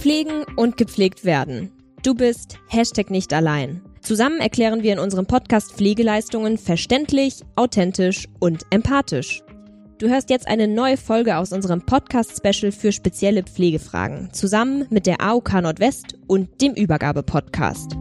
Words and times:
Pflegen 0.00 0.44
und 0.56 0.78
gepflegt 0.78 1.26
werden. 1.26 1.72
Du 2.02 2.14
bist 2.14 2.56
Hashtag 2.68 3.10
nicht 3.10 3.34
allein. 3.34 3.82
Zusammen 4.00 4.40
erklären 4.40 4.82
wir 4.82 4.94
in 4.94 4.98
unserem 4.98 5.26
Podcast 5.26 5.72
Pflegeleistungen 5.72 6.56
verständlich, 6.56 7.42
authentisch 7.54 8.26
und 8.38 8.62
empathisch. 8.70 9.42
Du 9.98 10.08
hörst 10.08 10.30
jetzt 10.30 10.48
eine 10.48 10.68
neue 10.68 10.96
Folge 10.96 11.36
aus 11.36 11.52
unserem 11.52 11.84
Podcast-Special 11.84 12.72
für 12.72 12.92
spezielle 12.92 13.42
Pflegefragen, 13.42 14.32
zusammen 14.32 14.86
mit 14.88 15.04
der 15.04 15.20
AOK 15.20 15.60
Nordwest 15.60 16.16
und 16.26 16.62
dem 16.62 16.72
Übergabe-Podcast. 16.72 17.94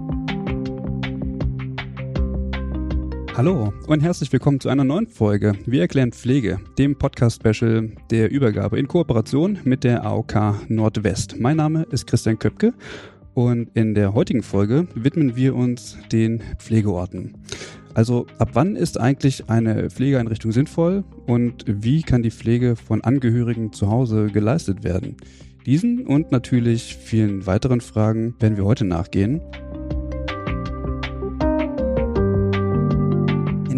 Hallo 3.39 3.71
und 3.87 4.01
herzlich 4.01 4.33
willkommen 4.33 4.59
zu 4.59 4.67
einer 4.67 4.83
neuen 4.83 5.07
Folge 5.07 5.53
Wir 5.65 5.79
erklären 5.79 6.11
Pflege, 6.11 6.59
dem 6.77 6.97
Podcast-Special 6.97 7.89
der 8.11 8.31
Übergabe 8.31 8.77
in 8.77 8.89
Kooperation 8.89 9.59
mit 9.63 9.85
der 9.85 10.03
AOK 10.05 10.67
Nordwest. 10.67 11.39
Mein 11.39 11.55
Name 11.55 11.83
ist 11.83 12.05
Christian 12.05 12.37
Köpke 12.37 12.73
und 13.35 13.69
in 13.75 13.95
der 13.95 14.13
heutigen 14.13 14.43
Folge 14.43 14.89
widmen 14.93 15.37
wir 15.37 15.55
uns 15.55 15.97
den 16.11 16.43
Pflegeorten. 16.57 17.37
Also 17.93 18.27
ab 18.39 18.49
wann 18.55 18.75
ist 18.75 18.99
eigentlich 18.99 19.49
eine 19.49 19.89
Pflegeeinrichtung 19.89 20.51
sinnvoll 20.51 21.05
und 21.25 21.63
wie 21.65 22.01
kann 22.01 22.23
die 22.23 22.31
Pflege 22.31 22.75
von 22.75 23.05
Angehörigen 23.05 23.71
zu 23.71 23.89
Hause 23.89 24.27
geleistet 24.33 24.83
werden? 24.83 25.15
Diesen 25.65 26.05
und 26.05 26.33
natürlich 26.33 26.97
vielen 26.97 27.45
weiteren 27.45 27.79
Fragen 27.79 28.35
werden 28.41 28.57
wir 28.57 28.65
heute 28.65 28.83
nachgehen. 28.83 29.39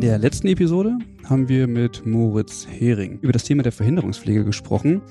In 0.02 0.08
der 0.08 0.18
letzten 0.18 0.48
Episode 0.48 0.98
haben 1.30 1.48
wir 1.48 1.68
mit 1.68 2.08
Moritz 2.08 2.66
Hering 2.68 3.20
über 3.22 3.34
das 3.34 3.44
Thema 3.44 3.62
der 3.62 3.72
Verhinderungspflege 3.72 4.44
gesprochen 4.44 5.04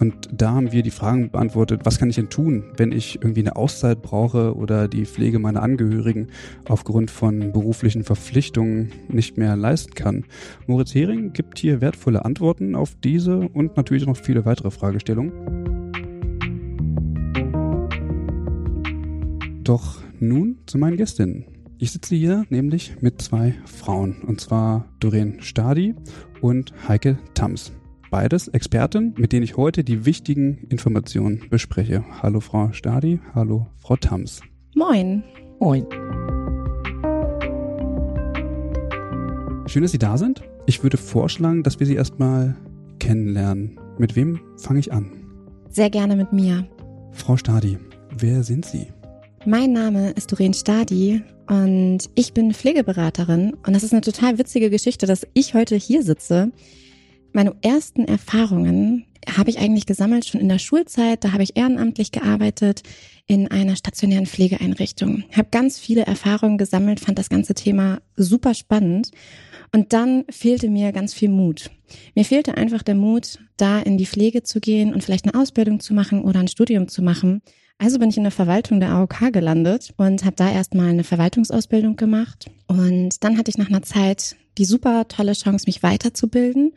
und 0.00 0.28
da 0.32 0.50
haben 0.50 0.72
wir 0.72 0.82
die 0.82 0.90
Fragen 0.90 1.30
beantwortet, 1.30 1.82
was 1.84 2.00
kann 2.00 2.10
ich 2.10 2.16
denn 2.16 2.28
tun, 2.28 2.64
wenn 2.76 2.90
ich 2.90 3.22
irgendwie 3.22 3.42
eine 3.42 3.54
Auszeit 3.54 4.02
brauche 4.02 4.56
oder 4.56 4.88
die 4.88 5.06
Pflege 5.06 5.38
meiner 5.38 5.62
Angehörigen 5.62 6.26
aufgrund 6.68 7.12
von 7.12 7.52
beruflichen 7.52 8.02
Verpflichtungen 8.02 8.90
nicht 9.06 9.38
mehr 9.38 9.54
leisten 9.54 9.94
kann. 9.94 10.24
Moritz 10.66 10.92
Hering 10.92 11.32
gibt 11.32 11.60
hier 11.60 11.80
wertvolle 11.80 12.24
Antworten 12.24 12.74
auf 12.74 12.96
diese 12.96 13.48
und 13.48 13.76
natürlich 13.76 14.06
noch 14.06 14.16
viele 14.16 14.44
weitere 14.44 14.72
Fragestellungen. 14.72 15.92
Doch 19.62 20.02
nun 20.18 20.58
zu 20.66 20.78
meinen 20.78 20.96
Gästinnen. 20.96 21.51
Ich 21.82 21.90
sitze 21.90 22.14
hier 22.14 22.44
nämlich 22.48 22.94
mit 23.00 23.20
zwei 23.20 23.56
Frauen, 23.64 24.22
und 24.24 24.40
zwar 24.40 24.84
Doreen 25.00 25.42
Stadi 25.42 25.96
und 26.40 26.72
Heike 26.86 27.18
Tams. 27.34 27.72
Beides 28.08 28.46
Experten, 28.46 29.14
mit 29.16 29.32
denen 29.32 29.42
ich 29.42 29.56
heute 29.56 29.82
die 29.82 30.06
wichtigen 30.06 30.58
Informationen 30.68 31.42
bespreche. 31.50 32.04
Hallo 32.22 32.38
Frau 32.38 32.70
Stadi, 32.70 33.18
hallo 33.34 33.66
Frau 33.78 33.96
Tams. 33.96 34.42
Moin. 34.76 35.24
Moin. 35.58 35.84
Schön, 39.66 39.82
dass 39.82 39.90
Sie 39.90 39.98
da 39.98 40.16
sind. 40.18 40.40
Ich 40.66 40.84
würde 40.84 40.98
vorschlagen, 40.98 41.64
dass 41.64 41.80
wir 41.80 41.86
Sie 41.88 41.96
erstmal 41.96 42.54
kennenlernen. 43.00 43.80
Mit 43.98 44.14
wem 44.14 44.38
fange 44.56 44.78
ich 44.78 44.92
an? 44.92 45.10
Sehr 45.68 45.90
gerne 45.90 46.14
mit 46.14 46.32
mir. 46.32 46.64
Frau 47.10 47.36
Stadi, 47.36 47.76
wer 48.16 48.44
sind 48.44 48.66
Sie? 48.66 48.86
Mein 49.44 49.72
Name 49.72 50.10
ist 50.10 50.30
Doreen 50.30 50.54
Stadi 50.54 51.20
und 51.48 51.98
ich 52.14 52.32
bin 52.32 52.54
Pflegeberaterin 52.54 53.54
und 53.66 53.72
das 53.72 53.82
ist 53.82 53.92
eine 53.92 54.00
total 54.00 54.38
witzige 54.38 54.70
Geschichte, 54.70 55.06
dass 55.06 55.26
ich 55.34 55.54
heute 55.54 55.74
hier 55.74 56.04
sitze, 56.04 56.52
meine 57.32 57.56
ersten 57.62 58.04
Erfahrungen 58.04 59.04
habe 59.36 59.50
ich 59.50 59.58
eigentlich 59.58 59.86
gesammelt 59.86 60.26
schon 60.26 60.40
in 60.40 60.48
der 60.48 60.58
Schulzeit. 60.58 61.24
Da 61.24 61.32
habe 61.32 61.42
ich 61.42 61.56
ehrenamtlich 61.56 62.12
gearbeitet 62.12 62.82
in 63.26 63.50
einer 63.50 63.76
stationären 63.76 64.26
Pflegeeinrichtung. 64.26 65.24
Habe 65.32 65.48
ganz 65.50 65.78
viele 65.78 66.02
Erfahrungen 66.02 66.58
gesammelt, 66.58 67.00
fand 67.00 67.18
das 67.18 67.28
ganze 67.28 67.54
Thema 67.54 68.00
super 68.16 68.54
spannend. 68.54 69.10
Und 69.72 69.92
dann 69.92 70.24
fehlte 70.28 70.68
mir 70.68 70.92
ganz 70.92 71.14
viel 71.14 71.30
Mut. 71.30 71.70
Mir 72.14 72.24
fehlte 72.24 72.56
einfach 72.56 72.82
der 72.82 72.94
Mut, 72.94 73.38
da 73.56 73.80
in 73.80 73.98
die 73.98 74.06
Pflege 74.06 74.42
zu 74.42 74.60
gehen 74.60 74.92
und 74.94 75.02
vielleicht 75.02 75.24
eine 75.26 75.40
Ausbildung 75.40 75.80
zu 75.80 75.94
machen 75.94 76.22
oder 76.22 76.40
ein 76.40 76.48
Studium 76.48 76.88
zu 76.88 77.02
machen. 77.02 77.42
Also 77.78 77.98
bin 77.98 78.10
ich 78.10 78.16
in 78.16 78.22
der 78.22 78.32
Verwaltung 78.32 78.80
der 78.80 78.90
AOK 78.90 79.32
gelandet 79.32 79.92
und 79.96 80.24
habe 80.24 80.36
da 80.36 80.50
erstmal 80.50 80.90
eine 80.90 81.04
Verwaltungsausbildung 81.04 81.96
gemacht. 81.96 82.50
Und 82.68 83.24
dann 83.24 83.38
hatte 83.38 83.50
ich 83.50 83.58
nach 83.58 83.68
einer 83.68 83.82
Zeit 83.82 84.36
die 84.58 84.64
super 84.64 85.08
tolle 85.08 85.32
Chance, 85.32 85.64
mich 85.66 85.82
weiterzubilden 85.82 86.74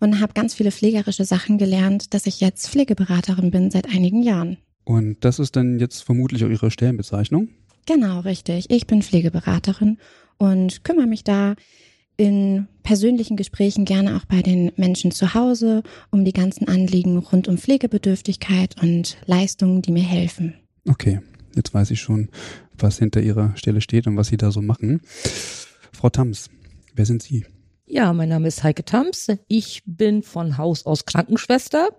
und 0.00 0.20
habe 0.20 0.32
ganz 0.34 0.54
viele 0.54 0.72
pflegerische 0.72 1.24
Sachen 1.24 1.58
gelernt, 1.58 2.14
dass 2.14 2.26
ich 2.26 2.40
jetzt 2.40 2.68
Pflegeberaterin 2.68 3.50
bin 3.50 3.70
seit 3.70 3.86
einigen 3.86 4.22
Jahren. 4.22 4.58
Und 4.84 5.24
das 5.24 5.38
ist 5.38 5.56
dann 5.56 5.78
jetzt 5.78 6.02
vermutlich 6.02 6.44
auch 6.44 6.48
Ihre 6.48 6.70
Stellenbezeichnung? 6.70 7.48
Genau, 7.86 8.20
richtig. 8.20 8.70
Ich 8.70 8.86
bin 8.86 9.02
Pflegeberaterin 9.02 9.98
und 10.38 10.84
kümmere 10.84 11.06
mich 11.06 11.24
da 11.24 11.54
in 12.16 12.68
persönlichen 12.82 13.36
Gesprächen 13.36 13.84
gerne 13.84 14.16
auch 14.16 14.24
bei 14.24 14.42
den 14.42 14.72
Menschen 14.76 15.10
zu 15.10 15.34
Hause 15.34 15.82
um 16.10 16.24
die 16.24 16.32
ganzen 16.32 16.68
Anliegen 16.68 17.18
rund 17.18 17.48
um 17.48 17.58
Pflegebedürftigkeit 17.58 18.80
und 18.82 19.16
Leistungen, 19.26 19.82
die 19.82 19.92
mir 19.92 20.02
helfen. 20.02 20.54
Okay, 20.88 21.20
jetzt 21.54 21.74
weiß 21.74 21.90
ich 21.90 22.00
schon, 22.00 22.28
was 22.78 22.98
hinter 22.98 23.20
Ihrer 23.20 23.56
Stelle 23.56 23.80
steht 23.80 24.06
und 24.06 24.16
was 24.16 24.28
Sie 24.28 24.36
da 24.36 24.50
so 24.50 24.62
machen. 24.62 25.00
Frau 25.92 26.10
Tams, 26.10 26.50
wer 26.94 27.06
sind 27.06 27.22
Sie? 27.22 27.44
Ja, 27.86 28.12
mein 28.12 28.28
Name 28.28 28.48
ist 28.48 28.62
Heike 28.64 28.84
Tams. 28.84 29.28
Ich 29.48 29.82
bin 29.86 30.22
von 30.22 30.58
Haus 30.58 30.86
aus 30.86 31.06
Krankenschwester. 31.06 31.90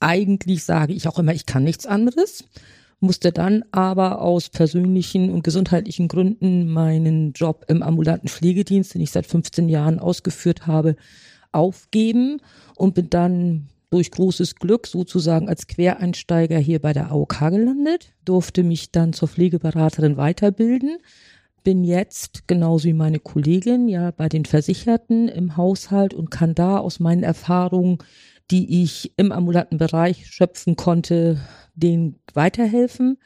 Eigentlich 0.00 0.64
sage 0.64 0.92
ich 0.92 1.06
auch 1.08 1.18
immer, 1.18 1.32
ich 1.32 1.46
kann 1.46 1.64
nichts 1.64 1.86
anderes. 1.86 2.44
Musste 3.00 3.32
dann 3.32 3.64
aber 3.72 4.22
aus 4.22 4.48
persönlichen 4.48 5.30
und 5.30 5.44
gesundheitlichen 5.44 6.08
Gründen 6.08 6.68
meinen 6.72 7.32
Job 7.32 7.64
im 7.68 7.82
ambulanten 7.82 8.28
Pflegedienst, 8.28 8.94
den 8.94 9.02
ich 9.02 9.10
seit 9.10 9.26
15 9.26 9.68
Jahren 9.68 9.98
ausgeführt 9.98 10.66
habe, 10.66 10.96
aufgeben 11.52 12.40
und 12.76 12.94
bin 12.94 13.10
dann 13.10 13.68
durch 13.90 14.10
großes 14.10 14.56
Glück 14.56 14.88
sozusagen 14.88 15.48
als 15.48 15.68
Quereinsteiger 15.68 16.58
hier 16.58 16.80
bei 16.80 16.92
der 16.92 17.12
AOK 17.12 17.38
gelandet, 17.50 18.12
durfte 18.24 18.64
mich 18.64 18.90
dann 18.90 19.12
zur 19.12 19.28
Pflegeberaterin 19.28 20.16
weiterbilden, 20.16 20.98
bin 21.62 21.84
jetzt, 21.84 22.48
genauso 22.48 22.88
wie 22.88 22.92
meine 22.92 23.20
Kollegin, 23.20 23.88
ja 23.88 24.10
bei 24.10 24.28
den 24.28 24.44
Versicherten 24.44 25.28
im 25.28 25.56
Haushalt 25.56 26.12
und 26.12 26.30
kann 26.30 26.56
da 26.56 26.78
aus 26.78 26.98
meinen 26.98 27.22
Erfahrungen, 27.22 27.98
die 28.50 28.82
ich 28.82 29.12
im 29.16 29.32
ambulanten 29.32 29.78
Bereich 29.78 30.26
schöpfen 30.26 30.74
konnte, 30.74 31.38
denen 31.74 32.20
weiterhelfen. 32.32 33.18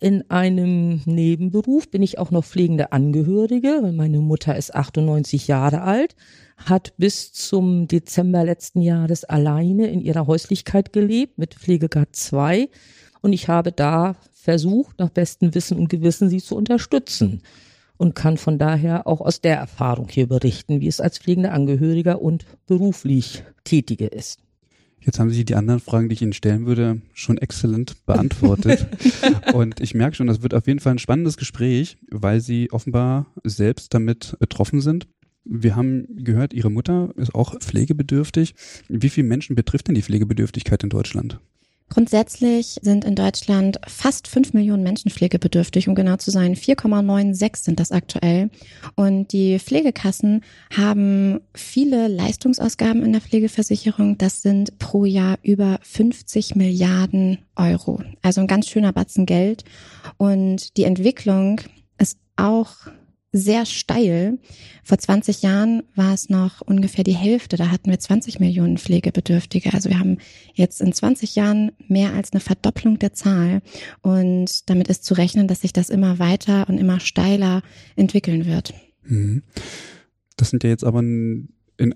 In 0.00 0.30
einem 0.30 1.02
Nebenberuf 1.06 1.90
bin 1.90 2.02
ich 2.02 2.18
auch 2.18 2.30
noch 2.30 2.44
pflegende 2.44 2.92
Angehörige, 2.92 3.78
weil 3.80 3.92
meine 3.92 4.18
Mutter 4.18 4.56
ist 4.56 4.74
98 4.74 5.48
Jahre 5.48 5.82
alt, 5.82 6.14
hat 6.56 6.94
bis 6.98 7.32
zum 7.32 7.88
Dezember 7.88 8.44
letzten 8.44 8.82
Jahres 8.82 9.24
alleine 9.24 9.86
in 9.88 10.00
ihrer 10.00 10.26
Häuslichkeit 10.26 10.92
gelebt 10.92 11.38
mit 11.38 11.54
Pflegegrad 11.54 12.14
2 12.14 12.68
und 13.22 13.32
ich 13.32 13.48
habe 13.48 13.72
da 13.72 14.16
versucht, 14.32 14.98
nach 14.98 15.08
bestem 15.08 15.54
Wissen 15.54 15.78
und 15.78 15.88
Gewissen 15.88 16.28
sie 16.28 16.42
zu 16.42 16.56
unterstützen 16.56 17.40
und 17.96 18.14
kann 18.14 18.36
von 18.36 18.58
daher 18.58 19.06
auch 19.06 19.22
aus 19.22 19.40
der 19.40 19.56
Erfahrung 19.56 20.08
hier 20.10 20.28
berichten, 20.28 20.82
wie 20.82 20.88
es 20.88 21.00
als 21.00 21.18
pflegender 21.18 21.52
Angehöriger 21.52 22.20
und 22.20 22.44
beruflich 22.66 23.42
Tätige 23.64 24.08
ist. 24.08 24.43
Jetzt 25.04 25.20
haben 25.20 25.30
Sie 25.30 25.44
die 25.44 25.54
anderen 25.54 25.80
Fragen, 25.80 26.08
die 26.08 26.14
ich 26.14 26.22
Ihnen 26.22 26.32
stellen 26.32 26.66
würde, 26.66 27.00
schon 27.12 27.36
exzellent 27.38 27.94
beantwortet. 28.06 28.86
und 29.52 29.80
ich 29.80 29.94
merke 29.94 30.16
schon, 30.16 30.26
das 30.26 30.42
wird 30.42 30.54
auf 30.54 30.66
jeden 30.66 30.80
Fall 30.80 30.92
ein 30.92 30.98
spannendes 30.98 31.36
Gespräch, 31.36 31.98
weil 32.10 32.40
Sie 32.40 32.72
offenbar 32.72 33.26
selbst 33.44 33.92
damit 33.92 34.36
betroffen 34.38 34.80
sind. 34.80 35.06
Wir 35.44 35.76
haben 35.76 36.06
gehört, 36.16 36.54
Ihre 36.54 36.70
Mutter 36.70 37.12
ist 37.16 37.34
auch 37.34 37.58
pflegebedürftig. 37.58 38.54
Wie 38.88 39.10
viele 39.10 39.26
Menschen 39.26 39.54
betrifft 39.56 39.88
denn 39.88 39.94
die 39.94 40.02
Pflegebedürftigkeit 40.02 40.82
in 40.82 40.88
Deutschland? 40.88 41.38
Grundsätzlich 41.94 42.80
sind 42.82 43.04
in 43.04 43.14
Deutschland 43.14 43.78
fast 43.86 44.26
fünf 44.26 44.52
Millionen 44.52 44.82
Menschen 44.82 45.12
pflegebedürftig, 45.12 45.88
um 45.88 45.94
genau 45.94 46.16
zu 46.16 46.32
sein. 46.32 46.56
4,96 46.56 47.56
sind 47.58 47.78
das 47.78 47.92
aktuell. 47.92 48.50
Und 48.96 49.32
die 49.32 49.60
Pflegekassen 49.60 50.42
haben 50.76 51.40
viele 51.54 52.08
Leistungsausgaben 52.08 53.04
in 53.04 53.12
der 53.12 53.20
Pflegeversicherung. 53.20 54.18
Das 54.18 54.42
sind 54.42 54.76
pro 54.80 55.04
Jahr 55.04 55.38
über 55.44 55.78
50 55.82 56.56
Milliarden 56.56 57.38
Euro. 57.54 58.02
Also 58.22 58.40
ein 58.40 58.48
ganz 58.48 58.66
schöner 58.66 58.92
Batzen 58.92 59.24
Geld. 59.24 59.62
Und 60.16 60.76
die 60.76 60.84
Entwicklung 60.84 61.60
ist 61.98 62.18
auch 62.34 62.74
sehr 63.34 63.66
steil. 63.66 64.38
Vor 64.84 64.96
20 64.96 65.42
Jahren 65.42 65.82
war 65.96 66.14
es 66.14 66.28
noch 66.28 66.60
ungefähr 66.60 67.02
die 67.02 67.16
Hälfte. 67.16 67.56
Da 67.56 67.70
hatten 67.70 67.90
wir 67.90 67.98
20 67.98 68.38
Millionen 68.38 68.78
Pflegebedürftige. 68.78 69.74
Also 69.74 69.90
wir 69.90 69.98
haben 69.98 70.18
jetzt 70.54 70.80
in 70.80 70.92
20 70.92 71.34
Jahren 71.34 71.72
mehr 71.88 72.12
als 72.14 72.32
eine 72.32 72.40
Verdopplung 72.40 73.00
der 73.00 73.12
Zahl. 73.12 73.60
Und 74.02 74.70
damit 74.70 74.86
ist 74.86 75.04
zu 75.04 75.14
rechnen, 75.14 75.48
dass 75.48 75.62
sich 75.62 75.72
das 75.72 75.90
immer 75.90 76.20
weiter 76.20 76.68
und 76.68 76.78
immer 76.78 77.00
steiler 77.00 77.62
entwickeln 77.96 78.46
wird. 78.46 78.72
Mhm. 79.02 79.42
Das 80.36 80.50
sind 80.50 80.62
ja 80.62 80.70
jetzt 80.70 80.84
aber 80.84 81.00
in 81.00 81.48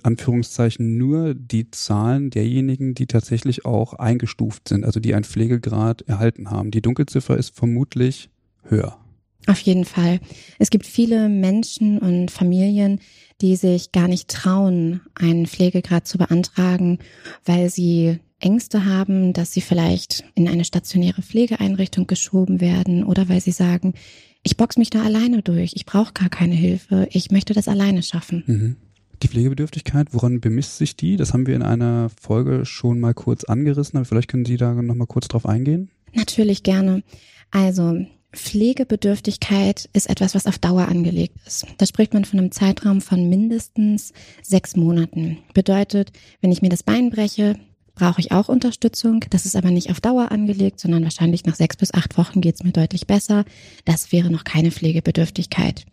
Anführungszeichen 0.03 0.99
nur 0.99 1.35
die 1.35 1.71
Zahlen 1.71 2.31
derjenigen, 2.31 2.95
die 2.95 3.07
tatsächlich 3.07 3.65
auch 3.65 3.95
eingestuft 3.95 4.69
sind, 4.69 4.85
also 4.85 4.99
die 4.99 5.15
einen 5.15 5.25
Pflegegrad 5.25 6.03
erhalten 6.03 6.51
haben. 6.51 6.73
Die 6.73 6.83
Dunkelziffer 6.83 7.37
ist 7.37 7.55
vermutlich 7.55 8.29
höher. 8.65 8.99
Auf 9.49 9.61
jeden 9.61 9.87
Fall. 9.87 10.21
Es 10.59 10.69
gibt 10.69 10.87
viele 10.87 11.31
Menschen 11.31 11.99
und 11.99 12.31
Familien, 12.31 13.01
die 13.41 13.57
sich 13.57 13.93
gar 13.93 14.07
nicht 14.07 14.29
trauen, 14.29 15.01
einen 15.15 15.47
Pflegegrad 15.47 16.07
zu 16.07 16.19
beantragen, 16.19 16.99
weil 17.47 17.71
sie 17.71 18.19
Ängste 18.41 18.85
haben, 18.85 19.33
dass 19.33 19.53
sie 19.53 19.63
vielleicht 19.63 20.23
in 20.35 20.49
eine 20.49 20.67
stationäre 20.67 21.23
Pflegeeinrichtung 21.23 22.07
geschoben 22.07 22.61
werden 22.61 23.03
oder 23.05 23.31
weil 23.31 23.41
sie 23.41 23.53
sagen, 23.53 23.95
ich 24.43 24.59
box 24.59 24.77
mich 24.77 24.91
da 24.91 25.03
alleine 25.03 25.41
durch, 25.41 25.73
ich 25.75 25.87
brauche 25.87 26.13
gar 26.13 26.29
keine 26.29 26.55
Hilfe, 26.55 27.09
ich 27.11 27.31
möchte 27.31 27.55
das 27.55 27.69
alleine 27.69 28.03
schaffen. 28.03 28.45
Mhm. 28.47 28.77
Die 29.23 29.29
Pflegebedürftigkeit, 29.29 30.09
woran 30.13 30.41
bemisst 30.41 30.77
sich 30.77 30.95
die? 30.95 31.17
Das 31.17 31.33
haben 31.33 31.47
wir 31.47 31.57
in 31.57 31.63
einer 31.63 32.11
Folge 32.21 32.67
schon 32.67 33.01
mal 33.01 33.15
kurz 33.15 33.45
angerissen, 33.45 33.97
aber 33.97 34.05
vielleicht 34.05 34.29
können 34.29 34.45
Sie 34.45 34.59
da 34.59 34.75
noch 34.75 34.95
mal 34.95 35.07
kurz 35.07 35.27
drauf 35.27 35.47
eingehen. 35.47 35.91
Natürlich 36.13 36.63
gerne. 36.63 37.03
Also 37.51 38.07
Pflegebedürftigkeit 38.39 39.89
ist 39.93 40.09
etwas, 40.09 40.35
was 40.35 40.47
auf 40.47 40.59
Dauer 40.59 40.89
angelegt 40.89 41.37
ist. 41.47 41.67
Da 41.77 41.87
spricht 41.87 42.15
man 42.15 42.25
von 42.25 42.39
einem 42.39 42.53
Zeitraum 42.53 43.01
von 43.01 43.29
mindestens 43.29 44.13
sechs 44.43 44.77
Monaten. 44.77 45.39
Bedeutet, 45.55 46.13
wenn 46.41 46.53
ich 46.53 46.63
mir 46.63 46.69
das 46.69 46.83
Bein 46.83 47.11
breche, 47.11 47.59
brauche 47.95 48.21
ich 48.21 48.33
auch 48.33 48.49
Unterstützung. 48.49 49.25
Das 49.31 49.45
ist 49.45 49.57
aber 49.57 49.71
nicht 49.71 49.91
auf 49.91 50.01
Dauer 50.01 50.31
angelegt, 50.31 50.81
sondern 50.81 51.03
wahrscheinlich 51.03 51.45
nach 51.45 51.57
sechs 51.57 51.77
bis 51.77 51.93
acht 51.93 52.17
Wochen 52.17 52.41
geht 52.41 52.55
es 52.55 52.65
mir 52.65 52.73
deutlich 52.73 53.07
besser. 53.07 53.45
Das 53.85 54.13
wäre 54.13 54.31
noch 54.31 54.45
keine 54.45 54.71
Pflegebedürftigkeit. 54.71 55.85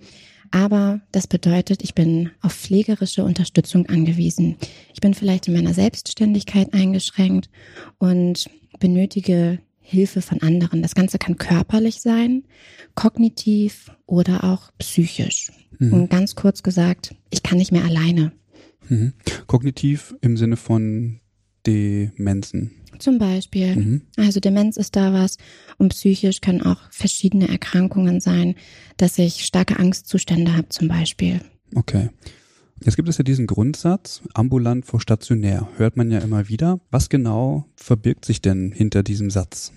Aber 0.52 1.02
das 1.12 1.28
bedeutet, 1.28 1.84
ich 1.84 1.96
bin 1.96 2.30
auf 2.42 2.54
pflegerische 2.54 3.26
Unterstützung 3.26 3.88
angewiesen. 3.88 4.56
Ich 4.94 5.02
bin 5.02 5.14
vielleicht 5.14 5.48
in 5.48 5.56
meiner 5.56 5.74
Selbstständigkeit 5.74 6.74
eingeschränkt 6.74 7.50
und 7.98 8.50
benötige 8.80 9.60
Hilfe 9.88 10.22
von 10.22 10.42
anderen. 10.42 10.82
Das 10.82 10.96
Ganze 10.96 11.20
kann 11.20 11.38
körperlich 11.38 12.02
sein, 12.02 12.44
kognitiv 12.96 13.92
oder 14.08 14.44
auch 14.44 14.72
psychisch. 14.80 15.52
Mhm. 15.78 15.94
Und 15.94 16.10
ganz 16.10 16.34
kurz 16.34 16.64
gesagt, 16.64 17.14
ich 17.30 17.44
kann 17.44 17.60
nicht 17.60 17.72
mehr 17.72 17.84
alleine. 17.86 18.32
Mhm. 18.90 19.14
Kognitiv 19.46 20.16
im 20.22 20.38
Sinne 20.38 20.58
von 20.58 21.20
Demenzen. 21.68 22.72
Zum 22.98 23.20
Beispiel. 23.20 23.76
Mhm. 23.76 24.02
Also 24.18 24.40
Demenz 24.40 24.78
ist 24.78 24.96
da 24.96 25.14
was 25.14 25.38
und 25.78 25.90
psychisch 25.90 26.42
können 26.42 26.64
auch 26.64 26.80
verschiedene 26.92 27.48
Erkrankungen 27.48 28.22
sein, 28.22 28.56
dass 28.98 29.20
ich 29.20 29.46
starke 29.46 29.78
Angstzustände 29.78 30.56
habe 30.58 30.70
zum 30.70 30.88
Beispiel. 30.88 31.42
Okay. 31.76 32.10
Jetzt 32.83 32.98
gibt 32.98 33.07
es 33.07 33.18
ja 33.18 33.24
diesen 33.24 33.48
Grundsatz, 33.48 34.22
ambulant 34.33 34.86
vor 34.86 35.00
stationär, 35.00 35.68
hört 35.77 35.95
man 35.95 36.12
ja 36.12 36.19
immer 36.19 36.50
wieder. 36.50 36.80
Was 36.92 37.10
genau 37.10 37.66
verbirgt 37.75 38.25
sich 38.25 38.42
denn 38.42 38.72
hinter 38.72 39.01
diesem 39.01 39.30
Satz? 39.30 39.72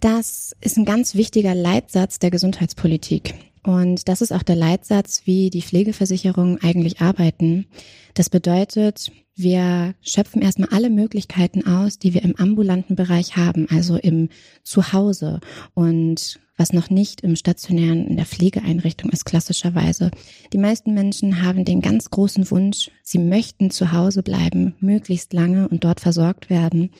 Das 0.00 0.56
ist 0.60 0.76
ein 0.76 0.84
ganz 0.84 1.14
wichtiger 1.14 1.54
Leitsatz 1.54 2.18
der 2.18 2.30
Gesundheitspolitik. 2.30 3.34
Und 3.62 4.08
das 4.08 4.22
ist 4.22 4.32
auch 4.32 4.42
der 4.42 4.56
Leitsatz, 4.56 5.22
wie 5.26 5.50
die 5.50 5.62
Pflegeversicherungen 5.62 6.58
eigentlich 6.62 7.00
arbeiten. 7.00 7.66
Das 8.14 8.30
bedeutet, 8.30 9.12
wir 9.42 9.94
schöpfen 10.02 10.42
erstmal 10.42 10.68
alle 10.70 10.90
Möglichkeiten 10.90 11.66
aus, 11.66 11.98
die 11.98 12.14
wir 12.14 12.22
im 12.22 12.36
ambulanten 12.36 12.96
Bereich 12.96 13.36
haben, 13.36 13.66
also 13.70 13.96
im 13.96 14.28
Zuhause 14.62 15.40
und 15.74 16.38
was 16.60 16.74
noch 16.74 16.90
nicht 16.90 17.22
im 17.22 17.36
stationären, 17.36 18.06
in 18.06 18.16
der 18.16 18.26
Pflegeeinrichtung 18.26 19.10
ist 19.10 19.24
klassischerweise. 19.24 20.10
Die 20.52 20.58
meisten 20.58 20.92
Menschen 20.92 21.42
haben 21.42 21.64
den 21.64 21.80
ganz 21.80 22.10
großen 22.10 22.50
Wunsch, 22.50 22.90
sie 23.02 23.18
möchten 23.18 23.70
zu 23.70 23.92
Hause 23.92 24.22
bleiben, 24.22 24.74
möglichst 24.78 25.32
lange 25.32 25.68
und 25.68 25.84
dort 25.84 26.00
versorgt 26.00 26.50
werden. 26.50 26.90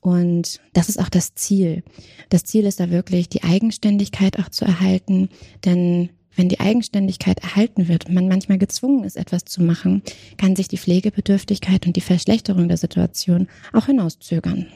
Und 0.00 0.60
das 0.74 0.90
ist 0.90 1.00
auch 1.00 1.08
das 1.08 1.34
Ziel. 1.34 1.82
Das 2.28 2.44
Ziel 2.44 2.66
ist 2.66 2.80
da 2.80 2.90
wirklich, 2.90 3.30
die 3.30 3.44
Eigenständigkeit 3.44 4.38
auch 4.38 4.50
zu 4.50 4.66
erhalten, 4.66 5.30
denn 5.64 6.10
wenn 6.38 6.48
die 6.48 6.60
Eigenständigkeit 6.60 7.40
erhalten 7.40 7.88
wird 7.88 8.06
und 8.06 8.14
man 8.14 8.28
manchmal 8.28 8.58
gezwungen 8.58 9.04
ist, 9.04 9.16
etwas 9.16 9.44
zu 9.44 9.62
machen, 9.62 10.02
kann 10.38 10.56
sich 10.56 10.68
die 10.68 10.78
Pflegebedürftigkeit 10.78 11.86
und 11.86 11.96
die 11.96 12.00
Verschlechterung 12.00 12.68
der 12.68 12.76
Situation 12.76 13.48
auch 13.72 13.86
hinauszögern. 13.86 14.66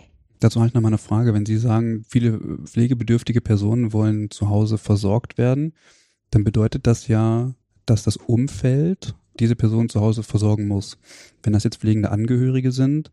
Dazu 0.41 0.59
habe 0.59 0.69
ich 0.69 0.75
noch 0.75 0.82
mal 0.82 0.88
eine 0.88 0.99
Frage. 0.99 1.32
Wenn 1.32 1.47
Sie 1.47 1.56
sagen, 1.56 2.05
viele 2.09 2.41
pflegebedürftige 2.64 3.41
Personen 3.41 3.93
wollen 3.93 4.31
zu 4.31 4.49
Hause 4.49 4.76
versorgt 4.76 5.38
werden, 5.38 5.73
dann 6.31 6.43
bedeutet 6.43 6.88
das 6.88 7.06
ja, 7.06 7.55
dass 7.87 8.03
das 8.03 8.17
Umfeld 8.17 9.15
diese 9.38 9.55
Person 9.55 9.88
zu 9.88 10.00
Hause 10.00 10.25
versorgen 10.25 10.67
muss. 10.67 10.99
Wenn 11.44 11.53
das 11.53 11.62
jetzt 11.62 11.76
pflegende 11.76 12.11
Angehörige 12.11 12.73
sind, 12.73 13.12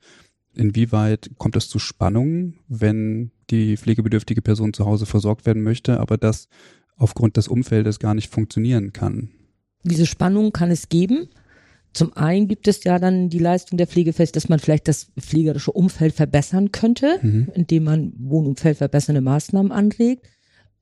inwieweit 0.56 1.30
kommt 1.38 1.56
es 1.56 1.69
zu 1.69 1.78
Spannungen, 1.78 2.60
wenn 2.68 3.31
die 3.52 3.78
pflegebedürftige 3.78 4.42
Person 4.42 4.74
zu 4.74 4.86
Hause 4.86 5.06
versorgt 5.06 5.45
werden 5.45 5.62
möchte, 5.62 6.00
aber 6.00 6.18
das 6.18 6.50
aufgrund 7.00 7.38
des 7.38 7.48
Umfeldes 7.48 8.00
gar 8.00 8.13
nicht 8.13 8.31
funktionieren 8.31 8.94
kann? 8.94 9.30
Diese 9.84 10.06
Spannung 10.06 10.51
kann 10.51 10.69
es 10.69 10.90
geben. 10.90 11.30
Zum 11.94 12.16
einen 12.16 12.48
gibt 12.48 12.68
es 12.68 12.84
ja 12.84 13.00
dann 13.00 13.30
die 13.30 13.40
Leistung 13.40 13.78
der 13.78 13.88
Pflege 13.88 14.13
fest, 14.13 14.36
dass 14.36 14.48
man 14.48 14.60
vielleicht 14.60 14.88
das 14.88 15.12
pflegerische 15.19 15.72
Umfeld 15.72 16.13
verbessern 16.13 16.72
könnte, 16.72 17.18
mhm. 17.22 17.48
indem 17.56 17.86
man 17.86 18.13
Wohnumfeld 18.19 18.78
verbessernde 18.78 19.22
Maßnahmen 19.22 19.72
anregt. 19.72 20.28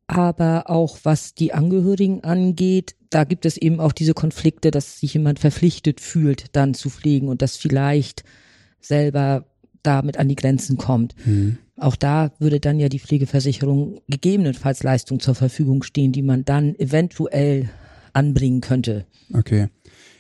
Aber 0.08 0.70
auch 0.70 1.00
was 1.04 1.34
die 1.34 1.54
Angehörigen 1.54 2.24
angeht, 2.24 2.96
da 3.10 3.24
gibt 3.24 3.46
es 3.46 3.58
eben 3.58 3.80
auch 3.80 3.94
diese 3.94 4.14
Konflikte, 4.14 4.72
dass 4.72 5.00
sich 5.00 5.14
jemand 5.14 5.40
verpflichtet 5.40 6.02
fühlt, 6.02 6.56
dann 6.56 6.74
zu 6.74 6.90
pflegen 6.90 7.30
und 7.30 7.42
das 7.42 7.56
vielleicht 7.56 8.24
selber 8.80 9.46
damit 9.88 10.18
an 10.18 10.28
die 10.28 10.36
Grenzen 10.36 10.78
kommt. 10.78 11.16
Mhm. 11.26 11.58
Auch 11.78 11.96
da 11.96 12.32
würde 12.40 12.60
dann 12.60 12.80
ja 12.80 12.90
die 12.90 13.00
Pflegeversicherung 13.00 14.02
gegebenenfalls 14.08 14.84
Leistung 14.84 15.20
zur 15.20 15.36
Verfügung 15.36 15.84
stehen, 15.84 16.12
die 16.12 16.24
man 16.24 16.44
dann 16.44 16.76
eventuell 16.76 17.70
anbringen 18.14 18.62
könnte. 18.62 19.06
Okay. 19.34 19.68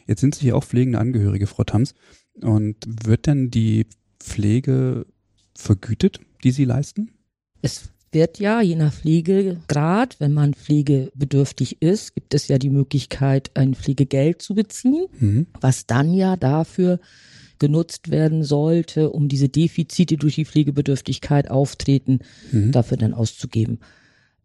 Jetzt 0.05 0.21
sind 0.21 0.35
Sie 0.35 0.41
hier 0.41 0.55
auch 0.55 0.63
pflegende 0.63 0.99
Angehörige, 0.99 1.47
Frau 1.47 1.63
Tams. 1.63 1.93
Und 2.41 2.77
wird 3.05 3.25
denn 3.25 3.49
die 3.49 3.87
Pflege 4.19 5.05
vergütet, 5.55 6.19
die 6.43 6.51
Sie 6.51 6.65
leisten? 6.65 7.11
Es 7.61 7.89
wird 8.11 8.39
ja, 8.39 8.61
je 8.61 8.75
nach 8.75 8.93
Pflegegrad, 8.93 10.19
wenn 10.19 10.33
man 10.33 10.53
pflegebedürftig 10.53 11.81
ist, 11.81 12.15
gibt 12.15 12.33
es 12.33 12.47
ja 12.47 12.57
die 12.57 12.69
Möglichkeit, 12.69 13.51
ein 13.55 13.73
Pflegegeld 13.73 14.41
zu 14.41 14.55
beziehen, 14.55 15.07
mhm. 15.19 15.47
was 15.59 15.87
dann 15.87 16.13
ja 16.13 16.37
dafür 16.37 16.99
genutzt 17.59 18.09
werden 18.09 18.43
sollte, 18.43 19.09
um 19.09 19.27
diese 19.27 19.49
Defizite 19.49 20.17
durch 20.17 20.35
die 20.35 20.45
Pflegebedürftigkeit 20.45 21.49
auftreten, 21.49 22.19
mhm. 22.51 22.71
dafür 22.71 22.97
dann 22.97 23.13
auszugeben. 23.13 23.79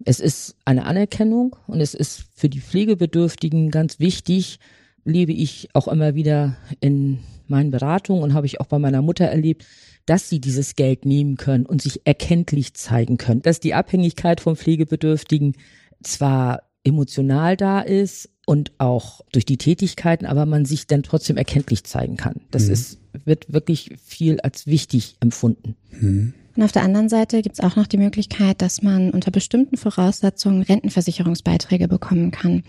Es 0.04 0.20
ist 0.20 0.56
eine 0.64 0.84
Anerkennung 0.84 1.56
und 1.66 1.80
es 1.80 1.94
ist 1.94 2.24
für 2.34 2.48
die 2.48 2.60
Pflegebedürftigen 2.60 3.70
ganz 3.70 4.00
wichtig, 4.00 4.58
lebe 5.04 5.32
ich 5.32 5.68
auch 5.74 5.88
immer 5.88 6.14
wieder 6.14 6.56
in 6.80 7.20
meinen 7.46 7.70
Beratungen 7.70 8.22
und 8.22 8.34
habe 8.34 8.46
ich 8.46 8.60
auch 8.60 8.66
bei 8.66 8.78
meiner 8.78 9.02
Mutter 9.02 9.24
erlebt, 9.24 9.64
dass 10.06 10.28
sie 10.28 10.40
dieses 10.40 10.74
Geld 10.74 11.04
nehmen 11.04 11.36
können 11.36 11.66
und 11.66 11.82
sich 11.82 12.00
erkenntlich 12.04 12.74
zeigen 12.74 13.18
können, 13.18 13.42
dass 13.42 13.60
die 13.60 13.74
Abhängigkeit 13.74 14.40
vom 14.40 14.56
Pflegebedürftigen 14.56 15.54
zwar 16.02 16.62
emotional 16.84 17.56
da 17.56 17.80
ist 17.80 18.28
und 18.46 18.72
auch 18.78 19.20
durch 19.32 19.44
die 19.44 19.58
Tätigkeiten, 19.58 20.26
aber 20.26 20.46
man 20.46 20.64
sich 20.64 20.86
dann 20.88 21.04
trotzdem 21.04 21.36
erkenntlich 21.36 21.84
zeigen 21.84 22.16
kann. 22.16 22.40
Das 22.50 22.66
mhm. 22.66 22.72
ist, 22.72 22.98
wird 23.24 23.52
wirklich 23.52 23.96
viel 24.04 24.40
als 24.40 24.66
wichtig 24.66 25.16
empfunden. 25.20 25.76
Mhm. 26.00 26.34
Und 26.54 26.62
auf 26.62 26.72
der 26.72 26.82
anderen 26.82 27.08
Seite 27.08 27.40
gibt 27.40 27.58
es 27.58 27.64
auch 27.64 27.76
noch 27.76 27.86
die 27.86 27.96
Möglichkeit, 27.96 28.60
dass 28.60 28.82
man 28.82 29.10
unter 29.10 29.30
bestimmten 29.30 29.76
Voraussetzungen 29.76 30.62
Rentenversicherungsbeiträge 30.62 31.88
bekommen 31.88 32.30
kann. 32.30 32.62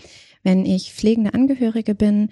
Wenn 0.44 0.66
ich 0.66 0.94
pflegende 0.94 1.34
Angehörige 1.34 1.96
bin 1.96 2.30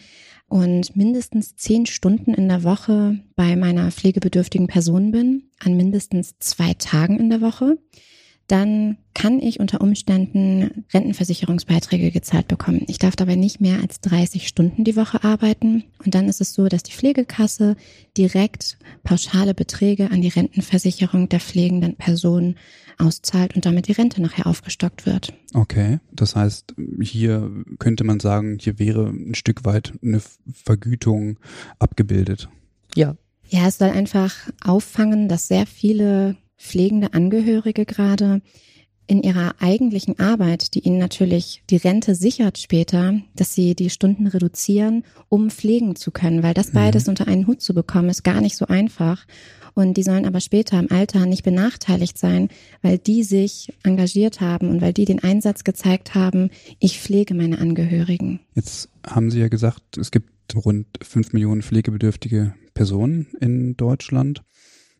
und 0.48 0.96
mindestens 0.96 1.56
zehn 1.56 1.86
Stunden 1.86 2.34
in 2.34 2.48
der 2.48 2.63
Woche 2.63 3.20
bei 3.36 3.56
meiner 3.56 3.91
pflegebedürftigen 3.91 4.68
Person 4.68 5.12
bin, 5.12 5.44
an 5.60 5.75
mindestens 5.75 6.36
zwei 6.39 6.74
Tagen 6.74 7.20
in 7.20 7.30
der 7.30 7.41
Woche, 7.41 7.77
dann 8.51 8.98
kann 9.13 9.39
ich 9.39 9.60
unter 9.62 9.79
Umständen 9.79 10.84
Rentenversicherungsbeiträge 10.93 12.12
gezahlt 12.12 12.50
bekommen. 12.50 12.84
Ich 12.88 13.00
darf 13.00 13.15
dabei 13.15 13.36
nicht 13.36 13.62
mehr 13.62 13.79
als 13.81 14.01
30 14.01 14.48
Stunden 14.48 14.84
die 14.84 14.98
Woche 14.98 15.24
arbeiten. 15.24 15.86
Und 16.03 16.15
dann 16.15 16.27
ist 16.27 16.41
es 16.41 16.53
so, 16.53 16.67
dass 16.67 16.84
die 16.84 16.91
Pflegekasse 16.91 17.77
direkt 18.17 18.77
pauschale 19.03 19.53
Beträge 19.53 20.12
an 20.12 20.22
die 20.22 20.27
Rentenversicherung 20.27 21.29
der 21.29 21.39
pflegenden 21.39 21.96
Person 21.96 22.55
auszahlt 22.98 23.55
und 23.55 23.65
damit 23.65 23.88
die 23.88 23.93
Rente 23.93 24.22
nachher 24.22 24.48
aufgestockt 24.48 25.05
wird. 25.05 25.34
Okay, 25.53 26.00
das 26.12 26.36
heißt, 26.36 26.75
hier 27.01 27.50
könnte 27.79 28.03
man 28.03 28.20
sagen, 28.20 28.58
hier 28.60 28.79
wäre 28.79 29.08
ein 29.08 29.36
Stück 29.36 29.63
weit 29.63 29.93
eine 30.03 30.22
Vergütung 30.51 31.39
abgebildet. 31.79 32.50
Ja. 32.96 33.15
Ja, 33.48 33.67
es 33.67 33.77
soll 33.77 33.89
einfach 33.89 34.34
auffangen, 34.63 35.27
dass 35.27 35.48
sehr 35.48 35.65
viele 35.65 36.38
pflegende 36.62 37.13
Angehörige 37.13 37.86
gerade 37.86 38.41
in 39.08 39.24
ihrer 39.24 39.56
eigentlichen 39.60 40.20
Arbeit, 40.20 40.74
die 40.74 40.80
ihnen 40.80 40.98
natürlich 40.98 41.63
die 41.70 41.75
Rente 41.75 42.15
sichert 42.15 42.58
später, 42.58 43.20
dass 43.36 43.53
sie 43.53 43.75
die 43.75 43.89
Stunden 43.89 44.27
reduzieren, 44.27 45.03
um 45.27 45.50
pflegen 45.50 45.98
zu 45.98 46.12
können, 46.12 46.44
weil 46.44 46.53
das 46.53 46.70
mhm. 46.70 46.75
beides 46.75 47.08
unter 47.10 47.27
einen 47.27 47.46
Hut 47.48 47.62
zu 47.62 47.74
bekommen, 47.74 48.10
ist 48.10 48.24
gar 48.24 48.39
nicht 48.39 48.56
so 48.56 48.68
einfach. 48.68 49.25
Und 49.74 49.96
die 49.96 50.03
sollen 50.03 50.25
aber 50.25 50.39
später 50.39 50.80
im 50.80 50.91
Alter 50.91 51.25
nicht 51.25 51.44
benachteiligt 51.44 52.18
sein, 52.18 52.50
weil 52.82 52.98
die 52.98 53.24
sich 53.24 53.74
engagiert 53.84 54.39
haben 54.39 54.70
und 54.70 54.82
weil 54.82 54.94
die 54.94 55.06
den 55.06 55.24
Einsatz 55.24 55.63
gezeigt 55.63 56.15
haben, 56.15 56.50
ich 56.80 57.00
pflege 57.00 57.34
meine 57.34 57.60
Angehörigen. 57.60 58.39
Jetzt 58.53 58.89
haben 59.06 59.32
Sie 59.32 59.39
ja 59.39 59.48
gesagt, 59.48 59.98
es 59.98 60.12
gibt 60.12 60.30
rund 60.56 60.88
fünf 61.01 61.34
Millionen 61.34 61.62
pflegebedürftige 61.62 62.53
Personen 62.74 63.27
in 63.39 63.75
Deutschland. 63.75 64.41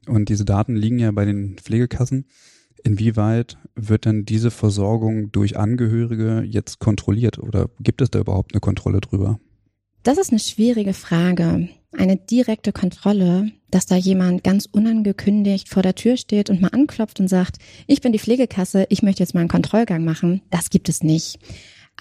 Und 0.08 0.30
diese 0.30 0.46
Daten 0.46 0.76
liegen 0.76 1.00
ja 1.00 1.12
bei 1.12 1.26
den 1.26 1.58
Pflegekassen. 1.58 2.26
Inwieweit 2.84 3.58
wird 3.76 4.06
denn 4.06 4.26
diese 4.26 4.50
Versorgung 4.50 5.32
durch 5.32 5.58
Angehörige 5.58 6.42
jetzt 6.42 6.80
kontrolliert 6.80 7.38
oder 7.38 7.70
gibt 7.80 8.02
es 8.02 8.10
da 8.10 8.20
überhaupt 8.20 8.54
eine 8.54 8.60
Kontrolle 8.60 9.02
drüber? 9.02 9.40
Das 10.04 10.18
ist 10.18 10.32
eine 10.32 10.40
schwierige 10.40 10.94
Frage. 10.94 11.70
Eine 11.96 12.18
direkte 12.18 12.72
Kontrolle, 12.72 13.52
dass 13.70 13.86
da 13.86 13.96
jemand 13.96 14.44
ganz 14.44 14.66
unangekündigt 14.66 15.70
vor 15.70 15.84
der 15.84 15.94
Tür 15.94 16.18
steht 16.18 16.50
und 16.50 16.62
mal 16.62 16.70
anklopft 16.70 17.20
und 17.20 17.28
sagt, 17.28 17.58
ich 17.86 18.02
bin 18.02 18.14
die 18.14 18.20
Pflegekasse, 18.20 18.88
ich 18.90 19.04
möchte 19.04 19.22
jetzt 19.22 19.34
mal 19.34 19.42
einen 19.42 19.50
Kontrollgang 19.50 20.04
machen, 20.04 20.42
das 20.50 20.70
gibt 20.70 20.90
es 20.90 21.04
nicht. 21.04 21.38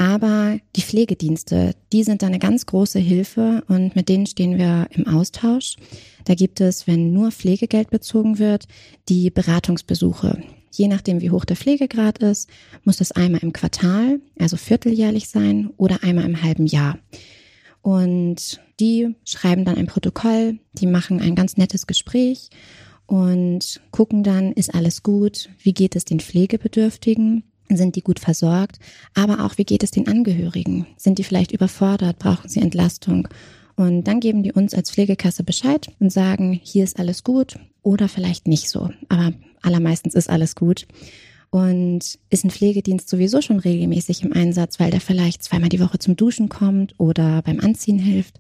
Aber 0.00 0.58
die 0.76 0.80
Pflegedienste, 0.80 1.74
die 1.92 2.04
sind 2.04 2.22
da 2.22 2.26
eine 2.26 2.38
ganz 2.38 2.64
große 2.64 2.98
Hilfe 2.98 3.62
und 3.68 3.94
mit 3.94 4.08
denen 4.08 4.24
stehen 4.24 4.56
wir 4.56 4.86
im 4.92 5.06
Austausch. 5.06 5.76
Da 6.24 6.34
gibt 6.34 6.62
es, 6.62 6.86
wenn 6.86 7.12
nur 7.12 7.30
Pflegegeld 7.30 7.90
bezogen 7.90 8.38
wird, 8.38 8.64
die 9.10 9.28
Beratungsbesuche. 9.28 10.42
Je 10.72 10.88
nachdem, 10.88 11.20
wie 11.20 11.28
hoch 11.30 11.44
der 11.44 11.56
Pflegegrad 11.56 12.16
ist, 12.16 12.48
muss 12.82 12.96
das 12.96 13.12
einmal 13.12 13.42
im 13.42 13.52
Quartal, 13.52 14.20
also 14.38 14.56
vierteljährlich 14.56 15.28
sein 15.28 15.68
oder 15.76 16.02
einmal 16.02 16.24
im 16.24 16.42
halben 16.42 16.64
Jahr. 16.64 16.98
Und 17.82 18.58
die 18.80 19.14
schreiben 19.26 19.66
dann 19.66 19.76
ein 19.76 19.86
Protokoll, 19.86 20.60
die 20.72 20.86
machen 20.86 21.20
ein 21.20 21.34
ganz 21.34 21.58
nettes 21.58 21.86
Gespräch 21.86 22.48
und 23.04 23.82
gucken 23.90 24.22
dann, 24.22 24.52
ist 24.52 24.74
alles 24.74 25.02
gut, 25.02 25.50
wie 25.62 25.74
geht 25.74 25.94
es 25.94 26.06
den 26.06 26.20
Pflegebedürftigen, 26.20 27.44
sind 27.76 27.96
die 27.96 28.02
gut 28.02 28.18
versorgt, 28.18 28.78
aber 29.14 29.44
auch 29.44 29.58
wie 29.58 29.64
geht 29.64 29.82
es 29.82 29.90
den 29.90 30.08
Angehörigen, 30.08 30.86
sind 30.96 31.18
die 31.18 31.24
vielleicht 31.24 31.52
überfordert, 31.52 32.18
brauchen 32.18 32.48
sie 32.48 32.60
Entlastung. 32.60 33.28
Und 33.76 34.04
dann 34.04 34.20
geben 34.20 34.42
die 34.42 34.52
uns 34.52 34.74
als 34.74 34.90
Pflegekasse 34.90 35.42
Bescheid 35.42 35.90
und 36.00 36.12
sagen, 36.12 36.52
hier 36.52 36.84
ist 36.84 36.98
alles 36.98 37.24
gut 37.24 37.58
oder 37.82 38.08
vielleicht 38.08 38.46
nicht 38.46 38.68
so. 38.68 38.90
Aber 39.08 39.32
allermeistens 39.62 40.14
ist 40.14 40.28
alles 40.28 40.54
gut. 40.54 40.86
Und 41.50 42.18
ist 42.28 42.44
ein 42.44 42.50
Pflegedienst 42.50 43.08
sowieso 43.08 43.40
schon 43.40 43.58
regelmäßig 43.58 44.22
im 44.22 44.32
Einsatz, 44.32 44.78
weil 44.78 44.90
der 44.90 45.00
vielleicht 45.00 45.42
zweimal 45.42 45.68
die 45.68 45.80
Woche 45.80 45.98
zum 45.98 46.14
Duschen 46.14 46.48
kommt 46.48 46.94
oder 46.98 47.42
beim 47.42 47.58
Anziehen 47.58 47.98
hilft, 47.98 48.38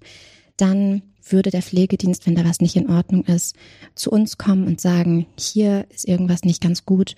dann 0.56 1.02
würde 1.32 1.50
der 1.50 1.62
Pflegedienst, 1.62 2.26
wenn 2.26 2.34
da 2.34 2.44
was 2.44 2.60
nicht 2.60 2.76
in 2.76 2.90
Ordnung 2.90 3.24
ist, 3.24 3.56
zu 3.94 4.10
uns 4.10 4.38
kommen 4.38 4.66
und 4.66 4.80
sagen, 4.80 5.26
hier 5.38 5.86
ist 5.90 6.06
irgendwas 6.06 6.42
nicht 6.42 6.62
ganz 6.62 6.84
gut 6.84 7.14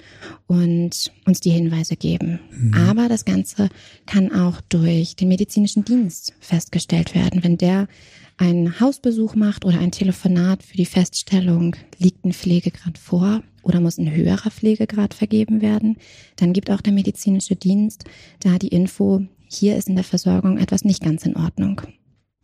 und 0.46 1.12
uns 1.26 1.40
die 1.40 1.50
Hinweise 1.50 1.96
geben. 1.96 2.40
Mhm. 2.50 2.74
Aber 2.74 3.08
das 3.08 3.24
Ganze 3.24 3.68
kann 4.06 4.32
auch 4.32 4.60
durch 4.68 5.16
den 5.16 5.28
medizinischen 5.28 5.84
Dienst 5.84 6.34
festgestellt 6.40 7.14
werden. 7.14 7.42
Wenn 7.42 7.58
der 7.58 7.88
einen 8.36 8.80
Hausbesuch 8.80 9.34
macht 9.34 9.64
oder 9.64 9.78
ein 9.78 9.92
Telefonat 9.92 10.62
für 10.62 10.76
die 10.76 10.86
Feststellung, 10.86 11.76
liegt 11.98 12.24
ein 12.24 12.32
Pflegegrad 12.32 12.98
vor 12.98 13.42
oder 13.62 13.80
muss 13.80 13.98
ein 13.98 14.12
höherer 14.12 14.50
Pflegegrad 14.50 15.14
vergeben 15.14 15.60
werden, 15.60 15.96
dann 16.36 16.52
gibt 16.52 16.70
auch 16.70 16.80
der 16.80 16.92
medizinische 16.92 17.56
Dienst 17.56 18.04
da 18.40 18.58
die 18.58 18.68
Info, 18.68 19.26
hier 19.48 19.76
ist 19.76 19.88
in 19.88 19.96
der 19.96 20.04
Versorgung 20.04 20.58
etwas 20.58 20.84
nicht 20.84 21.02
ganz 21.02 21.24
in 21.24 21.36
Ordnung. 21.36 21.82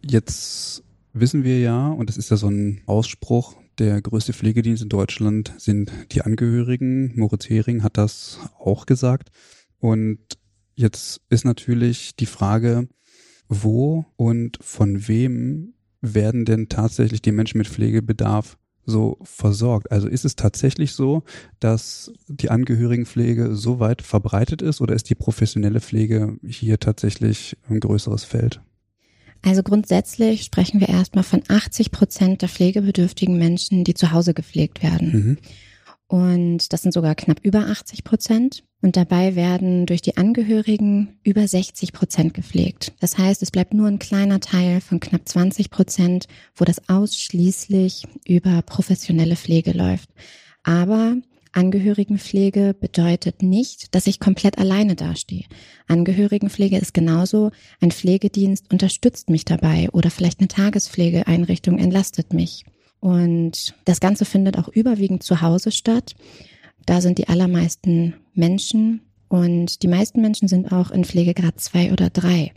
Jetzt 0.08 0.84
wissen 1.20 1.44
wir 1.44 1.60
ja, 1.60 1.88
und 1.88 2.08
das 2.08 2.16
ist 2.16 2.30
ja 2.30 2.36
so 2.36 2.48
ein 2.48 2.82
Ausspruch, 2.86 3.54
der 3.78 4.02
größte 4.02 4.32
Pflegedienst 4.32 4.82
in 4.82 4.88
Deutschland 4.88 5.52
sind 5.58 5.92
die 6.12 6.22
Angehörigen. 6.22 7.12
Moritz 7.16 7.48
Hering 7.48 7.82
hat 7.82 7.96
das 7.96 8.38
auch 8.58 8.86
gesagt. 8.86 9.30
Und 9.78 10.18
jetzt 10.74 11.20
ist 11.30 11.44
natürlich 11.44 12.16
die 12.16 12.26
Frage, 12.26 12.88
wo 13.48 14.04
und 14.16 14.58
von 14.60 15.06
wem 15.06 15.74
werden 16.00 16.44
denn 16.44 16.68
tatsächlich 16.68 17.22
die 17.22 17.32
Menschen 17.32 17.58
mit 17.58 17.68
Pflegebedarf 17.68 18.58
so 18.84 19.18
versorgt? 19.22 19.92
Also 19.92 20.08
ist 20.08 20.24
es 20.24 20.34
tatsächlich 20.34 20.92
so, 20.92 21.22
dass 21.60 22.12
die 22.26 22.50
Angehörigenpflege 22.50 23.54
so 23.54 23.78
weit 23.78 24.02
verbreitet 24.02 24.62
ist 24.62 24.80
oder 24.80 24.94
ist 24.94 25.10
die 25.10 25.14
professionelle 25.14 25.80
Pflege 25.80 26.38
hier 26.44 26.80
tatsächlich 26.80 27.56
ein 27.68 27.80
größeres 27.80 28.24
Feld? 28.24 28.60
Also 29.42 29.62
grundsätzlich 29.62 30.44
sprechen 30.44 30.80
wir 30.80 30.88
erstmal 30.88 31.24
von 31.24 31.42
80 31.48 31.90
Prozent 31.90 32.42
der 32.42 32.48
pflegebedürftigen 32.48 33.38
Menschen, 33.38 33.84
die 33.84 33.94
zu 33.94 34.12
Hause 34.12 34.34
gepflegt 34.34 34.82
werden. 34.82 35.12
Mhm. 35.12 35.38
Und 36.08 36.72
das 36.72 36.82
sind 36.82 36.92
sogar 36.92 37.14
knapp 37.14 37.38
über 37.42 37.66
80 37.66 38.02
Prozent. 38.02 38.64
Und 38.80 38.96
dabei 38.96 39.34
werden 39.34 39.86
durch 39.86 40.02
die 40.02 40.16
Angehörigen 40.16 41.18
über 41.24 41.46
60 41.46 41.92
Prozent 41.92 42.32
gepflegt. 42.32 42.94
Das 43.00 43.18
heißt, 43.18 43.42
es 43.42 43.50
bleibt 43.50 43.74
nur 43.74 43.88
ein 43.88 43.98
kleiner 43.98 44.40
Teil 44.40 44.80
von 44.80 45.00
knapp 45.00 45.28
20 45.28 45.70
Prozent, 45.70 46.26
wo 46.54 46.64
das 46.64 46.88
ausschließlich 46.88 48.04
über 48.24 48.62
professionelle 48.62 49.36
Pflege 49.36 49.72
läuft. 49.72 50.10
Aber 50.62 51.16
Angehörigenpflege 51.58 52.72
bedeutet 52.78 53.42
nicht, 53.42 53.92
dass 53.96 54.06
ich 54.06 54.20
komplett 54.20 54.58
alleine 54.58 54.94
dastehe. 54.94 55.44
Angehörigenpflege 55.88 56.78
ist 56.78 56.94
genauso, 56.94 57.50
ein 57.80 57.90
Pflegedienst 57.90 58.72
unterstützt 58.72 59.28
mich 59.28 59.44
dabei 59.44 59.88
oder 59.90 60.10
vielleicht 60.12 60.38
eine 60.38 60.46
Tagespflegeeinrichtung 60.46 61.80
entlastet 61.80 62.32
mich. 62.32 62.64
Und 63.00 63.74
das 63.84 63.98
Ganze 63.98 64.24
findet 64.24 64.56
auch 64.56 64.68
überwiegend 64.68 65.24
zu 65.24 65.42
Hause 65.42 65.72
statt. 65.72 66.14
Da 66.86 67.00
sind 67.00 67.18
die 67.18 67.28
allermeisten 67.28 68.14
Menschen 68.34 69.00
und 69.26 69.82
die 69.82 69.88
meisten 69.88 70.20
Menschen 70.20 70.46
sind 70.46 70.70
auch 70.70 70.92
in 70.92 71.04
Pflegegrad 71.04 71.60
zwei 71.60 71.92
oder 71.92 72.08
drei. 72.08 72.52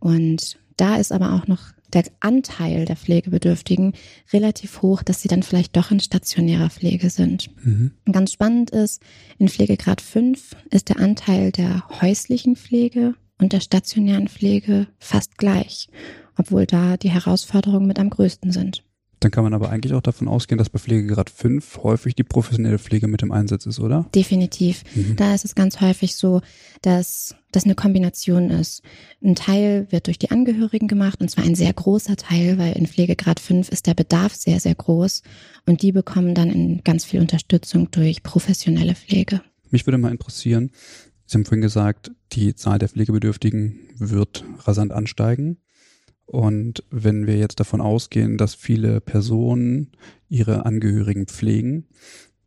Und 0.00 0.58
da 0.76 0.96
ist 0.96 1.12
aber 1.12 1.34
auch 1.34 1.46
noch 1.46 1.60
der 1.94 2.04
Anteil 2.20 2.84
der 2.84 2.96
Pflegebedürftigen 2.96 3.94
relativ 4.32 4.82
hoch, 4.82 5.02
dass 5.02 5.22
sie 5.22 5.28
dann 5.28 5.42
vielleicht 5.42 5.76
doch 5.76 5.90
in 5.90 6.00
stationärer 6.00 6.70
Pflege 6.70 7.10
sind. 7.10 7.50
Mhm. 7.64 7.92
Ganz 8.10 8.32
spannend 8.32 8.70
ist, 8.70 9.02
in 9.38 9.48
Pflegegrad 9.48 10.00
5 10.00 10.56
ist 10.70 10.88
der 10.88 10.98
Anteil 10.98 11.52
der 11.52 11.88
häuslichen 12.00 12.56
Pflege 12.56 13.14
und 13.38 13.52
der 13.52 13.60
stationären 13.60 14.28
Pflege 14.28 14.86
fast 14.98 15.38
gleich, 15.38 15.88
obwohl 16.36 16.66
da 16.66 16.96
die 16.96 17.10
Herausforderungen 17.10 17.86
mit 17.86 17.98
am 17.98 18.10
größten 18.10 18.52
sind. 18.52 18.84
Dann 19.20 19.30
kann 19.30 19.44
man 19.44 19.52
aber 19.52 19.68
eigentlich 19.68 19.92
auch 19.92 20.00
davon 20.00 20.28
ausgehen, 20.28 20.56
dass 20.56 20.70
bei 20.70 20.78
Pflegegrad 20.78 21.28
5 21.28 21.80
häufig 21.82 22.14
die 22.14 22.24
professionelle 22.24 22.78
Pflege 22.78 23.06
mit 23.06 23.22
im 23.22 23.32
Einsatz 23.32 23.66
ist, 23.66 23.78
oder? 23.78 24.06
Definitiv. 24.14 24.82
Mhm. 24.94 25.16
Da 25.16 25.34
ist 25.34 25.44
es 25.44 25.54
ganz 25.54 25.80
häufig 25.82 26.16
so, 26.16 26.40
dass 26.80 27.34
das 27.52 27.64
eine 27.64 27.74
Kombination 27.74 28.48
ist. 28.48 28.82
Ein 29.22 29.34
Teil 29.34 29.86
wird 29.90 30.06
durch 30.06 30.18
die 30.18 30.30
Angehörigen 30.30 30.88
gemacht, 30.88 31.20
und 31.20 31.30
zwar 31.30 31.44
ein 31.44 31.54
sehr 31.54 31.72
großer 31.72 32.16
Teil, 32.16 32.56
weil 32.56 32.72
in 32.72 32.86
Pflegegrad 32.86 33.40
5 33.40 33.68
ist 33.68 33.86
der 33.86 33.94
Bedarf 33.94 34.34
sehr, 34.34 34.58
sehr 34.58 34.74
groß. 34.74 35.22
Und 35.66 35.82
die 35.82 35.92
bekommen 35.92 36.34
dann 36.34 36.50
in 36.50 36.82
ganz 36.82 37.04
viel 37.04 37.20
Unterstützung 37.20 37.90
durch 37.90 38.22
professionelle 38.22 38.94
Pflege. 38.94 39.42
Mich 39.70 39.86
würde 39.86 39.98
mal 39.98 40.10
interessieren, 40.10 40.70
Sie 41.30 41.38
haben 41.38 41.44
vorhin 41.44 41.60
gesagt, 41.60 42.10
die 42.32 42.56
Zahl 42.56 42.80
der 42.80 42.88
Pflegebedürftigen 42.88 43.78
wird 43.98 44.44
rasant 44.64 44.90
ansteigen. 44.90 45.58
Und 46.30 46.84
wenn 46.90 47.26
wir 47.26 47.36
jetzt 47.38 47.58
davon 47.58 47.80
ausgehen, 47.80 48.38
dass 48.38 48.54
viele 48.54 49.00
Personen 49.00 49.90
ihre 50.28 50.64
Angehörigen 50.64 51.26
pflegen, 51.26 51.88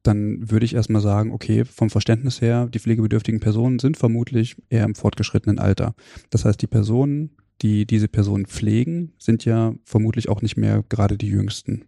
dann 0.04 0.50
würde 0.50 0.66
ich 0.66 0.74
erstmal 0.74 1.02
sagen, 1.02 1.34
okay, 1.34 1.66
vom 1.66 1.90
Verständnis 1.90 2.40
her, 2.40 2.70
die 2.74 2.80
pflegebedürftigen 2.80 3.42
Personen 3.42 3.80
sind 3.80 3.98
vermutlich 3.98 4.56
eher 4.70 4.86
im 4.86 4.96
fortgeschrittenen 4.96 5.60
Alter. 5.60 5.96
Das 6.30 6.46
heißt, 6.46 6.62
die 6.62 6.68
Personen, 6.68 7.32
die 7.62 7.86
diese 7.86 8.08
Personen 8.08 8.46
pflegen, 8.46 9.12
sind 9.18 9.44
ja 9.44 9.76
vermutlich 9.84 10.30
auch 10.30 10.42
nicht 10.42 10.56
mehr 10.56 10.86
gerade 10.88 11.18
die 11.18 11.28
jüngsten. 11.28 11.84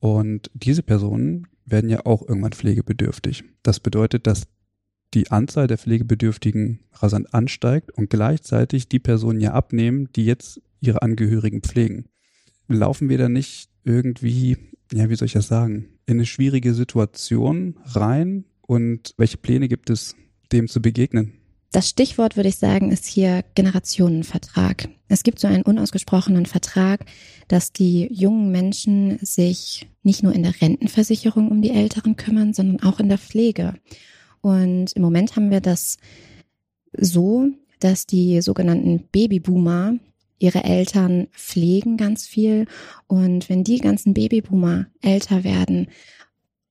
Und 0.00 0.50
diese 0.52 0.82
Personen 0.82 1.46
werden 1.64 1.88
ja 1.88 2.04
auch 2.04 2.28
irgendwann 2.28 2.52
pflegebedürftig. 2.52 3.44
Das 3.62 3.80
bedeutet, 3.80 4.26
dass 4.26 4.48
die 5.14 5.30
Anzahl 5.30 5.66
der 5.66 5.78
Pflegebedürftigen 5.78 6.80
rasant 6.92 7.32
ansteigt 7.32 7.90
und 7.90 8.10
gleichzeitig 8.10 8.90
die 8.90 8.98
Personen 8.98 9.40
ja 9.40 9.54
abnehmen, 9.54 10.10
die 10.14 10.26
jetzt 10.26 10.60
ihre 10.80 11.02
Angehörigen 11.02 11.62
pflegen. 11.62 12.06
Laufen 12.68 13.08
wir 13.08 13.18
da 13.18 13.28
nicht 13.28 13.70
irgendwie, 13.84 14.56
ja, 14.92 15.08
wie 15.08 15.16
soll 15.16 15.26
ich 15.26 15.32
das 15.32 15.48
sagen, 15.48 15.88
in 16.06 16.16
eine 16.16 16.26
schwierige 16.26 16.74
Situation 16.74 17.76
rein 17.84 18.44
und 18.60 19.14
welche 19.16 19.38
Pläne 19.38 19.68
gibt 19.68 19.90
es, 19.90 20.14
dem 20.52 20.68
zu 20.68 20.82
begegnen? 20.82 21.34
Das 21.70 21.88
Stichwort, 21.88 22.36
würde 22.36 22.48
ich 22.48 22.56
sagen, 22.56 22.90
ist 22.90 23.04
hier 23.04 23.44
Generationenvertrag. 23.54 24.88
Es 25.08 25.22
gibt 25.22 25.38
so 25.38 25.48
einen 25.48 25.62
unausgesprochenen 25.62 26.46
Vertrag, 26.46 27.04
dass 27.46 27.72
die 27.72 28.08
jungen 28.10 28.50
Menschen 28.50 29.18
sich 29.20 29.86
nicht 30.02 30.22
nur 30.22 30.32
in 30.32 30.42
der 30.42 30.58
Rentenversicherung 30.60 31.50
um 31.50 31.60
die 31.60 31.70
Älteren 31.70 32.16
kümmern, 32.16 32.54
sondern 32.54 32.82
auch 32.82 33.00
in 33.00 33.10
der 33.10 33.18
Pflege. 33.18 33.74
Und 34.40 34.92
im 34.92 35.02
Moment 35.02 35.36
haben 35.36 35.50
wir 35.50 35.60
das 35.60 35.98
so, 36.96 37.48
dass 37.80 38.06
die 38.06 38.40
sogenannten 38.40 39.04
Babyboomer 39.12 39.94
ihre 40.38 40.64
Eltern 40.64 41.28
pflegen 41.32 41.96
ganz 41.96 42.26
viel. 42.26 42.66
Und 43.06 43.48
wenn 43.48 43.64
die 43.64 43.78
ganzen 43.78 44.14
Babyboomer 44.14 44.86
älter 45.02 45.44
werden 45.44 45.88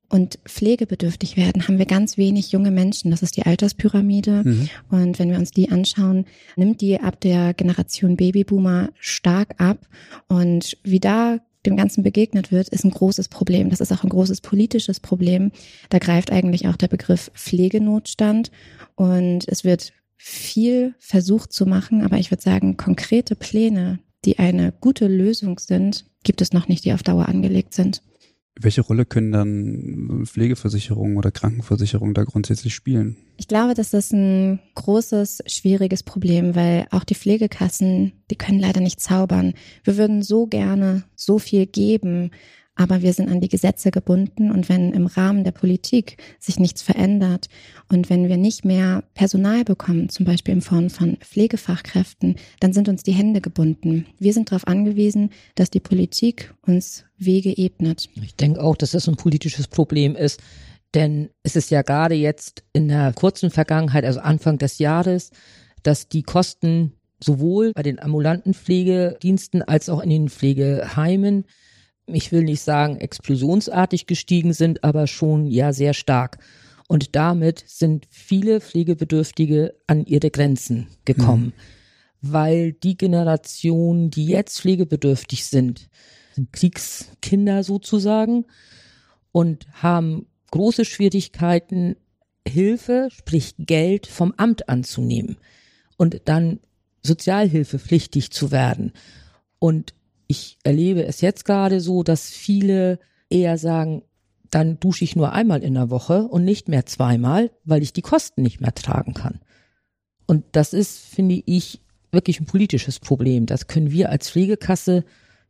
und 0.10 0.40
pflegebedürftig 0.46 1.36
werden, 1.36 1.68
haben 1.68 1.78
wir 1.78 1.86
ganz 1.86 2.18
wenig 2.18 2.52
junge 2.52 2.72
Menschen. 2.72 3.12
Das 3.12 3.24
ist 3.24 3.36
die 3.36 3.46
Alterspyramide. 3.46 4.44
Mhm. 4.46 4.70
Und 4.90 5.20
wenn 5.20 5.30
wir 5.30 5.38
uns 5.38 5.52
die 5.52 5.70
anschauen, 5.70 6.26
nimmt 6.56 6.82
die 6.82 7.00
ab 7.00 7.20
der 7.20 7.54
Generation 7.54 8.16
Babyboomer 8.16 8.90
stark 9.00 9.56
ab. 9.58 9.88
Und 10.28 10.78
wie 10.84 11.00
da 11.00 11.40
dem 11.66 11.76
Ganzen 11.76 12.04
begegnet 12.04 12.52
wird, 12.52 12.70
ist 12.70 12.86
ein 12.86 12.92
großes 12.92 13.28
Problem. 13.28 13.70
Das 13.70 13.82
ist 13.82 13.92
auch 13.92 14.04
ein 14.04 14.10
großes 14.10 14.40
politisches 14.42 15.02
Problem. 15.02 15.52
Da 15.90 16.00
greift 16.00 16.32
eigentlich 16.32 16.68
auch 16.68 16.78
der 16.78 16.88
Begriff 16.88 17.30
Pflegenotstand. 17.34 18.52
Und 18.96 19.48
es 19.48 19.66
wird 19.66 19.92
viel 20.18 20.96
versucht 21.00 21.54
zu 21.54 21.66
machen, 21.66 22.02
aber 22.02 22.18
ich 22.18 22.32
würde 22.32 22.44
sagen, 22.44 22.78
konkrete 22.78 23.36
Pläne, 23.36 24.00
die 24.26 24.40
eine 24.40 24.74
gute 24.80 25.08
Lösung 25.08 25.60
sind, 25.60 26.06
gibt 26.24 26.42
es 26.42 26.54
noch 26.54 26.68
nicht, 26.68 26.84
die 26.86 26.94
auf 26.94 27.04
Dauer 27.04 27.30
angelegt 27.30 27.74
sind. 27.74 28.02
Welche 28.60 28.82
Rolle 28.82 29.06
können 29.06 29.32
dann 29.32 30.26
Pflegeversicherungen 30.26 31.18
oder 31.18 31.30
Krankenversicherungen 31.30 32.16
da 32.16 32.24
grundsätzlich 32.24 32.74
spielen? 32.74 33.18
Ich 33.38 33.48
glaube, 33.48 33.76
das 33.76 33.94
ist 33.94 34.14
ein 34.14 34.60
großes, 34.74 35.44
schwieriges 35.46 36.02
Problem, 36.02 36.56
weil 36.56 36.88
auch 36.90 37.04
die 37.04 37.14
Pflegekassen, 37.14 38.14
die 38.32 38.36
können 38.36 38.60
leider 38.60 38.82
nicht 38.82 39.00
zaubern. 39.00 39.54
Wir 39.84 39.98
würden 39.98 40.24
so 40.24 40.48
gerne 40.48 41.04
so 41.16 41.38
viel 41.38 41.68
geben, 41.68 42.32
aber 42.78 43.02
wir 43.02 43.12
sind 43.12 43.30
an 43.30 43.42
die 43.42 43.50
Gesetze 43.50 43.92
gebunden 43.92 44.52
und 44.52 44.70
wenn 44.70 44.94
im 44.94 45.08
Rahmen 45.08 45.44
der 45.44 45.52
Politik 45.52 46.18
sich 46.40 46.60
nichts 46.60 46.82
verändert 46.82 47.50
und 47.90 48.10
wenn 48.10 48.30
wir 48.30 48.38
nicht 48.38 48.64
mehr 48.64 49.04
Personal 49.16 49.64
bekommen, 49.64 50.10
zum 50.10 50.26
Beispiel 50.26 50.54
in 50.54 50.62
Form 50.62 50.90
von 50.90 51.18
Pflegefachkräften, 51.18 52.36
dann 52.60 52.74
sind 52.74 52.88
uns 52.88 53.04
die 53.04 53.14
Hände 53.14 53.42
gebunden. 53.42 54.06
Wir 54.20 54.32
sind 54.32 54.52
darauf 54.52 54.68
angewiesen, 54.68 55.32
dass 55.56 55.72
die 55.72 55.80
Politik 55.80 56.54
uns 56.66 57.04
Wege 57.18 57.58
ebnet. 57.58 58.10
Ich 58.22 58.36
denke 58.36 58.62
auch, 58.62 58.76
dass 58.78 58.92
das 58.92 59.10
ein 59.10 59.16
politisches 59.16 59.68
Problem 59.68 60.16
ist. 60.16 60.40
Denn 60.94 61.30
es 61.44 61.56
ist 61.56 61.72
ja 61.72 61.82
gerade 61.82 62.16
jetzt 62.16 62.64
in 62.74 62.88
der 62.88 63.12
kurzen 63.14 63.50
Vergangenheit, 63.50 64.06
also 64.06 64.20
Anfang 64.20 64.58
des 64.58 64.78
Jahres, 64.78 65.32
dass 65.84 66.08
die 66.08 66.24
Kosten 66.24 66.94
sowohl 67.20 67.74
bei 67.74 67.84
den 67.84 68.00
ambulanten 68.00 68.54
Pflegediensten 68.54 69.64
als 69.64 69.90
auch 69.90 70.02
in 70.02 70.10
den 70.10 70.30
Pflegeheimen 70.30 71.46
ich 72.08 72.32
will 72.32 72.44
nicht 72.44 72.62
sagen 72.62 72.98
explosionsartig 72.98 74.08
gestiegen 74.08 74.54
sind, 74.54 74.84
aber 74.84 75.08
schon 75.08 75.46
ja 75.46 75.74
sehr 75.74 75.94
stark. 75.94 76.40
Und 76.88 77.16
damit 77.16 77.64
sind 77.68 78.08
viele 78.10 78.62
Pflegebedürftige 78.62 79.76
an 79.88 80.06
ihre 80.06 80.32
Grenzen 80.32 80.88
gekommen, 81.04 81.48
mhm. 81.48 82.32
weil 82.32 82.74
die 82.74 82.98
Generation, 82.98 84.10
die 84.10 84.26
jetzt 84.26 84.62
pflegebedürftig 84.62 85.46
sind, 85.46 85.90
sind 86.34 86.54
Kriegskinder 86.54 87.64
sozusagen 87.64 88.46
und 89.34 89.68
haben 89.74 90.28
große 90.52 90.86
Schwierigkeiten, 90.86 91.98
Hilfe, 92.48 93.10
sprich 93.12 93.56
Geld 93.58 94.08
vom 94.08 94.34
Amt 94.38 94.70
anzunehmen 94.70 95.36
und 95.98 96.22
dann 96.26 96.62
sozialhilfepflichtig 97.04 98.32
zu 98.32 98.52
werden. 98.52 98.94
Und 99.60 99.94
ich 100.28 100.58
erlebe 100.64 101.06
es 101.06 101.22
jetzt 101.22 101.46
gerade 101.46 101.80
so, 101.80 102.04
dass 102.04 102.30
viele 102.30 103.00
eher 103.30 103.58
sagen, 103.58 104.04
dann 104.50 104.80
dusche 104.80 105.04
ich 105.04 105.16
nur 105.16 105.34
einmal 105.34 105.64
in 105.64 105.74
der 105.74 105.90
Woche 105.90 106.24
und 106.24 106.46
nicht 106.46 106.70
mehr 106.70 106.86
zweimal, 106.86 107.52
weil 107.66 107.84
ich 107.84 107.94
die 107.94 108.02
Kosten 108.02 108.42
nicht 108.42 108.62
mehr 108.62 108.74
tragen 108.74 109.14
kann. 109.14 109.40
Und 110.26 110.44
das 110.52 110.74
ist, 110.74 111.00
finde 111.00 111.42
ich, 111.46 111.82
wirklich 112.12 112.40
ein 112.40 112.46
politisches 112.46 113.00
Problem. 113.00 113.46
Das 113.46 113.68
können 113.68 113.92
wir 113.92 114.10
als 114.10 114.30
Pflegekasse 114.30 115.04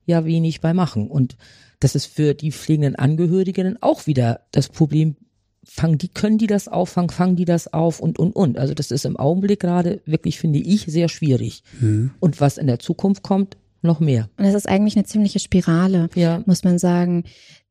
ja 0.05 0.25
wenig 0.25 0.61
bei 0.61 0.73
machen. 0.73 1.09
Und 1.09 1.37
das 1.79 1.95
ist 1.95 2.05
für 2.05 2.33
die 2.33 2.51
pflegenden 2.51 2.95
Angehörigen 2.95 3.77
auch 3.81 4.07
wieder 4.07 4.41
das 4.51 4.69
Problem. 4.69 5.15
Fangen 5.63 5.97
die, 5.97 6.07
können 6.07 6.37
die 6.37 6.47
das 6.47 6.67
auffangen, 6.67 7.09
fangen 7.09 7.35
die 7.35 7.45
das 7.45 7.73
auf 7.73 7.99
und, 7.99 8.17
und, 8.17 8.35
und. 8.35 8.57
Also 8.57 8.73
das 8.73 8.89
ist 8.89 9.05
im 9.05 9.17
Augenblick 9.17 9.59
gerade 9.59 10.01
wirklich, 10.05 10.39
finde 10.39 10.59
ich, 10.59 10.85
sehr 10.85 11.09
schwierig. 11.09 11.63
Mhm. 11.79 12.11
Und 12.19 12.39
was 12.39 12.57
in 12.57 12.67
der 12.67 12.79
Zukunft 12.79 13.21
kommt, 13.21 13.57
noch 13.87 13.99
mehr. 13.99 14.29
Und 14.37 14.45
es 14.45 14.53
ist 14.53 14.69
eigentlich 14.69 14.95
eine 14.95 15.05
ziemliche 15.05 15.39
Spirale, 15.39 16.09
ja. 16.15 16.43
muss 16.45 16.63
man 16.63 16.77
sagen. 16.77 17.23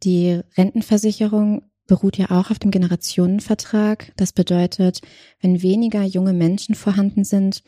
Die 0.02 0.40
Rentenversicherung 0.57 1.62
beruht 1.87 2.18
ja 2.18 2.31
auch 2.31 2.50
auf 2.50 2.59
dem 2.59 2.70
Generationenvertrag. 2.70 4.12
Das 4.16 4.33
bedeutet, 4.33 5.00
wenn 5.40 5.62
weniger 5.62 6.02
junge 6.02 6.33
Menschen 6.33 6.74
vorhanden 6.74 7.24
sind, 7.24 7.62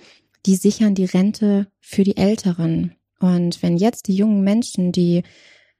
die 0.46 0.56
sichern 0.56 0.94
die 0.94 1.04
Rente 1.04 1.68
für 1.80 2.04
die 2.04 2.16
Älteren. 2.16 2.94
Und 3.20 3.62
wenn 3.62 3.76
jetzt 3.76 4.08
die 4.08 4.14
jungen 4.14 4.42
Menschen, 4.42 4.92
die 4.92 5.22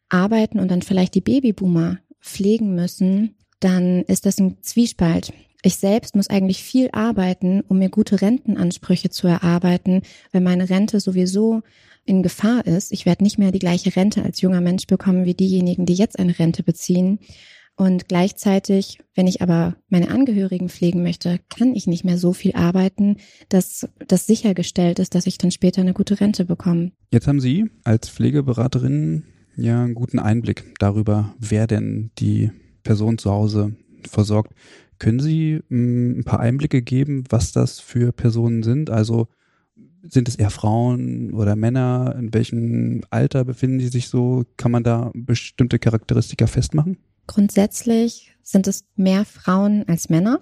arbeiten 0.08 0.58
und 0.58 0.70
dann 0.70 0.82
vielleicht 0.82 1.14
die 1.14 1.20
Babyboomer 1.20 1.98
pflegen 2.20 2.74
müssen, 2.74 3.36
dann 3.60 4.02
ist 4.02 4.26
das 4.26 4.38
ein 4.38 4.62
Zwiespalt. 4.62 5.32
Ich 5.62 5.76
selbst 5.76 6.14
muss 6.14 6.30
eigentlich 6.30 6.62
viel 6.62 6.88
arbeiten, 6.92 7.62
um 7.62 7.78
mir 7.78 7.88
gute 7.88 8.20
Rentenansprüche 8.20 9.10
zu 9.10 9.26
erarbeiten, 9.26 10.02
weil 10.32 10.40
meine 10.40 10.70
Rente 10.70 11.00
sowieso 11.00 11.62
in 12.08 12.22
Gefahr 12.22 12.66
ist. 12.66 12.92
Ich 12.92 13.06
werde 13.06 13.22
nicht 13.22 13.38
mehr 13.38 13.52
die 13.52 13.58
gleiche 13.58 13.94
Rente 13.94 14.22
als 14.22 14.40
junger 14.40 14.60
Mensch 14.60 14.86
bekommen 14.86 15.24
wie 15.24 15.34
diejenigen, 15.34 15.86
die 15.86 15.94
jetzt 15.94 16.18
eine 16.18 16.38
Rente 16.38 16.62
beziehen. 16.62 17.18
Und 17.76 18.08
gleichzeitig, 18.08 18.98
wenn 19.14 19.28
ich 19.28 19.40
aber 19.40 19.76
meine 19.88 20.10
Angehörigen 20.10 20.68
pflegen 20.68 21.04
möchte, 21.04 21.38
kann 21.48 21.76
ich 21.76 21.86
nicht 21.86 22.04
mehr 22.04 22.18
so 22.18 22.32
viel 22.32 22.54
arbeiten, 22.54 23.18
dass 23.50 23.88
das 24.08 24.26
sichergestellt 24.26 24.98
ist, 24.98 25.14
dass 25.14 25.26
ich 25.26 25.38
dann 25.38 25.52
später 25.52 25.82
eine 25.82 25.92
gute 25.92 26.20
Rente 26.20 26.44
bekomme. 26.44 26.90
Jetzt 27.12 27.28
haben 27.28 27.40
Sie 27.40 27.70
als 27.84 28.08
Pflegeberaterin 28.08 29.22
ja 29.54 29.84
einen 29.84 29.94
guten 29.94 30.18
Einblick 30.18 30.74
darüber, 30.80 31.34
wer 31.38 31.68
denn 31.68 32.10
die 32.18 32.50
Person 32.82 33.16
zu 33.16 33.30
Hause 33.30 33.76
versorgt. 34.08 34.54
Können 34.98 35.20
Sie 35.20 35.60
mm, 35.68 36.18
ein 36.18 36.24
paar 36.24 36.40
Einblicke 36.40 36.82
geben, 36.82 37.24
was 37.28 37.52
das 37.52 37.78
für 37.78 38.10
Personen 38.10 38.64
sind? 38.64 38.90
Also 38.90 39.28
sind 40.02 40.28
es 40.28 40.36
eher 40.36 40.50
Frauen 40.50 41.32
oder 41.32 41.56
Männer? 41.56 42.14
In 42.18 42.32
welchem 42.32 43.02
Alter 43.10 43.44
befinden 43.44 43.78
die 43.78 43.88
sich 43.88 44.08
so? 44.08 44.44
Kann 44.56 44.70
man 44.70 44.82
da 44.82 45.10
bestimmte 45.14 45.78
Charakteristika 45.78 46.46
festmachen? 46.46 46.98
Grundsätzlich 47.26 48.34
sind 48.42 48.66
es 48.66 48.84
mehr 48.96 49.24
Frauen 49.24 49.84
als 49.86 50.08
Männer. 50.08 50.40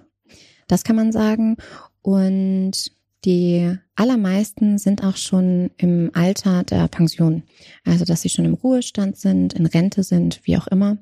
Das 0.68 0.84
kann 0.84 0.96
man 0.96 1.12
sagen. 1.12 1.56
Und 2.02 2.92
die 3.24 3.76
allermeisten 3.96 4.78
sind 4.78 5.02
auch 5.02 5.16
schon 5.16 5.70
im 5.78 6.10
Alter 6.14 6.62
der 6.62 6.86
Pension. 6.88 7.42
Also, 7.84 8.04
dass 8.04 8.22
sie 8.22 8.28
schon 8.28 8.44
im 8.44 8.54
Ruhestand 8.54 9.16
sind, 9.16 9.54
in 9.54 9.66
Rente 9.66 10.04
sind, 10.04 10.40
wie 10.44 10.56
auch 10.56 10.68
immer. 10.68 10.98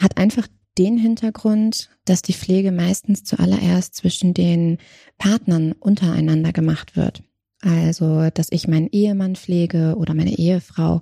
Hat 0.00 0.16
einfach 0.16 0.48
den 0.78 0.98
Hintergrund, 0.98 1.90
dass 2.04 2.22
die 2.22 2.32
Pflege 2.32 2.72
meistens 2.72 3.24
zuallererst 3.24 3.94
zwischen 3.94 4.34
den 4.34 4.78
Partnern 5.18 5.72
untereinander 5.72 6.52
gemacht 6.52 6.96
wird. 6.96 7.22
Also, 7.62 8.28
dass 8.30 8.48
ich 8.50 8.68
meinen 8.68 8.88
Ehemann 8.90 9.36
pflege 9.36 9.94
oder 9.96 10.14
meine 10.14 10.36
Ehefrau. 10.36 11.00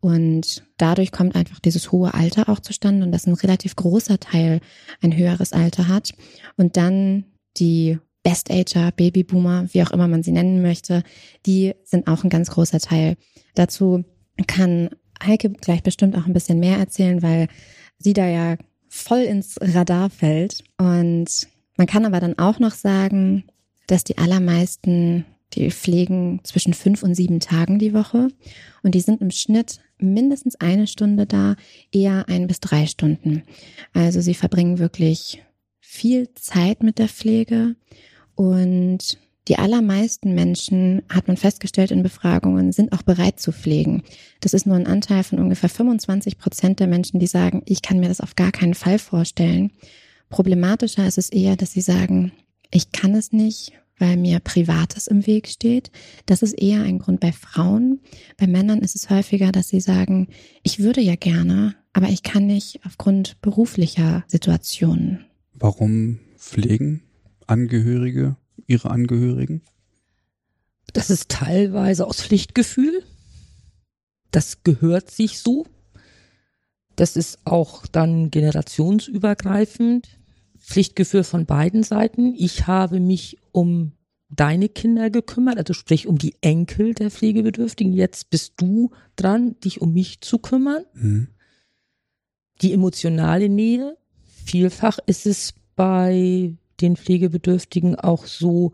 Und 0.00 0.64
dadurch 0.76 1.10
kommt 1.10 1.34
einfach 1.34 1.58
dieses 1.58 1.90
hohe 1.90 2.14
Alter 2.14 2.48
auch 2.48 2.60
zustande 2.60 3.04
und 3.04 3.12
dass 3.12 3.26
ein 3.26 3.34
relativ 3.34 3.76
großer 3.76 4.20
Teil 4.20 4.60
ein 5.02 5.16
höheres 5.16 5.52
Alter 5.52 5.88
hat. 5.88 6.12
Und 6.56 6.76
dann 6.76 7.24
die 7.56 7.98
Best 8.22 8.50
Ager, 8.50 8.92
Babyboomer, 8.92 9.66
wie 9.72 9.82
auch 9.82 9.90
immer 9.90 10.08
man 10.08 10.22
sie 10.22 10.32
nennen 10.32 10.62
möchte, 10.62 11.02
die 11.44 11.74
sind 11.84 12.08
auch 12.08 12.24
ein 12.24 12.30
ganz 12.30 12.50
großer 12.50 12.80
Teil. 12.80 13.16
Dazu 13.54 14.04
kann 14.46 14.90
Heike 15.24 15.50
gleich 15.50 15.82
bestimmt 15.82 16.16
auch 16.16 16.26
ein 16.26 16.32
bisschen 16.32 16.60
mehr 16.60 16.78
erzählen, 16.78 17.22
weil 17.22 17.48
sie 17.98 18.12
da 18.12 18.26
ja 18.26 18.56
voll 18.88 19.20
ins 19.20 19.56
Radar 19.60 20.10
fällt. 20.10 20.64
Und 20.76 21.48
man 21.76 21.86
kann 21.86 22.04
aber 22.04 22.20
dann 22.20 22.38
auch 22.38 22.58
noch 22.58 22.74
sagen, 22.74 23.44
dass 23.86 24.04
die 24.04 24.18
allermeisten 24.18 25.24
die 25.54 25.70
pflegen 25.70 26.40
zwischen 26.44 26.74
fünf 26.74 27.02
und 27.02 27.14
sieben 27.14 27.40
Tagen 27.40 27.78
die 27.78 27.94
Woche 27.94 28.28
und 28.82 28.94
die 28.94 29.00
sind 29.00 29.20
im 29.20 29.30
Schnitt 29.30 29.80
mindestens 29.98 30.56
eine 30.56 30.86
Stunde 30.86 31.26
da, 31.26 31.56
eher 31.92 32.28
ein 32.28 32.46
bis 32.46 32.60
drei 32.60 32.86
Stunden. 32.86 33.42
Also 33.92 34.20
sie 34.20 34.34
verbringen 34.34 34.78
wirklich 34.78 35.42
viel 35.80 36.32
Zeit 36.34 36.82
mit 36.82 36.98
der 36.98 37.08
Pflege 37.08 37.76
und 38.34 39.18
die 39.48 39.58
allermeisten 39.58 40.34
Menschen, 40.34 41.02
hat 41.08 41.28
man 41.28 41.36
festgestellt 41.36 41.92
in 41.92 42.02
Befragungen, 42.02 42.72
sind 42.72 42.92
auch 42.92 43.02
bereit 43.02 43.38
zu 43.38 43.52
pflegen. 43.52 44.02
Das 44.40 44.54
ist 44.54 44.66
nur 44.66 44.74
ein 44.74 44.88
Anteil 44.88 45.22
von 45.22 45.38
ungefähr 45.38 45.68
25 45.68 46.36
Prozent 46.36 46.80
der 46.80 46.88
Menschen, 46.88 47.20
die 47.20 47.28
sagen, 47.28 47.62
ich 47.64 47.80
kann 47.80 48.00
mir 48.00 48.08
das 48.08 48.20
auf 48.20 48.34
gar 48.34 48.50
keinen 48.50 48.74
Fall 48.74 48.98
vorstellen. 48.98 49.70
Problematischer 50.30 51.06
ist 51.06 51.18
es 51.18 51.30
eher, 51.30 51.54
dass 51.54 51.72
sie 51.72 51.80
sagen, 51.80 52.32
ich 52.72 52.90
kann 52.90 53.14
es 53.14 53.32
nicht, 53.32 53.72
weil 53.98 54.16
mir 54.16 54.40
Privates 54.40 55.06
im 55.06 55.26
Weg 55.26 55.48
steht. 55.48 55.90
Das 56.26 56.42
ist 56.42 56.52
eher 56.52 56.82
ein 56.82 56.98
Grund 56.98 57.20
bei 57.20 57.32
Frauen. 57.32 58.00
Bei 58.36 58.46
Männern 58.46 58.80
ist 58.80 58.96
es 58.96 59.10
häufiger, 59.10 59.52
dass 59.52 59.68
sie 59.68 59.80
sagen, 59.80 60.28
ich 60.62 60.78
würde 60.78 61.00
ja 61.00 61.16
gerne, 61.16 61.74
aber 61.92 62.08
ich 62.08 62.22
kann 62.22 62.46
nicht 62.46 62.80
aufgrund 62.84 63.40
beruflicher 63.40 64.24
Situationen. 64.26 65.24
Warum 65.54 66.18
pflegen? 66.36 67.02
Angehörige, 67.46 68.36
ihre 68.66 68.90
Angehörigen? 68.90 69.62
Das 70.92 71.10
ist 71.10 71.28
teilweise 71.28 72.06
aus 72.06 72.20
Pflichtgefühl. 72.20 73.02
Das 74.30 74.62
gehört 74.62 75.10
sich 75.10 75.38
so. 75.38 75.66
Das 76.96 77.16
ist 77.16 77.38
auch 77.44 77.86
dann 77.86 78.30
generationsübergreifend. 78.30 80.08
Pflichtgefühl 80.66 81.24
von 81.24 81.46
beiden 81.46 81.82
Seiten. 81.84 82.34
Ich 82.34 82.66
habe 82.66 82.98
mich 82.98 83.38
um 83.52 83.92
deine 84.28 84.68
Kinder 84.68 85.10
gekümmert, 85.10 85.58
also 85.58 85.72
sprich 85.72 86.08
um 86.08 86.18
die 86.18 86.34
Enkel 86.40 86.92
der 86.92 87.10
Pflegebedürftigen. 87.10 87.92
Jetzt 87.92 88.30
bist 88.30 88.54
du 88.56 88.90
dran, 89.14 89.54
dich 89.60 89.80
um 89.80 89.92
mich 89.92 90.20
zu 90.20 90.38
kümmern. 90.38 90.84
Mhm. 90.94 91.28
Die 92.62 92.72
emotionale 92.72 93.48
Nähe. 93.48 93.96
Vielfach 94.44 94.98
ist 95.06 95.26
es 95.26 95.54
bei 95.76 96.54
den 96.80 96.96
Pflegebedürftigen 96.96 97.94
auch 97.94 98.26
so, 98.26 98.72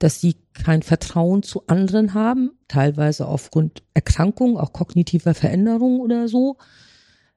dass 0.00 0.20
sie 0.20 0.36
kein 0.52 0.82
Vertrauen 0.82 1.44
zu 1.44 1.66
anderen 1.68 2.14
haben, 2.14 2.50
teilweise 2.66 3.26
aufgrund 3.26 3.84
Erkrankung, 3.94 4.58
auch 4.58 4.72
kognitiver 4.72 5.34
Veränderung 5.34 6.00
oder 6.00 6.26
so, 6.28 6.56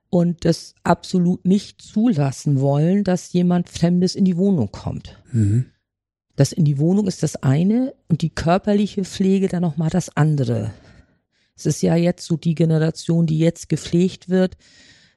und 0.09 0.45
das 0.45 0.75
absolut 0.83 1.45
nicht 1.45 1.81
zulassen 1.81 2.61
wollen, 2.61 3.03
dass 3.03 3.33
jemand 3.33 3.69
Fremdes 3.69 4.15
in 4.15 4.25
die 4.25 4.37
Wohnung 4.37 4.71
kommt. 4.71 5.21
Mhm. 5.31 5.65
Das 6.35 6.51
in 6.51 6.65
die 6.65 6.77
Wohnung 6.77 7.07
ist 7.07 7.23
das 7.23 7.35
eine 7.37 7.93
und 8.07 8.21
die 8.21 8.29
körperliche 8.29 9.03
Pflege 9.03 9.47
dann 9.47 9.63
nochmal 9.63 9.89
das 9.89 10.15
andere. 10.15 10.71
Es 11.55 11.65
ist 11.65 11.81
ja 11.81 11.95
jetzt 11.95 12.25
so 12.25 12.37
die 12.37 12.53
Generation, 12.55 13.25
die 13.25 13.39
jetzt 13.39 13.69
gepflegt 13.69 14.29
wird, 14.29 14.55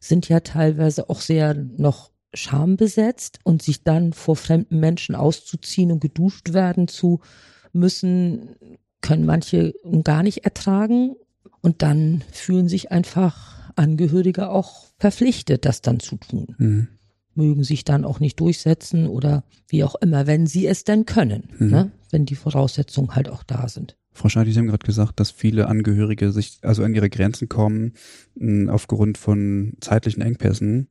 sind 0.01 0.29
ja 0.29 0.41
teilweise 0.41 1.11
auch 1.11 1.21
sehr 1.21 1.55
noch 1.55 2.11
schambesetzt 2.33 3.41
und 3.45 3.63
sich 3.63 3.85
dann 3.85 4.15
vor 4.15 4.37
fremden 4.37 4.81
Menschen 4.81 5.15
auszuziehen 5.15 5.93
und 5.93 6.01
geduscht 6.01 6.53
werden 6.55 6.89
zu 6.89 7.21
müssen, 7.73 8.57
können 9.03 9.27
manche 9.27 9.75
gar 10.05 10.23
nicht 10.23 10.45
ertragen 10.45 11.17
und 11.61 11.83
dann 11.83 12.25
fühlen 12.33 12.69
sich 12.69 12.91
einfach 12.91 13.60
Angehörige 13.77 14.51
auch 14.51 14.87
verpflichtet, 14.99 15.65
das 15.65 15.83
dann 15.83 16.01
zu 16.01 16.17
tun. 16.17 16.55
Mhm. 16.59 16.89
Mögen 17.35 17.65
sich 17.65 17.85
dann 17.85 18.05
auch 18.05 18.21
nicht 18.21 18.41
durchsetzen 18.41 19.07
oder 19.07 19.45
wie 19.69 19.85
auch 19.85 19.95
immer, 19.97 20.27
wenn 20.27 20.47
sie 20.47 20.67
es 20.67 20.85
denn 20.85 21.07
können, 21.07 21.51
mhm. 21.59 21.71
ne? 21.71 21.93
wenn 22.11 22.27
die 22.27 22.35
Voraussetzungen 22.35 23.15
halt 23.15 23.29
auch 23.29 23.43
da 23.45 23.69
sind. 23.69 23.97
Frau 24.13 24.29
Schadi, 24.29 24.53
Sie 24.53 24.59
haben 24.59 24.67
gerade 24.67 24.85
gesagt, 24.85 25.21
dass 25.21 25.31
viele 25.31 25.69
Angehörige 25.69 26.33
sich 26.33 26.59
also 26.63 26.83
an 26.83 26.95
ihre 26.95 27.09
Grenzen 27.09 27.49
kommen 27.49 27.93
aufgrund 28.69 29.19
von 29.19 29.75
zeitlichen 29.81 30.23
Engpässen. 30.23 30.89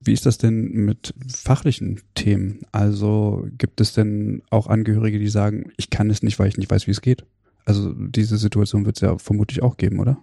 Wie 0.00 0.12
ist 0.12 0.26
das 0.26 0.38
denn 0.38 0.70
mit 0.72 1.14
fachlichen 1.28 2.00
Themen? 2.14 2.62
Also 2.72 3.46
gibt 3.56 3.80
es 3.80 3.92
denn 3.92 4.42
auch 4.50 4.66
Angehörige, 4.66 5.18
die 5.18 5.28
sagen, 5.28 5.70
ich 5.76 5.90
kann 5.90 6.10
es 6.10 6.22
nicht, 6.22 6.38
weil 6.38 6.48
ich 6.48 6.56
nicht 6.56 6.70
weiß, 6.70 6.86
wie 6.86 6.92
es 6.92 7.02
geht? 7.02 7.24
Also 7.64 7.92
diese 7.92 8.38
Situation 8.38 8.84
wird 8.84 8.96
es 8.96 9.02
ja 9.02 9.18
vermutlich 9.18 9.62
auch 9.62 9.76
geben, 9.76 10.00
oder? 10.00 10.18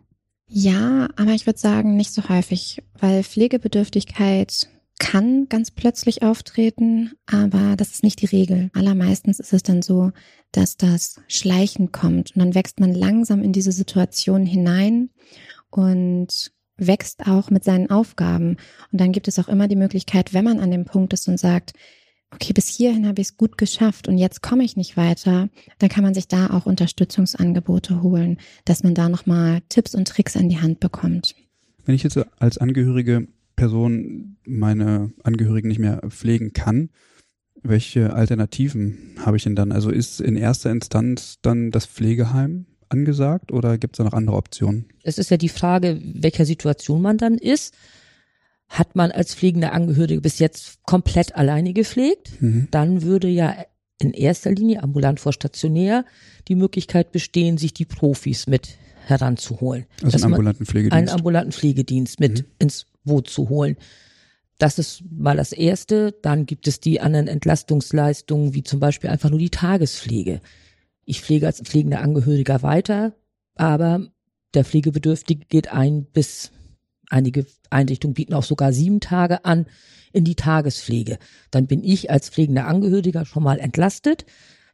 Ja, 0.50 1.10
aber 1.16 1.32
ich 1.32 1.46
würde 1.46 1.60
sagen, 1.60 1.96
nicht 1.96 2.12
so 2.12 2.28
häufig, 2.28 2.82
weil 3.00 3.24
Pflegebedürftigkeit 3.24 4.68
kann 4.98 5.48
ganz 5.48 5.72
plötzlich 5.72 6.24
auftreten, 6.24 7.14
aber 7.28 7.76
das 7.78 7.92
ist 7.92 8.04
nicht 8.04 8.22
die 8.22 8.26
Regel. 8.26 8.72
Allermeistens 8.74 9.40
ist 9.40 9.54
es 9.54 9.64
dann 9.64 9.82
so, 9.82 10.12
dass 10.52 10.76
das 10.76 11.22
schleichend 11.28 11.94
kommt 11.94 12.36
und 12.36 12.40
dann 12.40 12.56
wächst 12.56 12.80
man 12.80 12.94
langsam 12.94 13.44
in 13.44 13.54
diese 13.54 13.72
Situation 13.72 14.46
hinein 14.46 15.12
und 15.70 16.52
wächst 16.78 17.28
auch 17.28 17.52
mit 17.52 17.64
seinen 17.64 17.90
Aufgaben. 17.92 18.58
Und 18.92 19.00
dann 19.00 19.12
gibt 19.12 19.28
es 19.28 19.38
auch 19.38 19.50
immer 19.50 19.68
die 19.68 19.76
Möglichkeit, 19.76 20.34
wenn 20.34 20.46
man 20.46 20.60
an 20.60 20.72
dem 20.72 20.86
Punkt 20.86 21.14
ist 21.14 21.28
und 21.28 21.40
sagt, 21.40 21.74
okay, 22.32 22.54
bis 22.54 22.68
hierhin 22.68 23.08
habe 23.08 23.22
ich 23.22 23.30
es 23.30 23.38
gut 23.38 23.58
geschafft 23.58 24.08
und 24.08 24.18
jetzt 24.18 24.42
komme 24.42 24.64
ich 24.64 24.76
nicht 24.76 24.98
weiter, 24.98 25.50
dann 25.80 25.90
kann 25.90 26.04
man 26.04 26.14
sich 26.14 26.28
da 26.28 26.52
auch 26.52 26.66
Unterstützungsangebote 26.66 28.02
holen, 28.02 28.38
dass 28.66 28.84
man 28.84 28.94
da 28.94 29.10
nochmal 29.10 29.62
Tipps 29.70 29.96
und 29.96 30.08
Tricks 30.08 30.38
an 30.38 30.50
die 30.50 30.60
Hand 30.60 30.80
bekommt. 30.80 31.36
Wenn 31.86 31.96
ich 31.96 32.04
jetzt 32.04 32.20
als 32.40 32.58
angehörige 32.58 33.28
Person 33.56 34.38
meine 34.46 35.12
Angehörigen 35.24 35.68
nicht 35.68 35.80
mehr 35.80 36.02
pflegen 36.10 36.54
kann, 36.54 36.90
welche 37.62 38.14
Alternativen 38.14 39.16
habe 39.20 39.38
ich 39.38 39.44
denn 39.44 39.56
dann? 39.56 39.72
Also 39.72 39.90
ist 39.90 40.22
in 40.22 40.36
erster 40.36 40.72
Instanz 40.72 41.40
dann 41.42 41.72
das 41.72 41.86
Pflegeheim 41.86 42.68
angesagt 42.90 43.52
oder 43.52 43.78
gibt 43.78 43.96
es 43.96 43.98
da 43.98 44.04
noch 44.04 44.14
andere 44.14 44.38
Optionen? 44.38 44.86
Es 45.04 45.18
ist 45.18 45.30
ja 45.30 45.38
die 45.38 45.50
Frage, 45.50 46.00
welcher 46.02 46.46
Situation 46.46 47.02
man 47.02 47.18
dann 47.18 47.38
ist. 47.38 47.76
Hat 48.70 48.96
man 48.96 49.12
als 49.12 49.36
pflegender 49.36 49.74
Angehörige 49.74 50.22
bis 50.22 50.40
jetzt 50.40 50.84
komplett 50.84 51.36
alleine 51.36 51.74
gepflegt, 51.74 52.42
mhm. 52.42 52.68
dann 52.72 53.02
würde 53.02 53.28
ja 53.28 53.56
in 54.00 54.14
erster 54.14 54.52
Linie 54.52 54.82
ambulant 54.82 55.20
vor 55.20 55.34
stationär 55.34 56.06
die 56.48 56.56
Möglichkeit 56.56 57.12
bestehen, 57.12 57.58
sich 57.58 57.74
die 57.74 57.86
Profis 57.86 58.48
mit 58.48 58.78
heranzuholen. 59.06 59.86
Also 60.04 60.18
einen 60.18 60.34
ambulanten 60.34 60.66
Pflegedienst. 60.66 60.96
Einen 60.96 61.10
ambulanten 61.10 61.52
Pflegedienst 61.52 62.20
mit 62.20 62.40
mhm. 62.40 62.46
ins 62.60 62.86
Boot 63.04 63.30
zu 63.30 63.50
holen. 63.50 63.76
Das 64.60 64.78
ist 64.78 65.04
mal 65.10 65.38
das 65.38 65.52
Erste. 65.52 66.14
Dann 66.22 66.46
gibt 66.46 66.68
es 66.68 66.80
die 66.80 67.02
anderen 67.02 67.28
Entlastungsleistungen, 67.28 68.54
wie 68.54 68.64
zum 68.64 68.80
Beispiel 68.80 69.10
einfach 69.10 69.30
nur 69.30 69.40
die 69.40 69.50
Tagespflege. 69.50 70.42
Ich 71.06 71.22
pflege 71.22 71.48
als 71.48 71.62
pflegender 71.62 72.02
Angehöriger 72.02 72.62
weiter, 72.62 73.16
aber 73.56 74.08
der 74.54 74.64
Pflegebedürftige 74.64 75.46
geht 75.46 75.72
ein 75.72 76.06
bis 76.06 76.52
einige 77.10 77.46
Einrichtungen 77.70 78.14
bieten 78.14 78.34
auch 78.34 78.44
sogar 78.44 78.74
sieben 78.74 79.00
Tage 79.00 79.46
an 79.46 79.66
in 80.12 80.24
die 80.24 80.36
Tagespflege. 80.36 81.20
Dann 81.52 81.68
bin 81.68 81.84
ich 81.84 82.10
als 82.10 82.30
pflegender 82.30 82.68
Angehöriger 82.68 83.26
schon 83.26 83.44
mal 83.44 83.60
entlastet. 83.60 84.26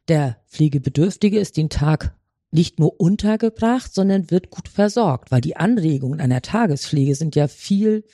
Der 0.08 0.38
Pflegebedürftige 0.48 1.38
ist 1.38 1.56
den 1.56 1.68
Tag 1.68 2.14
nicht 2.50 2.78
nur 2.78 3.00
untergebracht, 3.00 3.92
sondern 3.92 4.30
wird 4.30 4.50
gut 4.50 4.68
versorgt, 4.68 5.30
weil 5.30 5.40
die 5.40 5.56
Anregungen 5.56 6.20
einer 6.20 6.42
Tagespflege 6.42 7.14
sind 7.14 7.36
ja 7.36 7.48
viel 7.48 8.04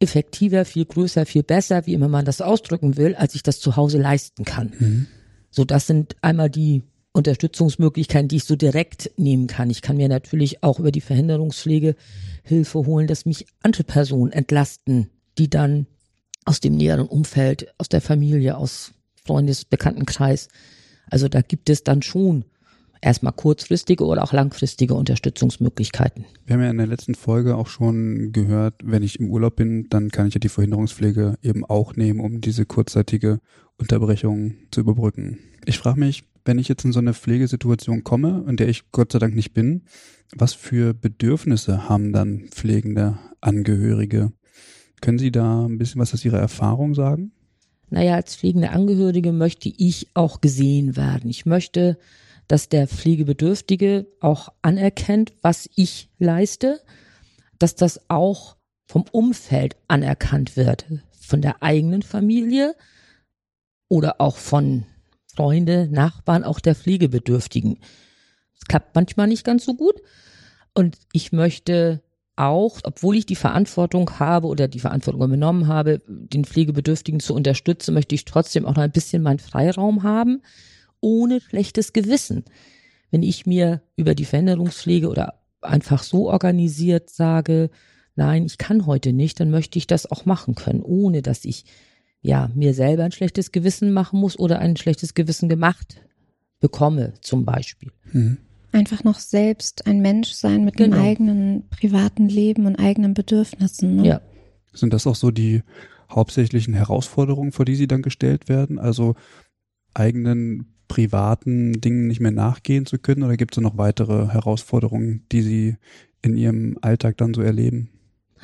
effektiver, 0.00 0.64
viel 0.64 0.86
größer, 0.86 1.26
viel 1.26 1.42
besser, 1.42 1.86
wie 1.86 1.92
immer 1.94 2.08
man 2.08 2.24
das 2.24 2.40
ausdrücken 2.40 2.96
will, 2.96 3.14
als 3.14 3.34
ich 3.34 3.42
das 3.42 3.60
zu 3.60 3.76
Hause 3.76 3.98
leisten 3.98 4.44
kann. 4.44 4.72
Mhm. 4.78 5.06
So, 5.50 5.64
das 5.64 5.86
sind 5.86 6.16
einmal 6.22 6.48
die 6.48 6.84
Unterstützungsmöglichkeiten, 7.20 8.28
die 8.28 8.36
ich 8.36 8.44
so 8.44 8.56
direkt 8.56 9.10
nehmen 9.16 9.46
kann. 9.46 9.68
Ich 9.68 9.82
kann 9.82 9.98
mir 9.98 10.08
natürlich 10.08 10.62
auch 10.62 10.78
über 10.78 10.90
die 10.90 11.02
Verhinderungspflege 11.02 11.94
Hilfe 12.42 12.86
holen, 12.86 13.06
dass 13.06 13.26
mich 13.26 13.46
andere 13.62 13.84
Personen 13.84 14.32
entlasten, 14.32 15.10
die 15.36 15.50
dann 15.50 15.86
aus 16.46 16.60
dem 16.60 16.76
näheren 16.76 17.06
Umfeld, 17.06 17.72
aus 17.76 17.90
der 17.90 18.00
Familie, 18.00 18.56
aus 18.56 18.92
Freundes, 19.26 19.66
Bekanntenkreis. 19.66 20.48
Also 21.10 21.28
da 21.28 21.42
gibt 21.42 21.68
es 21.68 21.84
dann 21.84 22.00
schon 22.00 22.46
erstmal 23.02 23.34
kurzfristige 23.34 24.04
oder 24.04 24.24
auch 24.24 24.32
langfristige 24.32 24.94
Unterstützungsmöglichkeiten. 24.94 26.24
Wir 26.46 26.54
haben 26.54 26.62
ja 26.62 26.70
in 26.70 26.78
der 26.78 26.86
letzten 26.86 27.14
Folge 27.14 27.56
auch 27.56 27.66
schon 27.66 28.32
gehört, 28.32 28.74
wenn 28.82 29.02
ich 29.02 29.20
im 29.20 29.30
Urlaub 29.30 29.56
bin, 29.56 29.88
dann 29.90 30.10
kann 30.10 30.26
ich 30.26 30.34
ja 30.34 30.40
die 30.40 30.48
Verhinderungspflege 30.48 31.36
eben 31.42 31.66
auch 31.66 31.96
nehmen, 31.96 32.20
um 32.20 32.40
diese 32.40 32.64
kurzzeitige 32.64 33.40
Unterbrechung 33.76 34.54
zu 34.70 34.80
überbrücken. 34.80 35.38
Ich 35.66 35.78
frage 35.78 36.00
mich, 36.00 36.24
wenn 36.44 36.58
ich 36.58 36.68
jetzt 36.68 36.84
in 36.84 36.92
so 36.92 36.98
eine 36.98 37.14
Pflegesituation 37.14 38.04
komme, 38.04 38.44
in 38.48 38.56
der 38.56 38.68
ich 38.68 38.90
Gott 38.92 39.12
sei 39.12 39.18
Dank 39.18 39.34
nicht 39.34 39.52
bin, 39.52 39.82
was 40.34 40.54
für 40.54 40.94
Bedürfnisse 40.94 41.88
haben 41.88 42.12
dann 42.12 42.48
pflegende 42.50 43.18
Angehörige? 43.40 44.32
Können 45.00 45.18
Sie 45.18 45.32
da 45.32 45.64
ein 45.66 45.78
bisschen 45.78 46.00
was 46.00 46.14
aus 46.14 46.24
Ihrer 46.24 46.38
Erfahrung 46.38 46.94
sagen? 46.94 47.32
Naja, 47.88 48.14
als 48.14 48.36
pflegende 48.36 48.70
Angehörige 48.70 49.32
möchte 49.32 49.68
ich 49.68 50.08
auch 50.14 50.40
gesehen 50.40 50.96
werden. 50.96 51.28
Ich 51.28 51.46
möchte, 51.46 51.98
dass 52.46 52.68
der 52.68 52.86
Pflegebedürftige 52.86 54.06
auch 54.20 54.50
anerkennt, 54.62 55.32
was 55.42 55.68
ich 55.74 56.08
leiste, 56.18 56.80
dass 57.58 57.74
das 57.74 58.08
auch 58.08 58.56
vom 58.86 59.04
Umfeld 59.12 59.76
anerkannt 59.88 60.56
wird, 60.56 60.86
von 61.20 61.42
der 61.42 61.62
eigenen 61.62 62.02
Familie 62.02 62.74
oder 63.88 64.20
auch 64.20 64.36
von 64.36 64.84
Freunde, 65.40 65.88
Nachbarn, 65.90 66.44
auch 66.44 66.60
der 66.60 66.74
Pflegebedürftigen. 66.74 67.78
Es 68.54 68.66
klappt 68.66 68.94
manchmal 68.94 69.26
nicht 69.26 69.42
ganz 69.42 69.64
so 69.64 69.72
gut. 69.72 69.94
Und 70.74 70.98
ich 71.14 71.32
möchte 71.32 72.02
auch, 72.36 72.80
obwohl 72.84 73.16
ich 73.16 73.24
die 73.24 73.36
Verantwortung 73.36 74.18
habe 74.18 74.48
oder 74.48 74.68
die 74.68 74.80
Verantwortung 74.80 75.22
übernommen 75.22 75.66
habe, 75.66 76.02
den 76.06 76.44
Pflegebedürftigen 76.44 77.20
zu 77.20 77.32
unterstützen, 77.32 77.94
möchte 77.94 78.14
ich 78.14 78.26
trotzdem 78.26 78.66
auch 78.66 78.74
noch 78.74 78.82
ein 78.82 78.92
bisschen 78.92 79.22
meinen 79.22 79.38
Freiraum 79.38 80.02
haben, 80.02 80.42
ohne 81.00 81.40
schlechtes 81.40 81.94
Gewissen. 81.94 82.44
Wenn 83.10 83.22
ich 83.22 83.46
mir 83.46 83.80
über 83.96 84.14
die 84.14 84.26
Veränderungspflege 84.26 85.08
oder 85.08 85.40
einfach 85.62 86.02
so 86.02 86.28
organisiert 86.28 87.08
sage, 87.08 87.70
nein, 88.14 88.44
ich 88.44 88.58
kann 88.58 88.84
heute 88.84 89.14
nicht, 89.14 89.40
dann 89.40 89.50
möchte 89.50 89.78
ich 89.78 89.86
das 89.86 90.10
auch 90.10 90.26
machen 90.26 90.54
können, 90.54 90.82
ohne 90.82 91.22
dass 91.22 91.46
ich 91.46 91.64
ja, 92.22 92.50
mir 92.54 92.74
selber 92.74 93.04
ein 93.04 93.12
schlechtes 93.12 93.52
Gewissen 93.52 93.92
machen 93.92 94.20
muss 94.20 94.38
oder 94.38 94.58
ein 94.58 94.76
schlechtes 94.76 95.14
Gewissen 95.14 95.48
gemacht 95.48 96.02
bekomme, 96.60 97.14
zum 97.22 97.44
Beispiel. 97.44 97.90
Mhm. 98.12 98.38
Einfach 98.72 99.02
noch 99.02 99.18
selbst 99.18 99.86
ein 99.86 100.00
Mensch 100.00 100.30
sein 100.30 100.64
mit 100.64 100.76
genau. 100.76 100.96
einem 100.96 101.04
eigenen 101.04 101.68
privaten 101.70 102.28
Leben 102.28 102.66
und 102.66 102.76
eigenen 102.76 103.14
Bedürfnissen. 103.14 103.96
Ne? 103.96 104.06
Ja. 104.06 104.20
Sind 104.72 104.92
das 104.92 105.06
auch 105.06 105.16
so 105.16 105.30
die 105.30 105.62
hauptsächlichen 106.08 106.74
Herausforderungen, 106.74 107.50
vor 107.52 107.64
die 107.64 107.74
Sie 107.74 107.88
dann 107.88 108.02
gestellt 108.02 108.48
werden? 108.48 108.78
Also 108.78 109.16
eigenen 109.94 110.74
privaten 110.86 111.80
Dingen 111.80 112.06
nicht 112.06 112.20
mehr 112.20 112.30
nachgehen 112.30 112.86
zu 112.86 112.98
können 112.98 113.22
oder 113.22 113.36
gibt 113.36 113.56
es 113.56 113.62
noch 113.62 113.78
weitere 113.78 114.28
Herausforderungen, 114.28 115.24
die 115.32 115.42
Sie 115.42 115.76
in 116.22 116.36
Ihrem 116.36 116.78
Alltag 116.82 117.16
dann 117.16 117.34
so 117.34 117.42
erleben? 117.42 117.90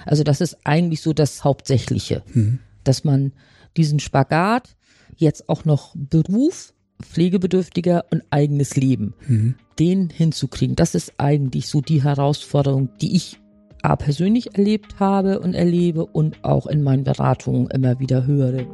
Also 0.05 0.25
das 0.25 0.41
ist 0.41 0.59
eigentlich 0.65 1.01
so 1.03 1.13
das 1.13 1.45
Hauptsächliche, 1.45 2.23
mhm. 2.35 2.59
dass 2.85 3.05
man 3.05 3.33
diesen 3.77 4.01
Spagat 4.01 4.77
jetzt 5.17 5.49
auch 5.49 5.65
noch 5.65 5.95
Beruf, 5.95 6.73
Pflegebedürftiger 7.03 8.05
und 8.11 8.23
eigenes 8.31 8.77
Leben, 8.77 9.15
mhm. 9.27 9.55
den 9.79 10.11
hinzukriegen. 10.11 10.77
Das 10.77 10.95
ist 10.95 11.15
eigentlich 11.19 11.69
so 11.69 11.81
die 11.81 12.03
Herausforderung, 12.03 12.91
die 13.01 13.17
ich 13.17 13.39
A, 13.83 13.95
persönlich 13.95 14.57
erlebt 14.57 14.99
habe 14.99 15.39
und 15.39 15.55
erlebe 15.55 16.07
und 16.07 16.45
auch 16.45 16.67
in 16.67 16.83
meinen 16.83 17.05
Beratungen 17.05 17.69
immer 17.71 18.01
wieder 18.01 18.27
höre. 18.27 18.67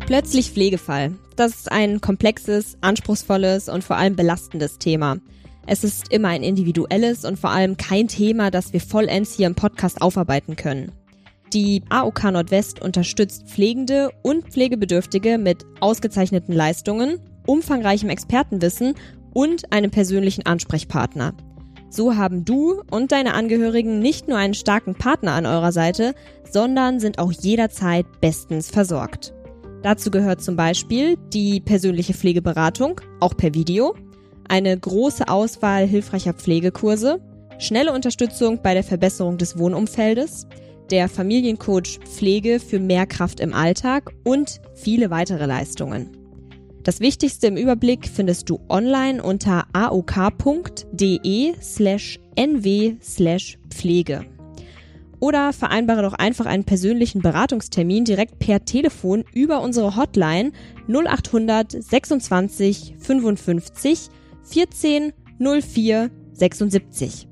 Plötzlich 0.00 0.50
Pflegefall. 0.50 1.14
Das 1.36 1.54
ist 1.54 1.72
ein 1.72 2.02
komplexes, 2.02 2.76
anspruchsvolles 2.82 3.70
und 3.70 3.82
vor 3.82 3.96
allem 3.96 4.14
belastendes 4.14 4.78
Thema. 4.78 5.16
Es 5.66 5.82
ist 5.82 6.12
immer 6.12 6.28
ein 6.28 6.42
individuelles 6.42 7.24
und 7.24 7.38
vor 7.38 7.50
allem 7.50 7.76
kein 7.76 8.08
Thema, 8.08 8.50
das 8.50 8.72
wir 8.72 8.80
vollends 8.80 9.34
hier 9.34 9.46
im 9.46 9.54
Podcast 9.54 10.02
aufarbeiten 10.02 10.56
können. 10.56 10.92
Die 11.52 11.82
AOK 11.88 12.24
Nordwest 12.32 12.82
unterstützt 12.82 13.48
Pflegende 13.48 14.10
und 14.22 14.48
Pflegebedürftige 14.48 15.38
mit 15.38 15.64
ausgezeichneten 15.80 16.54
Leistungen, 16.54 17.18
umfangreichem 17.46 18.10
Expertenwissen 18.10 18.94
und 19.32 19.72
einem 19.72 19.90
persönlichen 19.90 20.44
Ansprechpartner. 20.46 21.34
So 21.88 22.16
haben 22.16 22.44
du 22.44 22.82
und 22.90 23.12
deine 23.12 23.34
Angehörigen 23.34 24.00
nicht 24.00 24.26
nur 24.26 24.36
einen 24.36 24.54
starken 24.54 24.96
Partner 24.96 25.32
an 25.32 25.46
eurer 25.46 25.70
Seite, 25.70 26.14
sondern 26.50 26.98
sind 26.98 27.18
auch 27.18 27.30
jederzeit 27.30 28.04
bestens 28.20 28.68
versorgt. 28.68 29.32
Dazu 29.82 30.10
gehört 30.10 30.42
zum 30.42 30.56
Beispiel 30.56 31.16
die 31.32 31.60
persönliche 31.60 32.14
Pflegeberatung, 32.14 33.00
auch 33.20 33.36
per 33.36 33.54
Video, 33.54 33.94
eine 34.48 34.78
große 34.78 35.28
Auswahl 35.28 35.86
hilfreicher 35.86 36.32
Pflegekurse, 36.32 37.20
schnelle 37.58 37.92
Unterstützung 37.92 38.60
bei 38.62 38.74
der 38.74 38.84
Verbesserung 38.84 39.38
des 39.38 39.58
Wohnumfeldes, 39.58 40.46
der 40.90 41.08
Familiencoach 41.08 42.00
Pflege 42.04 42.60
für 42.60 42.78
mehr 42.78 43.06
Kraft 43.06 43.40
im 43.40 43.54
Alltag 43.54 44.10
und 44.24 44.60
viele 44.74 45.10
weitere 45.10 45.46
Leistungen. 45.46 46.10
Das 46.82 47.00
Wichtigste 47.00 47.46
im 47.46 47.56
Überblick 47.56 48.06
findest 48.06 48.50
du 48.50 48.60
online 48.68 49.22
unter 49.22 49.66
aok.de 49.72 51.54
slash 51.62 52.20
nw 52.36 52.96
slash 53.00 53.58
Pflege 53.70 54.26
oder 55.24 55.54
vereinbare 55.54 56.02
doch 56.02 56.12
einfach 56.12 56.44
einen 56.44 56.64
persönlichen 56.64 57.22
Beratungstermin 57.22 58.04
direkt 58.04 58.38
per 58.38 58.66
Telefon 58.66 59.24
über 59.32 59.62
unsere 59.62 59.96
Hotline 59.96 60.52
0800 60.86 61.72
26 61.82 62.96
55 62.98 64.10
14 64.44 65.12
04 65.38 66.10
76. 66.34 67.28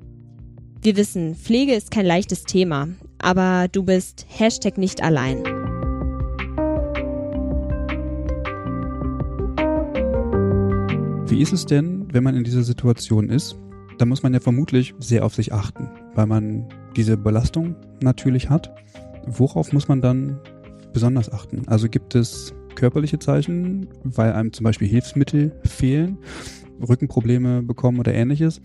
Wir 0.81 0.97
wissen, 0.97 1.35
Pflege 1.35 1.73
ist 1.73 1.91
kein 1.91 2.05
leichtes 2.05 2.43
Thema, 2.43 2.87
aber 3.19 3.67
du 3.71 3.83
bist 3.83 4.25
Hashtag 4.27 4.77
nicht 4.77 5.03
allein. 5.03 5.43
Wie 11.29 11.41
ist 11.41 11.53
es 11.53 11.65
denn, 11.65 12.07
wenn 12.11 12.23
man 12.23 12.35
in 12.35 12.43
dieser 12.43 12.63
Situation 12.63 13.29
ist? 13.29 13.57
Da 13.99 14.05
muss 14.05 14.23
man 14.23 14.33
ja 14.33 14.39
vermutlich 14.39 14.95
sehr 14.99 15.23
auf 15.23 15.35
sich 15.35 15.53
achten, 15.53 15.89
weil 16.15 16.25
man 16.25 16.67
diese 16.95 17.15
Belastung 17.15 17.75
natürlich 18.01 18.49
hat. 18.49 18.73
Worauf 19.27 19.71
muss 19.71 19.87
man 19.87 20.01
dann 20.01 20.39
besonders 20.93 21.31
achten? 21.31 21.61
Also 21.67 21.87
gibt 21.89 22.15
es 22.15 22.53
körperliche 22.75 23.19
Zeichen, 23.19 23.87
weil 24.03 24.33
einem 24.33 24.51
zum 24.51 24.63
Beispiel 24.63 24.87
Hilfsmittel 24.87 25.51
fehlen, 25.63 26.17
Rückenprobleme 26.81 27.63
bekommen 27.63 27.99
oder 27.99 28.13
ähnliches? 28.13 28.61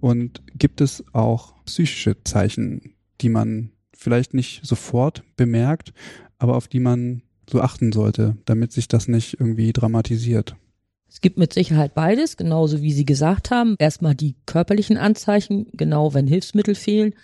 Und 0.00 0.42
gibt 0.56 0.80
es 0.80 1.04
auch 1.12 1.54
psychische 1.64 2.22
Zeichen, 2.24 2.94
die 3.20 3.28
man 3.28 3.70
vielleicht 3.94 4.34
nicht 4.34 4.64
sofort 4.64 5.24
bemerkt, 5.36 5.92
aber 6.38 6.56
auf 6.56 6.68
die 6.68 6.80
man 6.80 7.22
so 7.50 7.60
achten 7.60 7.92
sollte, 7.92 8.36
damit 8.44 8.72
sich 8.72 8.88
das 8.88 9.08
nicht 9.08 9.40
irgendwie 9.40 9.72
dramatisiert? 9.72 10.56
Es 11.08 11.20
gibt 11.20 11.38
mit 11.38 11.52
Sicherheit 11.52 11.94
beides, 11.94 12.36
genauso 12.36 12.82
wie 12.82 12.92
Sie 12.92 13.06
gesagt 13.06 13.50
haben. 13.50 13.76
Erstmal 13.78 14.14
die 14.14 14.36
körperlichen 14.46 14.98
Anzeichen, 14.98 15.66
genau 15.72 16.14
wenn 16.14 16.26
Hilfsmittel 16.26 16.74
fehlen 16.74 17.14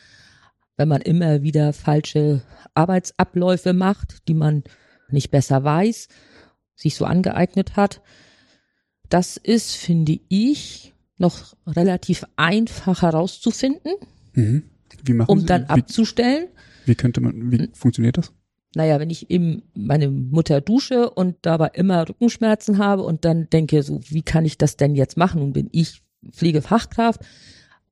wenn 0.77 0.89
man 0.89 1.03
immer 1.03 1.43
wieder 1.43 1.73
falsche 1.73 2.43
Arbeitsabläufe 2.75 3.73
macht, 3.73 4.29
die 4.29 4.35
man 4.35 4.65
nicht 5.09 5.31
besser 5.31 5.63
weiß, 5.63 6.09
sich 6.75 6.97
so 6.97 7.05
angeeignet 7.05 7.77
hat. 7.77 8.03
Das 9.09 9.37
ist, 9.37 9.77
finde 9.77 10.19
ich, 10.29 10.95
noch 11.19 11.55
relativ 11.67 12.25
einfach 12.37 13.03
herauszufinden, 13.03 13.93
mhm. 14.33 14.65
wie 15.05 15.13
machen 15.13 15.31
um 15.31 15.41
Sie, 15.41 15.47
dann 15.47 15.65
wie, 15.65 15.69
abzustellen. 15.69 16.49
Wie 16.87 16.95
könnte 16.95 17.21
man, 17.21 17.51
wie 17.51 17.71
funktioniert 17.75 18.19
das? 18.19 18.33
Naja, 18.75 18.99
wenn 18.99 19.11
ich 19.11 19.31
eben 19.31 19.63
meine 19.75 20.11
Mutter 20.11 20.61
dusche 20.61 21.11
und 21.11 21.37
dabei 21.43 21.71
immer 21.75 22.09
Rückenschmerzen 22.09 22.79
habe 22.79 23.03
und 23.03 23.25
dann 23.25 23.49
denke, 23.51 23.83
so, 23.83 24.01
wie 24.09 24.23
kann 24.23 24.45
ich 24.45 24.59
das 24.59 24.77
denn 24.77 24.97
jetzt 24.97 25.17
machen? 25.17 25.41
Nun 25.41 25.53
bin 25.53 25.69
ich 25.71 26.03
Pflegefachkraft, 26.33 27.21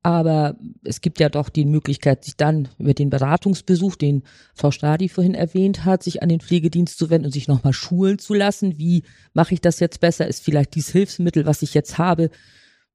aber 0.03 0.57
es 0.83 0.99
gibt 0.99 1.21
ja 1.21 1.29
doch 1.29 1.47
die 1.47 1.63
Möglichkeit, 1.63 2.25
sich 2.25 2.35
dann 2.35 2.67
über 2.77 2.93
den 2.93 3.09
Beratungsbesuch, 3.09 3.95
den 3.95 4.23
Frau 4.53 4.69
Stadi 4.69 5.07
vorhin 5.07 5.33
erwähnt 5.33 5.85
hat, 5.85 6.03
sich 6.03 6.21
an 6.21 6.27
den 6.27 6.41
Pflegedienst 6.41 6.97
zu 6.97 7.09
wenden 7.09 7.27
und 7.27 7.31
sich 7.31 7.47
nochmal 7.47 7.71
schulen 7.71 8.19
zu 8.19 8.33
lassen. 8.33 8.77
Wie 8.77 9.03
mache 9.33 9.53
ich 9.53 9.61
das 9.61 9.79
jetzt 9.79 10.01
besser? 10.01 10.27
Ist 10.27 10.43
vielleicht 10.43 10.75
dieses 10.75 10.91
Hilfsmittel, 10.91 11.45
was 11.45 11.61
ich 11.61 11.73
jetzt 11.73 11.97
habe, 11.97 12.29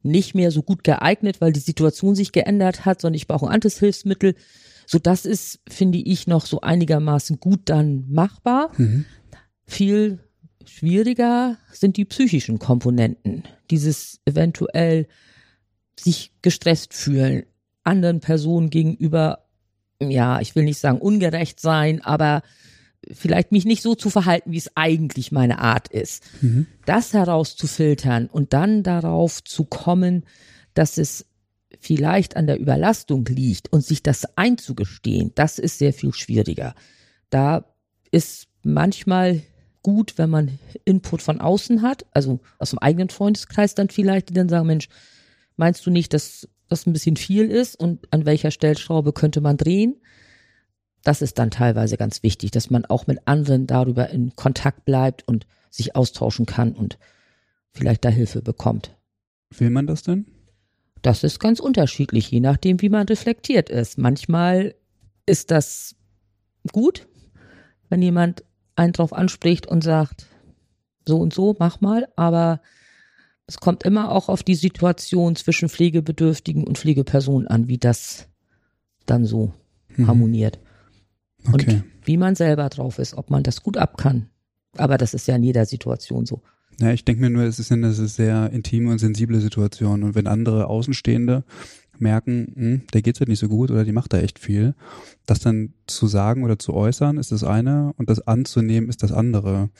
nicht 0.03 0.35
mehr 0.35 0.51
so 0.51 0.62
gut 0.62 0.85
geeignet, 0.85 1.40
weil 1.40 1.53
die 1.53 1.61
Situation 1.61 2.14
sich 2.14 2.31
geändert 2.31 2.85
hat, 2.85 3.01
sondern 3.01 3.16
ich 3.16 3.27
brauche 3.27 3.47
ein 3.47 3.55
anderes 3.55 3.79
Hilfsmittel. 3.79 4.35
So, 4.87 4.99
das 4.99 5.25
ist, 5.25 5.61
finde 5.68 5.99
ich, 5.99 6.27
noch 6.27 6.44
so 6.44 6.61
einigermaßen 6.61 7.40
gut 7.40 7.61
dann 7.64 8.05
machbar. 8.11 8.71
Mhm. 8.77 9.07
Viel 9.66 10.18
schwieriger 10.66 11.57
sind 11.73 11.97
die 11.97 12.05
psychischen 12.05 12.59
Komponenten. 12.59 13.44
Dieses 13.71 14.21
eventuell 14.27 15.09
sich 15.99 16.33
gestresst 16.43 16.95
fühlen, 16.95 17.45
anderen 17.85 18.21
Personen 18.21 18.71
gegenüber, 18.71 19.47
ja, 20.01 20.41
ich 20.41 20.55
will 20.55 20.65
nicht 20.65 20.79
sagen 20.79 20.99
ungerecht 20.99 21.61
sein, 21.61 22.03
aber 22.03 22.43
vielleicht 23.13 23.53
mich 23.53 23.65
nicht 23.65 23.83
so 23.83 23.95
zu 23.95 24.11
verhalten, 24.11 24.53
wie 24.53 24.59
es 24.59 24.77
eigentlich 24.77 25.33
meine 25.33 25.59
Art 25.59 25.89
ist. 25.89 26.23
Mhm. 26.41 26.67
Das 26.85 27.13
herauszufiltern 27.13 28.27
und 28.27 28.53
dann 28.53 28.83
darauf 28.83 29.43
zu 29.45 29.65
kommen, 29.65 30.25
dass 30.75 30.99
es 30.99 31.27
vielleicht 31.81 32.37
an 32.37 32.47
der 32.47 32.59
Überlastung 32.59 33.25
liegt 33.27 33.73
und 33.73 33.85
sich 33.85 34.03
das 34.03 34.37
einzugestehen, 34.37 35.33
das 35.35 35.59
ist 35.59 35.79
sehr 35.79 35.93
viel 35.93 36.13
schwieriger. 36.13 36.75
Da 37.31 37.65
ist 38.11 38.49
manchmal 38.63 39.43
gut, 39.83 40.19
wenn 40.19 40.31
man 40.31 40.59
Input 40.85 41.23
von 41.23 41.41
außen 41.41 41.83
hat, 41.83 42.05
also 42.13 42.41
aus 42.59 42.71
dem 42.71 42.79
eigenen 42.79 43.11
Freundeskreis 43.11 43.75
dann 43.75 43.91
vielleicht, 43.91 44.31
die 44.31 44.35
dann 44.35 44.49
sagen, 44.49 44.67
Mensch, 44.67 44.89
Meinst 45.59 45.85
du 45.85 45.90
nicht, 45.90 46.14
dass 46.14 46.49
das 46.68 46.87
ein 46.87 46.92
bisschen 46.92 47.16
viel 47.16 47.51
ist 47.51 47.75
und 47.75 48.07
an 48.12 48.25
welcher 48.25 48.53
Stellschraube 48.53 49.12
könnte 49.12 49.40
man 49.40 49.57
drehen? 49.57 50.01
Das 51.03 51.21
ist 51.21 51.38
dann 51.38 51.51
teilweise 51.51 51.97
ganz 51.97 52.23
wichtig, 52.23 52.53
dass 52.53 52.71
man 52.71 52.85
auch 52.85 53.07
mit 53.09 53.27
anderen 53.27 53.66
darüber 53.66 54.09
in 54.11 54.37
Kontakt 54.37 54.85
bleibt 54.85 55.27
und 55.27 55.47
sich 55.68 55.97
austauschen 55.97 56.47
kann 56.47 56.73
und 56.73 56.99
vielleicht 57.73 58.05
da 58.05 58.09
Hilfe 58.09 58.40
bekommt. 58.40 58.97
Will 59.51 59.71
man 59.71 59.88
das 59.88 60.03
denn? 60.03 60.27
Das 61.03 61.25
ist 61.25 61.40
ganz 61.40 61.59
unterschiedlich, 61.59 62.31
je 62.31 62.40
nachdem, 62.40 62.81
wie 62.81 62.88
man 62.88 63.07
reflektiert 63.07 63.68
ist. 63.68 63.99
Manchmal 63.99 64.75
ist 65.27 65.51
das 65.51 65.97
gut, 66.73 67.09
wenn 67.88 68.01
jemand 68.01 68.44
einen 68.77 68.92
drauf 68.92 69.12
anspricht 69.12 69.66
und 69.66 69.83
sagt, 69.83 70.27
so 71.05 71.18
und 71.18 71.35
so, 71.35 71.57
mach 71.59 71.81
mal, 71.81 72.07
aber 72.14 72.61
es 73.49 73.57
kommt 73.57 73.83
immer 73.83 74.13
auch 74.13 74.29
auf 74.29 74.43
die 74.43 74.55
Situation 74.55 75.35
zwischen 75.35 75.71
Pflegebedürftigen 75.71 76.65
und 76.65 76.77
Pflegepersonen 76.77 77.49
an, 77.49 77.67
wie 77.67 77.79
das 77.79 78.29
dann 79.07 79.25
so 79.25 79.53
mhm. 79.97 80.07
harmoniert. 80.07 80.61
Okay. 81.51 81.77
Und 81.77 81.85
wie 82.05 82.19
man 82.19 82.35
selber 82.35 82.69
drauf 82.69 82.99
ist, 82.99 83.15
ob 83.15 83.31
man 83.31 83.43
das 83.43 83.63
gut 83.63 83.79
ab 83.79 83.97
kann. 83.97 84.29
Aber 84.77 84.99
das 84.99 85.15
ist 85.15 85.27
ja 85.27 85.37
in 85.37 85.43
jeder 85.43 85.65
Situation 85.65 86.27
so. 86.27 86.43
Ja, 86.79 86.93
ich 86.93 87.07
denke 87.07 87.23
mir 87.23 87.31
nur, 87.31 87.45
es 87.45 87.59
ist 87.59 87.73
eine 87.73 87.93
sehr 87.93 88.51
intime 88.53 88.93
und 88.93 88.99
sensible 88.99 89.41
Situation. 89.41 90.03
Und 90.03 90.15
wenn 90.15 90.27
andere 90.27 90.67
Außenstehende 90.67 91.43
merken, 91.99 92.53
hm, 92.55 92.83
der 92.93 93.01
geht's 93.01 93.19
halt 93.19 93.31
nicht 93.31 93.41
so 93.41 93.49
gut 93.49 93.71
oder 93.71 93.85
die 93.85 93.93
macht 93.93 94.13
da 94.13 94.19
echt 94.19 94.39
viel, 94.39 94.75
das 95.25 95.41
dann 95.41 95.73
zu 95.87 96.07
sagen 96.07 96.45
oder 96.45 96.59
zu 96.59 96.75
äußern, 96.75 97.17
ist 97.17 97.33
das 97.33 97.45
eine 97.45 97.95
und 97.97 98.11
das 98.11 98.27
anzunehmen 98.27 98.91
ist 98.91 99.03
das 99.03 99.11
andere. 99.11 99.71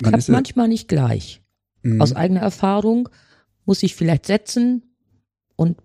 Man 0.00 0.12
Klappt 0.12 0.28
manchmal 0.30 0.68
nicht 0.68 0.88
gleich. 0.88 1.41
Mhm. 1.82 2.00
Aus 2.00 2.14
eigener 2.14 2.40
Erfahrung 2.40 3.08
muss 3.64 3.82
ich 3.82 3.94
vielleicht 3.94 4.26
setzen 4.26 4.82
und 5.56 5.78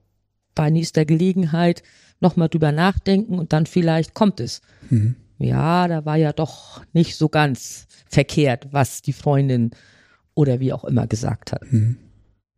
bei 0.56 0.70
nächster 0.70 1.06
Gelegenheit 1.06 1.84
nochmal 2.20 2.50
drüber 2.50 2.72
nachdenken 2.72 3.38
und 3.38 3.54
dann 3.54 3.66
vielleicht 3.66 4.14
kommt 4.14 4.40
es. 4.40 4.62
Mhm. 4.90 5.16
ja, 5.40 5.88
da 5.88 6.04
war 6.06 6.16
ja 6.16 6.34
doch 6.34 6.82
nicht 6.94 7.16
so 7.16 7.30
ganz 7.30 7.86
verkehrt, 8.10 8.68
was 8.72 9.02
die 9.04 9.14
Freundin 9.14 9.72
oder 10.34 10.60
wie 10.60 10.74
auch 10.74 10.84
immer 10.84 11.06
gesagt 11.06 11.52
hat. 11.52 11.62
Mhm. 11.72 11.98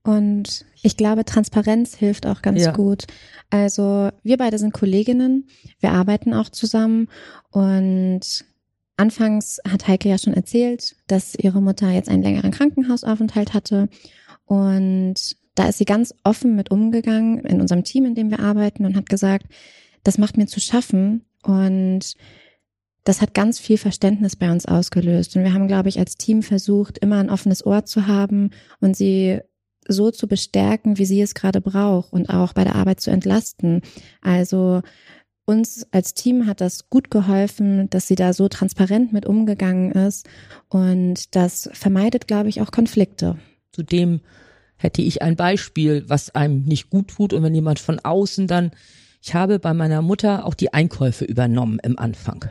Und 0.04 0.66
ich 0.82 0.96
glaube, 0.96 1.26
Transparenz 1.26 1.96
hilft 1.96 2.26
auch 2.26 2.42
ganz 2.42 2.64
Ja. 2.64 2.72
gut. 2.72 3.06
Also 3.50 4.10
wir 4.24 4.38
beide 4.38 4.58
sind 4.58 4.74
Kolleginnen, 4.74 5.48
wir 5.82 5.92
arbeiten 5.92 6.34
auch 6.34 6.50
zusammen 6.50 7.10
und 7.52 8.22
anfangs 9.00 9.60
hat 9.68 9.88
Heike 9.88 10.10
ja 10.10 10.18
schon 10.18 10.34
erzählt, 10.34 10.96
dass 11.08 11.36
ihre 11.36 11.62
Mutter 11.62 11.90
jetzt 11.90 12.10
einen 12.10 12.24
längeren 12.24 12.52
Krankenhausaufenthalt 12.52 13.54
hatte 13.54 13.90
und 14.46 15.38
da 15.56 15.68
ist 15.68 15.78
sie 15.78 15.86
ganz 15.86 16.14
offen 16.24 16.56
mit 16.56 16.72
umgegangen 16.72 17.40
in 17.40 17.60
unserem 17.60 17.84
Team, 17.84 18.06
in 18.06 18.16
dem 18.16 18.30
wir 18.32 18.40
arbeiten 18.40 18.86
und 18.86 18.96
hat 18.96 19.10
gesagt, 19.10 19.46
das 20.04 20.18
macht 20.18 20.38
mir 20.38 20.48
zu 20.48 20.60
schaffen 20.60 21.26
und 21.44 22.16
das 23.04 23.22
hat 23.22 23.34
ganz 23.34 23.60
viel 23.60 23.78
Verständnis 23.78 24.36
bei 24.36 24.52
uns 24.52 24.66
ausgelöst. 24.66 25.36
Und 25.36 25.44
wir 25.44 25.54
haben, 25.54 25.68
glaube 25.68 25.90
ich, 25.90 26.00
als 26.00 26.16
Team 26.16 26.44
versucht, 26.44 26.98
immer 27.00 27.18
ein 27.18 27.30
offenes 27.30 27.66
Ohr 27.66 27.86
zu 27.86 28.08
haben 28.08 28.52
und 28.82 28.96
sie 28.96 29.40
so 29.88 30.12
zu 30.12 30.28
bestärken, 30.28 30.98
wie 30.98 31.06
sie 31.06 31.22
es 31.22 31.34
gerade 31.34 31.62
braucht 31.62 32.14
und 32.14 32.30
auch 32.30 32.54
bei 32.54 32.64
der 32.64 32.76
Arbeit 32.76 33.02
zu 33.02 33.12
entlasten. 33.12 33.82
Also 34.22 34.82
uns 35.50 35.88
als 35.92 36.14
Team 36.14 36.46
hat 36.46 36.62
das 36.62 36.92
gut 36.92 37.10
geholfen, 37.10 37.90
dass 37.90 38.08
sie 38.08 38.16
da 38.16 38.34
so 38.34 38.48
transparent 38.48 39.12
mit 39.12 39.26
umgegangen 39.26 39.92
ist. 39.92 40.30
Und 40.68 41.36
das 41.36 41.70
vermeidet, 41.74 42.28
glaube 42.28 42.50
ich, 42.50 42.62
auch 42.62 42.70
Konflikte. 42.70 43.40
Zudem 43.72 44.22
hätte 44.78 45.02
ich 45.02 45.24
ein 45.24 45.36
Beispiel, 45.36 46.06
was 46.08 46.36
einem 46.36 46.64
nicht 46.66 46.92
gut 46.92 47.08
tut. 47.08 47.34
Und 47.34 47.42
wenn 47.42 47.56
jemand 47.56 47.80
von 47.80 48.00
außen 48.00 48.46
dann, 48.46 48.70
ich 49.24 49.34
habe 49.34 49.58
bei 49.58 49.74
meiner 49.74 50.04
Mutter 50.04 50.46
auch 50.46 50.54
die 50.54 50.72
Einkäufe 50.72 51.26
übernommen 51.26 51.80
im 51.82 51.98
Anfang. 51.98 52.46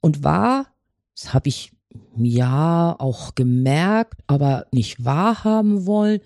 Und 0.00 0.22
war, 0.22 0.68
das 1.16 1.34
habe 1.34 1.48
ich 1.48 1.72
ja 2.16 2.94
auch 2.98 3.34
gemerkt, 3.34 4.22
aber 4.28 4.66
nicht 4.70 5.04
wahrhaben 5.04 5.86
wollen, 5.86 6.20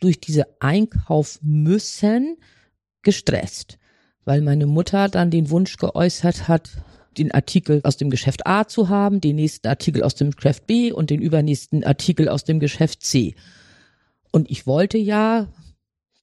durch 0.00 0.20
diese 0.20 0.46
Einkauf 0.60 1.38
müssen 1.42 2.36
gestresst, 3.02 3.78
weil 4.24 4.40
meine 4.40 4.66
Mutter 4.66 5.08
dann 5.08 5.30
den 5.30 5.50
Wunsch 5.50 5.76
geäußert 5.76 6.48
hat, 6.48 6.70
den 7.18 7.32
Artikel 7.32 7.80
aus 7.84 7.96
dem 7.96 8.10
Geschäft 8.10 8.46
A 8.46 8.66
zu 8.68 8.88
haben, 8.88 9.20
den 9.20 9.36
nächsten 9.36 9.66
Artikel 9.66 10.02
aus 10.02 10.14
dem 10.14 10.30
Geschäft 10.30 10.66
B 10.66 10.92
und 10.92 11.10
den 11.10 11.20
übernächsten 11.20 11.84
Artikel 11.84 12.28
aus 12.28 12.44
dem 12.44 12.60
Geschäft 12.60 13.02
C. 13.02 13.34
Und 14.32 14.50
ich 14.50 14.66
wollte 14.66 14.98
ja 14.98 15.48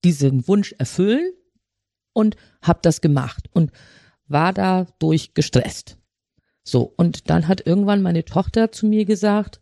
diesen 0.04 0.48
Wunsch 0.48 0.74
erfüllen 0.78 1.32
und 2.14 2.36
habe 2.62 2.80
das 2.82 3.02
gemacht 3.02 3.50
und 3.52 3.72
war 4.28 4.54
dadurch 4.54 5.34
gestresst. 5.34 5.98
So, 6.64 6.94
und 6.98 7.30
dann 7.30 7.48
hat 7.48 7.66
irgendwann 7.66 8.02
meine 8.02 8.26
Tochter 8.26 8.72
zu 8.72 8.88
mir 8.88 9.06
gesagt, 9.06 9.60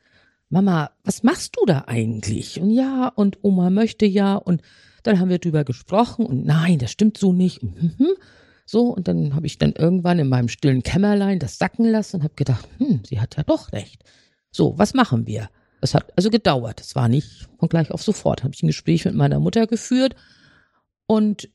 Mama, 0.50 0.92
was 1.04 1.24
machst 1.24 1.56
du 1.58 1.66
da 1.66 1.86
eigentlich? 1.88 2.60
Und 2.60 2.70
ja, 2.70 3.08
und 3.08 3.40
Oma 3.44 3.70
möchte 3.70 4.06
ja, 4.06 4.36
und 4.36 4.62
dann 5.08 5.20
haben 5.20 5.30
wir 5.30 5.40
drüber 5.40 5.64
gesprochen 5.64 6.26
und 6.26 6.46
nein, 6.46 6.80
das 6.80 6.92
stimmt 6.92 7.18
so 7.18 7.34
nicht. 7.34 7.62
Hm, 7.62 7.94
hm. 7.98 8.14
So, 8.66 8.88
und 8.88 9.08
dann 9.08 9.36
habe 9.36 9.46
ich 9.46 9.60
dann 9.60 9.74
irgendwann 9.74 10.18
in 10.18 10.28
meinem 10.28 10.50
stillen 10.50 10.82
Kämmerlein 10.82 11.38
das 11.40 11.60
sacken 11.60 11.86
lassen 11.86 12.18
und 12.18 12.24
habe 12.24 12.34
gedacht, 12.36 12.68
hm, 12.80 13.02
sie 13.08 13.20
hat 13.20 13.38
ja 13.38 13.44
doch 13.44 13.72
recht. 13.72 14.04
So, 14.52 14.78
was 14.78 14.94
machen 14.94 15.28
wir? 15.28 15.50
Das 15.82 15.94
hat 15.94 16.12
also 16.16 16.32
gedauert. 16.32 16.82
Es 16.82 16.96
war 16.96 17.08
nicht 17.08 17.48
von 17.60 17.70
gleich 17.70 17.92
auf 17.92 18.02
sofort. 18.02 18.44
Habe 18.44 18.56
ich 18.56 18.64
ein 18.64 18.68
Gespräch 18.68 19.06
mit 19.06 19.14
meiner 19.14 19.40
Mutter 19.40 19.68
geführt 19.68 20.16
und 21.06 21.50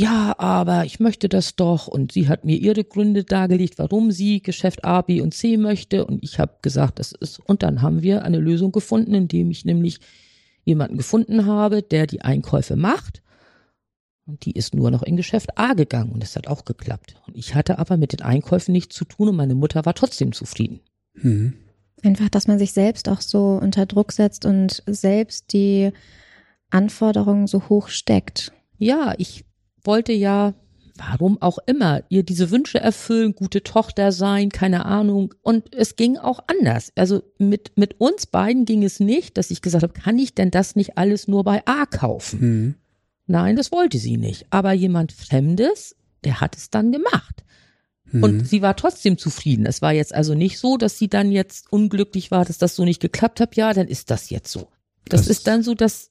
ja, 0.00 0.36
aber 0.38 0.84
ich 0.84 1.00
möchte 1.00 1.28
das 1.28 1.56
doch. 1.56 1.88
Und 1.88 2.12
sie 2.12 2.28
hat 2.28 2.44
mir 2.44 2.56
ihre 2.56 2.84
Gründe 2.84 3.24
dargelegt, 3.24 3.78
warum 3.78 4.12
sie 4.12 4.40
Geschäft 4.40 4.84
A, 4.84 5.02
B 5.02 5.20
und 5.20 5.34
C 5.34 5.56
möchte. 5.56 6.06
Und 6.06 6.22
ich 6.22 6.38
habe 6.38 6.54
gesagt, 6.62 7.00
das 7.00 7.10
ist. 7.10 7.40
Und 7.40 7.64
dann 7.64 7.82
haben 7.82 8.00
wir 8.00 8.22
eine 8.22 8.38
Lösung 8.38 8.70
gefunden, 8.70 9.12
indem 9.12 9.50
ich 9.50 9.64
nämlich 9.64 9.98
jemanden 10.68 10.98
gefunden 10.98 11.46
habe, 11.46 11.82
der 11.82 12.06
die 12.06 12.22
Einkäufe 12.22 12.76
macht. 12.76 13.22
Und 14.26 14.44
die 14.44 14.52
ist 14.52 14.74
nur 14.74 14.90
noch 14.90 15.02
in 15.02 15.16
Geschäft 15.16 15.58
A 15.58 15.72
gegangen 15.72 16.12
und 16.12 16.22
es 16.22 16.36
hat 16.36 16.46
auch 16.46 16.66
geklappt. 16.66 17.16
Und 17.26 17.34
ich 17.34 17.54
hatte 17.54 17.78
aber 17.78 17.96
mit 17.96 18.12
den 18.12 18.20
Einkäufen 18.20 18.72
nichts 18.72 18.94
zu 18.94 19.06
tun 19.06 19.30
und 19.30 19.36
meine 19.36 19.54
Mutter 19.54 19.86
war 19.86 19.94
trotzdem 19.94 20.32
zufrieden. 20.32 20.80
Mhm. 21.14 21.54
Einfach, 22.02 22.28
dass 22.28 22.46
man 22.46 22.58
sich 22.58 22.72
selbst 22.72 23.08
auch 23.08 23.22
so 23.22 23.58
unter 23.60 23.86
Druck 23.86 24.12
setzt 24.12 24.44
und 24.44 24.82
selbst 24.86 25.52
die 25.52 25.90
Anforderungen 26.70 27.46
so 27.46 27.68
hoch 27.70 27.88
steckt. 27.88 28.52
Ja, 28.76 29.14
ich 29.16 29.46
wollte 29.82 30.12
ja, 30.12 30.52
warum 30.98 31.40
auch 31.40 31.58
immer, 31.66 32.02
ihr 32.08 32.22
diese 32.22 32.50
Wünsche 32.50 32.78
erfüllen, 32.80 33.34
gute 33.34 33.62
Tochter 33.62 34.12
sein, 34.12 34.50
keine 34.50 34.84
Ahnung. 34.84 35.32
Und 35.42 35.74
es 35.74 35.96
ging 35.96 36.18
auch 36.18 36.40
anders. 36.48 36.92
Also 36.96 37.22
mit, 37.38 37.72
mit 37.76 38.00
uns 38.00 38.26
beiden 38.26 38.64
ging 38.64 38.82
es 38.84 39.00
nicht, 39.00 39.38
dass 39.38 39.50
ich 39.50 39.62
gesagt 39.62 39.82
habe, 39.84 39.92
kann 39.94 40.18
ich 40.18 40.34
denn 40.34 40.50
das 40.50 40.76
nicht 40.76 40.98
alles 40.98 41.28
nur 41.28 41.44
bei 41.44 41.62
A 41.66 41.86
kaufen? 41.86 42.40
Mhm. 42.40 42.74
Nein, 43.26 43.56
das 43.56 43.72
wollte 43.72 43.98
sie 43.98 44.16
nicht. 44.16 44.46
Aber 44.50 44.72
jemand 44.72 45.12
Fremdes, 45.12 45.94
der 46.24 46.40
hat 46.40 46.56
es 46.56 46.70
dann 46.70 46.92
gemacht. 46.92 47.44
Und 48.10 48.36
Mhm. 48.38 48.44
sie 48.44 48.62
war 48.62 48.74
trotzdem 48.74 49.18
zufrieden. 49.18 49.66
Es 49.66 49.82
war 49.82 49.92
jetzt 49.92 50.14
also 50.14 50.34
nicht 50.34 50.58
so, 50.58 50.78
dass 50.78 50.96
sie 50.98 51.08
dann 51.08 51.30
jetzt 51.30 51.70
unglücklich 51.70 52.30
war, 52.30 52.44
dass 52.46 52.56
das 52.56 52.74
so 52.74 52.84
nicht 52.84 53.00
geklappt 53.00 53.38
hat. 53.40 53.54
Ja, 53.54 53.74
dann 53.74 53.86
ist 53.86 54.10
das 54.10 54.30
jetzt 54.30 54.50
so. 54.50 54.68
Das, 55.08 55.22
Das- 55.22 55.28
ist 55.28 55.46
dann 55.46 55.62
so 55.62 55.74
das 55.74 56.10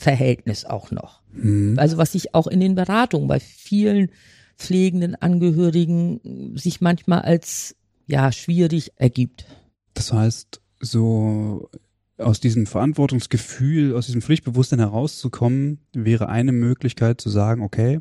Tochter-Mutter-Verhältnis 0.00 0.64
auch 0.64 0.90
noch. 0.90 1.20
Mhm. 1.32 1.74
Also 1.78 1.96
was 1.96 2.12
sich 2.12 2.34
auch 2.34 2.46
in 2.46 2.60
den 2.60 2.74
Beratungen 2.74 3.28
bei 3.28 3.40
vielen 3.40 4.10
pflegenden 4.56 5.14
Angehörigen 5.14 6.56
sich 6.56 6.80
manchmal 6.80 7.22
als 7.22 7.76
ja 8.06 8.32
schwierig 8.32 8.92
ergibt. 8.96 9.46
Das 9.94 10.12
heißt, 10.12 10.60
so 10.80 11.70
aus 12.18 12.40
diesem 12.40 12.66
Verantwortungsgefühl, 12.66 13.94
aus 13.94 14.06
diesem 14.06 14.20
Pflichtbewusstsein 14.20 14.78
herauszukommen, 14.78 15.78
wäre 15.94 16.28
eine 16.28 16.52
Möglichkeit 16.52 17.20
zu 17.20 17.30
sagen, 17.30 17.62
okay, 17.62 18.00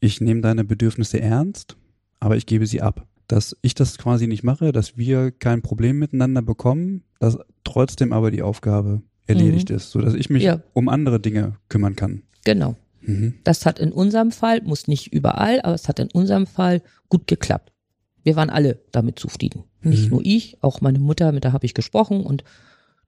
ich 0.00 0.20
nehme 0.20 0.42
deine 0.42 0.64
Bedürfnisse 0.64 1.20
ernst, 1.20 1.76
aber 2.20 2.36
ich 2.36 2.46
gebe 2.46 2.66
sie 2.66 2.82
ab. 2.82 3.06
Dass 3.26 3.56
ich 3.62 3.74
das 3.74 3.98
quasi 3.98 4.26
nicht 4.26 4.42
mache, 4.42 4.72
dass 4.72 4.96
wir 4.96 5.30
kein 5.30 5.60
Problem 5.60 5.98
miteinander 5.98 6.40
bekommen, 6.40 7.04
dass 7.20 7.38
trotzdem 7.64 8.12
aber 8.12 8.30
die 8.30 8.42
Aufgabe 8.42 9.02
erledigt 9.28 9.70
ist, 9.70 9.90
so 9.90 10.00
dass 10.00 10.14
ich 10.14 10.30
mich 10.30 10.42
Ja. 10.42 10.62
um 10.72 10.88
andere 10.88 11.20
Dinge 11.20 11.54
kümmern 11.68 11.94
kann. 11.96 12.22
Genau. 12.44 12.76
Mhm. 13.02 13.34
Das 13.44 13.66
hat 13.66 13.78
in 13.78 13.92
unserem 13.92 14.30
Fall, 14.32 14.62
muss 14.62 14.88
nicht 14.88 15.12
überall, 15.12 15.60
aber 15.62 15.74
es 15.74 15.88
hat 15.88 15.98
in 15.98 16.08
unserem 16.12 16.46
Fall 16.46 16.82
gut 17.08 17.26
geklappt. 17.26 17.72
Wir 18.24 18.36
waren 18.36 18.50
alle 18.50 18.80
damit 18.92 19.18
zufrieden. 19.18 19.64
Nicht 19.82 20.04
Mhm. 20.04 20.10
nur 20.10 20.20
ich, 20.24 20.56
auch 20.62 20.80
meine 20.80 20.98
Mutter, 20.98 21.30
mit 21.32 21.44
der 21.44 21.52
habe 21.52 21.66
ich 21.66 21.74
gesprochen 21.74 22.22
und 22.22 22.42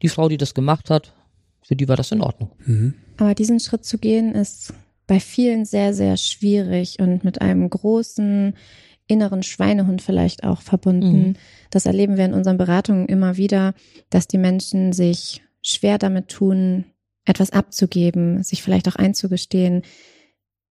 die 0.03 0.09
Frau, 0.09 0.29
die 0.29 0.37
das 0.39 0.55
gemacht 0.55 0.89
hat, 0.91 1.15
für 1.63 1.77
die 1.77 1.89
war 1.89 1.97
das 1.97 2.13
in 2.13 2.21
Ordnung. 2.23 2.53
Mhm. 2.65 2.95
Aber 3.19 3.35
diesen 3.35 3.61
Schritt 3.61 3.85
zu 3.85 3.99
gehen 3.99 4.35
ist 4.35 4.73
bei 5.07 5.21
vielen 5.21 5.65
sehr, 5.65 5.93
sehr 5.93 6.17
schwierig 6.17 6.99
und 7.01 7.25
mit 7.25 7.41
einem 7.43 7.69
großen 7.69 8.55
inneren 9.09 9.43
Schweinehund 9.43 10.01
vielleicht 10.03 10.45
auch 10.45 10.63
verbunden. 10.63 11.19
Mhm. 11.31 11.37
Das 11.71 11.85
erleben 11.85 12.17
wir 12.17 12.25
in 12.25 12.33
unseren 12.33 12.57
Beratungen 12.59 13.07
immer 13.07 13.37
wieder, 13.37 13.75
dass 14.09 14.29
die 14.29 14.39
Menschen 14.39 14.93
sich 14.93 15.43
schwer 15.63 15.99
damit 15.99 16.29
tun, 16.29 16.85
etwas 17.25 17.51
abzugeben, 17.51 18.43
sich 18.43 18.63
vielleicht 18.63 18.89
auch 18.89 18.97
einzugestehen, 18.97 19.83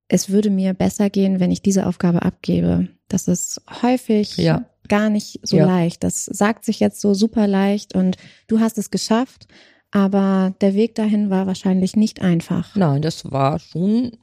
es 0.07 0.29
würde 0.29 0.49
mir 0.49 0.73
besser 0.73 1.09
gehen, 1.09 1.39
wenn 1.39 1.51
ich 1.51 1.61
diese 1.61 1.85
Aufgabe 1.85 2.23
abgebe. 2.23 2.87
Das 3.07 3.27
ist 3.27 3.61
häufig 3.83 4.37
Ja. 4.37 4.65
gar 4.87 5.09
nicht 5.09 5.39
so 5.43 5.57
Ja. 5.57 5.65
leicht. 5.67 6.03
Das 6.03 6.25
sagt 6.25 6.65
sich 6.65 6.79
jetzt 6.79 6.99
so 6.99 7.13
super 7.13 7.47
leicht 7.47 7.93
und 7.95 8.17
du 8.47 8.59
hast 8.59 8.79
es 8.79 8.89
geschafft, 8.89 9.47
aber 9.91 10.55
der 10.61 10.73
Weg 10.73 10.95
dahin 10.95 11.29
war 11.29 11.45
wahrscheinlich 11.45 11.95
nicht 11.95 12.21
einfach. 12.21 12.75
Nein, 12.75 13.03
das 13.03 13.31
war 13.31 13.59
schon, 13.59 14.17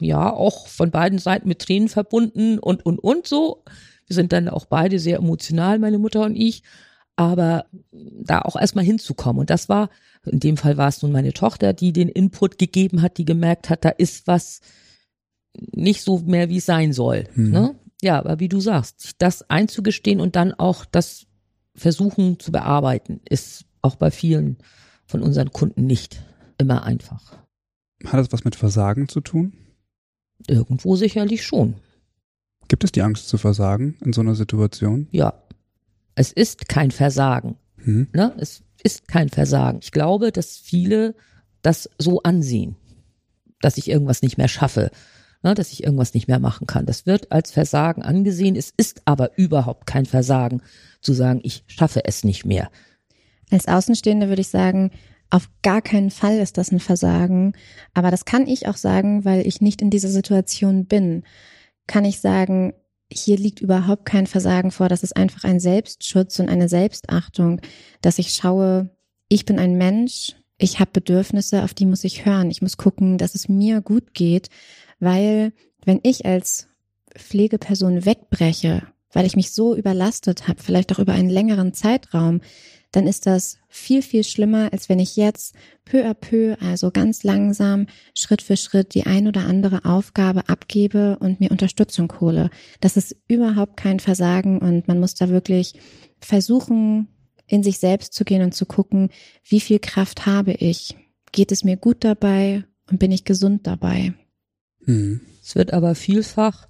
ja, 0.00 0.32
auch 0.32 0.66
von 0.68 0.90
beiden 0.90 1.18
Seiten 1.18 1.48
mit 1.48 1.58
Tränen 1.60 1.88
verbunden 1.88 2.58
und, 2.58 2.84
und, 2.86 2.98
und 2.98 3.26
so. 3.26 3.62
Wir 4.06 4.14
sind 4.14 4.32
dann 4.32 4.48
auch 4.48 4.64
beide 4.66 4.98
sehr 4.98 5.18
emotional, 5.18 5.78
meine 5.78 5.98
Mutter 5.98 6.22
und 6.22 6.34
ich. 6.36 6.62
Aber 7.16 7.66
da 7.92 8.42
auch 8.42 8.56
erstmal 8.56 8.84
hinzukommen. 8.84 9.40
Und 9.40 9.50
das 9.50 9.68
war, 9.68 9.88
in 10.24 10.40
dem 10.40 10.56
Fall 10.56 10.76
war 10.76 10.88
es 10.88 11.02
nun 11.02 11.12
meine 11.12 11.32
Tochter, 11.32 11.72
die 11.72 11.92
den 11.92 12.08
Input 12.08 12.58
gegeben 12.58 13.00
hat, 13.00 13.16
die 13.16 13.24
gemerkt 13.24 13.70
hat, 13.70 13.84
da 13.84 13.88
ist 13.88 14.26
was 14.26 14.60
nicht 15.72 16.02
so 16.02 16.18
mehr, 16.18 16.48
wie 16.50 16.58
es 16.58 16.66
sein 16.66 16.92
soll. 16.92 17.24
Mhm. 17.34 17.50
Ne? 17.50 17.74
Ja, 18.02 18.18
aber 18.18 18.38
wie 18.40 18.48
du 18.48 18.60
sagst, 18.60 19.00
sich 19.00 19.16
das 19.16 19.48
einzugestehen 19.48 20.20
und 20.20 20.36
dann 20.36 20.52
auch 20.52 20.84
das 20.84 21.26
versuchen 21.74 22.38
zu 22.38 22.52
bearbeiten, 22.52 23.20
ist 23.28 23.64
auch 23.82 23.96
bei 23.96 24.10
vielen 24.10 24.58
von 25.06 25.22
unseren 25.22 25.50
Kunden 25.52 25.86
nicht 25.86 26.22
immer 26.58 26.82
einfach. 26.82 27.38
Hat 28.04 28.20
das 28.20 28.32
was 28.32 28.44
mit 28.44 28.56
Versagen 28.56 29.08
zu 29.08 29.20
tun? 29.20 29.54
Irgendwo 30.46 30.96
sicherlich 30.96 31.44
schon. 31.44 31.74
Gibt 32.68 32.84
es 32.84 32.92
die 32.92 33.02
Angst 33.02 33.28
zu 33.28 33.38
versagen 33.38 33.96
in 34.04 34.12
so 34.12 34.20
einer 34.20 34.34
Situation? 34.34 35.08
Ja. 35.12 35.42
Es 36.16 36.32
ist 36.32 36.68
kein 36.68 36.90
Versagen. 36.90 37.56
Mhm. 37.76 38.08
Ne? 38.12 38.34
Es 38.38 38.64
ist 38.82 39.06
kein 39.06 39.28
Versagen. 39.28 39.78
Ich 39.82 39.92
glaube, 39.92 40.32
dass 40.32 40.56
viele 40.56 41.14
das 41.62 41.88
so 41.98 42.22
ansehen, 42.22 42.74
dass 43.60 43.78
ich 43.78 43.88
irgendwas 43.88 44.22
nicht 44.22 44.38
mehr 44.38 44.48
schaffe. 44.48 44.90
ne, 45.42 45.54
dass 45.54 45.72
ich 45.72 45.84
irgendwas 45.84 46.14
nicht 46.14 46.28
mehr 46.28 46.38
machen 46.40 46.66
kann. 46.66 46.86
Das 46.86 47.06
wird 47.06 47.30
als 47.30 47.52
Versagen 47.52 48.02
angesehen. 48.02 48.56
Es 48.56 48.72
ist 48.76 49.02
aber 49.04 49.36
überhaupt 49.38 49.86
kein 49.86 50.06
Versagen 50.06 50.62
zu 51.00 51.12
sagen, 51.12 51.40
ich 51.42 51.64
schaffe 51.68 52.04
es 52.04 52.24
nicht 52.24 52.44
mehr. 52.44 52.70
Als 53.50 53.68
Außenstehende 53.68 54.28
würde 54.28 54.40
ich 54.40 54.48
sagen, 54.48 54.90
auf 55.30 55.48
gar 55.62 55.82
keinen 55.82 56.10
Fall 56.10 56.38
ist 56.38 56.58
das 56.58 56.72
ein 56.72 56.80
Versagen. 56.80 57.52
Aber 57.94 58.10
das 58.10 58.24
kann 58.24 58.46
ich 58.46 58.66
auch 58.68 58.76
sagen, 58.76 59.24
weil 59.24 59.46
ich 59.46 59.60
nicht 59.60 59.82
in 59.82 59.90
dieser 59.90 60.08
Situation 60.08 60.86
bin. 60.86 61.22
Kann 61.86 62.04
ich 62.04 62.20
sagen, 62.20 62.74
hier 63.10 63.36
liegt 63.36 63.60
überhaupt 63.60 64.04
kein 64.04 64.26
Versagen 64.26 64.70
vor. 64.70 64.88
Das 64.88 65.02
ist 65.02 65.16
einfach 65.16 65.44
ein 65.44 65.60
Selbstschutz 65.60 66.38
und 66.38 66.48
eine 66.48 66.68
Selbstachtung, 66.68 67.60
dass 68.00 68.18
ich 68.18 68.34
schaue, 68.34 68.90
ich 69.28 69.44
bin 69.44 69.58
ein 69.58 69.76
Mensch, 69.76 70.36
ich 70.58 70.80
habe 70.80 70.90
Bedürfnisse, 70.92 71.62
auf 71.62 71.74
die 71.74 71.86
muss 71.86 72.04
ich 72.04 72.24
hören. 72.24 72.50
Ich 72.50 72.62
muss 72.62 72.76
gucken, 72.76 73.18
dass 73.18 73.34
es 73.34 73.48
mir 73.48 73.80
gut 73.80 74.14
geht, 74.14 74.48
weil 74.98 75.52
wenn 75.84 76.00
ich 76.02 76.24
als 76.24 76.68
Pflegeperson 77.14 78.04
wegbreche, 78.04 78.82
weil 79.12 79.26
ich 79.26 79.36
mich 79.36 79.52
so 79.52 79.76
überlastet 79.76 80.48
habe, 80.48 80.62
vielleicht 80.62 80.92
auch 80.92 80.98
über 80.98 81.12
einen 81.12 81.30
längeren 81.30 81.74
Zeitraum, 81.74 82.40
dann 82.92 83.06
ist 83.06 83.26
das 83.26 83.58
viel, 83.68 84.02
viel 84.02 84.24
schlimmer, 84.24 84.72
als 84.72 84.88
wenn 84.88 84.98
ich 84.98 85.16
jetzt 85.16 85.54
peu 85.84 86.04
à 86.04 86.14
peu, 86.14 86.56
also 86.60 86.90
ganz 86.90 87.24
langsam, 87.24 87.86
Schritt 88.14 88.42
für 88.42 88.56
Schritt 88.56 88.94
die 88.94 89.06
ein 89.06 89.28
oder 89.28 89.46
andere 89.46 89.84
Aufgabe 89.84 90.48
abgebe 90.48 91.18
und 91.20 91.40
mir 91.40 91.50
Unterstützung 91.50 92.12
hole. 92.20 92.50
Das 92.80 92.96
ist 92.96 93.16
überhaupt 93.28 93.76
kein 93.76 94.00
Versagen 94.00 94.58
und 94.58 94.88
man 94.88 94.98
muss 95.00 95.14
da 95.14 95.28
wirklich 95.28 95.74
versuchen, 96.20 97.08
in 97.46 97.62
sich 97.62 97.78
selbst 97.78 98.12
zu 98.14 98.24
gehen 98.24 98.42
und 98.42 98.54
zu 98.54 98.66
gucken, 98.66 99.10
wie 99.44 99.60
viel 99.60 99.78
Kraft 99.78 100.26
habe 100.26 100.52
ich? 100.52 100.96
Geht 101.32 101.52
es 101.52 101.64
mir 101.64 101.76
gut 101.76 101.98
dabei 102.00 102.64
und 102.90 102.98
bin 102.98 103.12
ich 103.12 103.24
gesund 103.24 103.66
dabei? 103.66 104.14
Hm. 104.84 105.20
Es 105.42 105.54
wird 105.54 105.72
aber 105.72 105.94
vielfach 105.94 106.66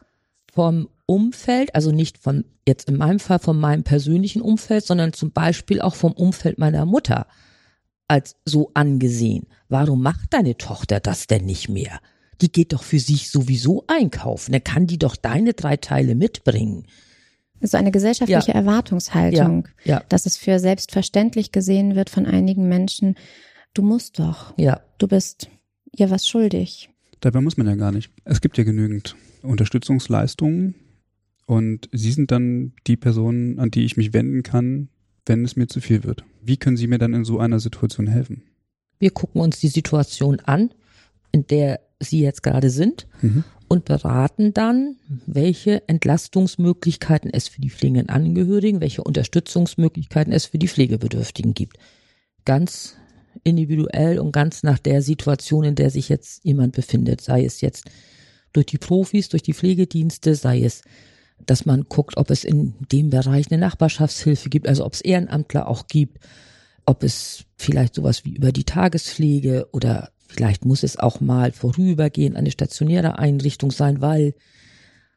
vom 0.52 0.88
Umfeld, 1.06 1.74
also 1.74 1.92
nicht 1.92 2.18
von 2.18 2.44
jetzt 2.66 2.88
in 2.88 2.96
meinem 2.96 3.20
Fall 3.20 3.38
von 3.38 3.58
meinem 3.58 3.84
persönlichen 3.84 4.42
Umfeld, 4.42 4.84
sondern 4.84 5.12
zum 5.12 5.30
Beispiel 5.30 5.80
auch 5.80 5.94
vom 5.94 6.12
Umfeld 6.12 6.58
meiner 6.58 6.84
Mutter 6.84 7.26
als 8.08 8.36
so 8.44 8.70
angesehen. 8.74 9.46
Warum 9.68 10.02
macht 10.02 10.32
deine 10.32 10.56
Tochter 10.56 11.00
das 11.00 11.26
denn 11.26 11.44
nicht 11.44 11.68
mehr? 11.68 12.00
Die 12.40 12.52
geht 12.52 12.72
doch 12.72 12.82
für 12.82 12.98
sich 12.98 13.30
sowieso 13.30 13.84
einkaufen. 13.86 14.52
Dann 14.52 14.64
kann 14.64 14.86
die 14.86 14.98
doch 14.98 15.16
deine 15.16 15.54
drei 15.54 15.76
Teile 15.76 16.14
mitbringen. 16.14 16.86
So 17.60 17.78
eine 17.78 17.90
gesellschaftliche 17.90 18.52
ja. 18.52 18.58
Erwartungshaltung, 18.58 19.68
ja. 19.84 19.94
Ja. 19.94 20.02
dass 20.08 20.26
es 20.26 20.36
für 20.36 20.58
selbstverständlich 20.58 21.52
gesehen 21.52 21.94
wird 21.94 22.10
von 22.10 22.26
einigen 22.26 22.68
Menschen. 22.68 23.14
Du 23.72 23.82
musst 23.82 24.18
doch. 24.18 24.52
Ja. 24.58 24.82
Du 24.98 25.08
bist 25.08 25.48
ihr 25.92 26.10
was 26.10 26.28
schuldig. 26.28 26.90
Dabei 27.20 27.40
muss 27.40 27.56
man 27.56 27.66
ja 27.66 27.74
gar 27.76 27.92
nicht. 27.92 28.12
Es 28.24 28.42
gibt 28.42 28.58
ja 28.58 28.64
genügend 28.64 29.16
Unterstützungsleistungen 29.42 30.74
und 31.46 31.88
Sie 31.92 32.12
sind 32.12 32.30
dann 32.30 32.72
die 32.86 32.96
Person, 32.96 33.58
an 33.58 33.70
die 33.70 33.84
ich 33.84 33.96
mich 33.96 34.12
wenden 34.12 34.42
kann, 34.42 34.88
wenn 35.24 35.44
es 35.44 35.56
mir 35.56 35.66
zu 35.66 35.80
viel 35.80 36.04
wird. 36.04 36.24
Wie 36.42 36.56
können 36.56 36.76
Sie 36.76 36.86
mir 36.86 36.98
dann 36.98 37.14
in 37.14 37.24
so 37.24 37.38
einer 37.38 37.60
Situation 37.60 38.06
helfen? 38.06 38.42
Wir 38.98 39.10
gucken 39.10 39.40
uns 39.40 39.60
die 39.60 39.68
Situation 39.68 40.40
an, 40.40 40.70
in 41.32 41.46
der 41.46 41.80
Sie 42.00 42.20
jetzt 42.20 42.42
gerade 42.42 42.70
sind 42.70 43.06
mhm 43.22 43.44
und 43.68 43.84
beraten 43.84 44.54
dann, 44.54 44.96
welche 45.26 45.86
Entlastungsmöglichkeiten 45.88 47.30
es 47.32 47.48
für 47.48 47.60
die 47.60 47.70
pflegenden 47.70 48.08
Angehörigen, 48.08 48.80
welche 48.80 49.02
Unterstützungsmöglichkeiten 49.02 50.32
es 50.32 50.46
für 50.46 50.58
die 50.58 50.68
Pflegebedürftigen 50.68 51.54
gibt. 51.54 51.78
Ganz 52.44 52.96
individuell 53.42 54.18
und 54.18 54.32
ganz 54.32 54.62
nach 54.62 54.78
der 54.78 55.02
Situation, 55.02 55.64
in 55.64 55.74
der 55.74 55.90
sich 55.90 56.08
jetzt 56.08 56.44
jemand 56.44 56.74
befindet, 56.74 57.20
sei 57.20 57.44
es 57.44 57.60
jetzt 57.60 57.90
durch 58.52 58.66
die 58.66 58.78
Profis, 58.78 59.28
durch 59.28 59.42
die 59.42 59.52
Pflegedienste, 59.52 60.34
sei 60.34 60.62
es, 60.62 60.82
dass 61.44 61.66
man 61.66 61.84
guckt, 61.88 62.16
ob 62.16 62.30
es 62.30 62.44
in 62.44 62.74
dem 62.92 63.10
Bereich 63.10 63.50
eine 63.50 63.60
Nachbarschaftshilfe 63.60 64.48
gibt, 64.48 64.68
also 64.68 64.84
ob 64.84 64.94
es 64.94 65.00
Ehrenamtler 65.00 65.68
auch 65.68 65.86
gibt, 65.86 66.18
ob 66.86 67.02
es 67.02 67.44
vielleicht 67.56 67.94
sowas 67.94 68.24
wie 68.24 68.34
über 68.34 68.52
die 68.52 68.64
Tagespflege 68.64 69.68
oder 69.72 70.10
Vielleicht 70.28 70.64
muss 70.64 70.82
es 70.82 70.98
auch 70.98 71.20
mal 71.20 71.52
vorübergehend 71.52 72.36
eine 72.36 72.50
stationäre 72.50 73.18
Einrichtung 73.18 73.70
sein, 73.70 74.00
weil 74.00 74.34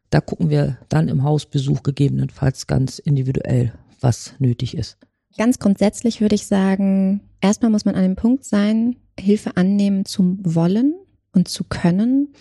da 0.09 0.21
gucken 0.21 0.49
wir 0.49 0.77
dann 0.89 1.07
im 1.07 1.23
Hausbesuch 1.23 1.83
gegebenenfalls 1.83 2.67
ganz 2.67 2.99
individuell, 2.99 3.73
was 3.99 4.33
nötig 4.39 4.75
ist. 4.75 4.97
Ganz 5.37 5.59
grundsätzlich 5.59 6.21
würde 6.21 6.35
ich 6.35 6.47
sagen, 6.47 7.21
erstmal 7.41 7.71
muss 7.71 7.85
man 7.85 7.95
an 7.95 8.03
dem 8.03 8.15
Punkt 8.15 8.43
sein, 8.43 8.95
Hilfe 9.19 9.57
annehmen 9.57 10.05
zum 10.05 10.39
Wollen 10.43 10.95
und 11.33 11.47
zu 11.47 11.63
können 11.63 12.33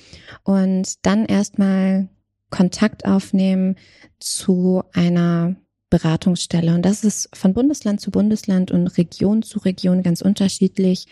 und 0.44 1.04
dann 1.04 1.26
erstmal 1.26 2.08
Kontakt 2.50 3.04
aufnehmen 3.04 3.76
zu 4.18 4.82
einer 4.92 5.56
Beratungsstelle. 5.90 6.74
Und 6.74 6.82
das 6.82 7.04
ist 7.04 7.34
von 7.34 7.54
Bundesland 7.54 8.00
zu 8.00 8.10
Bundesland 8.10 8.70
und 8.70 8.86
Region 8.98 9.42
zu 9.42 9.58
Region 9.60 10.02
ganz 10.02 10.20
unterschiedlich. 10.20 11.06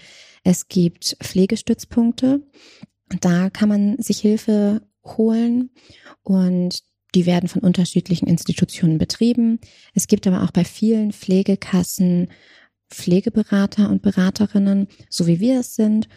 Es 0.45 0.68
gibt 0.68 1.16
Pflegestützpunkte. 1.22 2.43
Da 3.20 3.51
kann 3.51 3.68
man 3.68 3.97
sich 3.99 4.20
Hilfe 4.20 4.82
holen 5.05 5.70
und 6.22 6.82
die 7.14 7.24
werden 7.26 7.49
von 7.49 7.62
unterschiedlichen 7.62 8.26
Institutionen 8.26 8.99
betrieben. 8.99 9.61
Es 9.95 10.07
gibt 10.07 10.26
aber 10.26 10.43
auch 10.43 10.51
bei 10.51 10.64
vielen 10.64 11.12
Pflegekassen 11.12 12.28
Pflegeberater 12.91 13.89
und 13.89 14.03
Beraterinnen, 14.03 14.89
so 15.09 15.26
wie 15.26 15.41
wir 15.41 15.61
es 15.61 15.74
sind. 15.74 16.09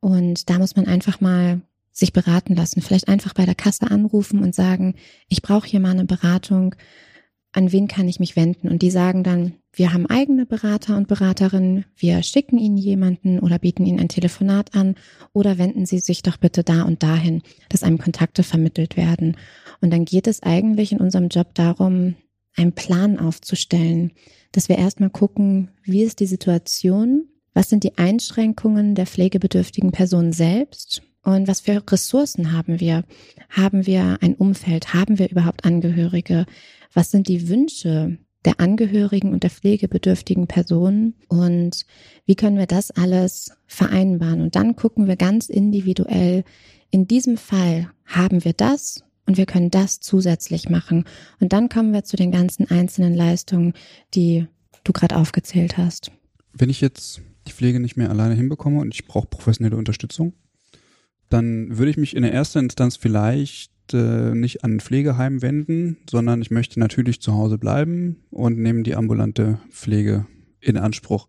Und 0.00 0.48
da 0.48 0.58
muss 0.58 0.76
man 0.76 0.86
einfach 0.86 1.20
mal 1.20 1.60
sich 1.98 2.12
beraten 2.12 2.54
lassen. 2.54 2.80
Vielleicht 2.80 3.08
einfach 3.08 3.34
bei 3.34 3.44
der 3.44 3.54
Kasse 3.54 3.90
anrufen 3.90 4.42
und 4.42 4.54
sagen, 4.54 4.94
ich 5.28 5.42
brauche 5.42 5.66
hier 5.66 5.80
mal 5.80 5.90
eine 5.90 6.04
Beratung 6.04 6.74
an 7.52 7.72
wen 7.72 7.88
kann 7.88 8.08
ich 8.08 8.20
mich 8.20 8.36
wenden? 8.36 8.68
Und 8.68 8.82
die 8.82 8.90
sagen 8.90 9.24
dann, 9.24 9.54
wir 9.72 9.92
haben 9.92 10.06
eigene 10.06 10.44
Berater 10.44 10.96
und 10.96 11.08
Beraterinnen, 11.08 11.86
wir 11.96 12.22
schicken 12.22 12.58
Ihnen 12.58 12.76
jemanden 12.76 13.38
oder 13.38 13.58
bieten 13.58 13.86
Ihnen 13.86 14.00
ein 14.00 14.08
Telefonat 14.08 14.74
an 14.74 14.96
oder 15.32 15.58
wenden 15.58 15.86
Sie 15.86 15.98
sich 15.98 16.22
doch 16.22 16.36
bitte 16.36 16.62
da 16.62 16.82
und 16.82 17.02
dahin, 17.02 17.42
dass 17.68 17.82
einem 17.82 17.98
Kontakte 17.98 18.42
vermittelt 18.42 18.96
werden. 18.96 19.36
Und 19.80 19.92
dann 19.92 20.04
geht 20.04 20.26
es 20.26 20.42
eigentlich 20.42 20.92
in 20.92 20.98
unserem 20.98 21.28
Job 21.28 21.54
darum, 21.54 22.16
einen 22.54 22.72
Plan 22.72 23.18
aufzustellen, 23.18 24.12
dass 24.52 24.68
wir 24.68 24.78
erstmal 24.78 25.10
gucken, 25.10 25.70
wie 25.84 26.02
ist 26.02 26.20
die 26.20 26.26
Situation, 26.26 27.28
was 27.54 27.70
sind 27.70 27.82
die 27.82 27.96
Einschränkungen 27.96 28.94
der 28.94 29.06
pflegebedürftigen 29.06 29.92
Person 29.92 30.32
selbst 30.32 31.02
und 31.22 31.48
was 31.48 31.60
für 31.60 31.82
Ressourcen 31.90 32.52
haben 32.52 32.80
wir? 32.80 33.04
Haben 33.50 33.86
wir 33.86 34.18
ein 34.20 34.34
Umfeld? 34.34 34.94
Haben 34.94 35.18
wir 35.18 35.30
überhaupt 35.30 35.64
Angehörige? 35.64 36.46
was 36.92 37.10
sind 37.10 37.28
die 37.28 37.48
Wünsche 37.48 38.18
der 38.44 38.60
Angehörigen 38.60 39.32
und 39.32 39.42
der 39.42 39.50
pflegebedürftigen 39.50 40.46
Personen 40.46 41.14
und 41.28 41.84
wie 42.24 42.36
können 42.36 42.56
wir 42.56 42.66
das 42.66 42.90
alles 42.90 43.52
vereinbaren. 43.66 44.40
Und 44.40 44.54
dann 44.54 44.76
gucken 44.76 45.06
wir 45.08 45.16
ganz 45.16 45.48
individuell, 45.48 46.44
in 46.90 47.06
diesem 47.06 47.36
Fall 47.36 47.90
haben 48.06 48.44
wir 48.44 48.52
das 48.52 49.04
und 49.26 49.36
wir 49.36 49.46
können 49.46 49.70
das 49.70 50.00
zusätzlich 50.00 50.68
machen. 50.68 51.04
Und 51.40 51.52
dann 51.52 51.68
kommen 51.68 51.92
wir 51.92 52.04
zu 52.04 52.16
den 52.16 52.30
ganzen 52.30 52.70
einzelnen 52.70 53.14
Leistungen, 53.14 53.74
die 54.14 54.46
du 54.84 54.92
gerade 54.92 55.16
aufgezählt 55.16 55.76
hast. 55.76 56.12
Wenn 56.52 56.70
ich 56.70 56.80
jetzt 56.80 57.20
die 57.46 57.52
Pflege 57.52 57.80
nicht 57.80 57.96
mehr 57.96 58.08
alleine 58.08 58.34
hinbekomme 58.34 58.80
und 58.80 58.94
ich 58.94 59.06
brauche 59.06 59.26
professionelle 59.26 59.76
Unterstützung, 59.76 60.32
dann 61.28 61.78
würde 61.78 61.90
ich 61.90 61.96
mich 61.96 62.16
in 62.16 62.22
der 62.22 62.32
ersten 62.32 62.60
Instanz 62.60 62.96
vielleicht 62.96 63.72
äh, 63.92 64.34
nicht 64.34 64.64
an 64.64 64.74
ein 64.74 64.80
Pflegeheim 64.80 65.42
wenden, 65.42 65.98
sondern 66.08 66.42
ich 66.42 66.50
möchte 66.50 66.80
natürlich 66.80 67.20
zu 67.20 67.34
Hause 67.34 67.58
bleiben 67.58 68.16
und 68.30 68.58
nehme 68.58 68.82
die 68.82 68.94
ambulante 68.94 69.60
Pflege 69.70 70.26
in 70.60 70.76
Anspruch. 70.76 71.28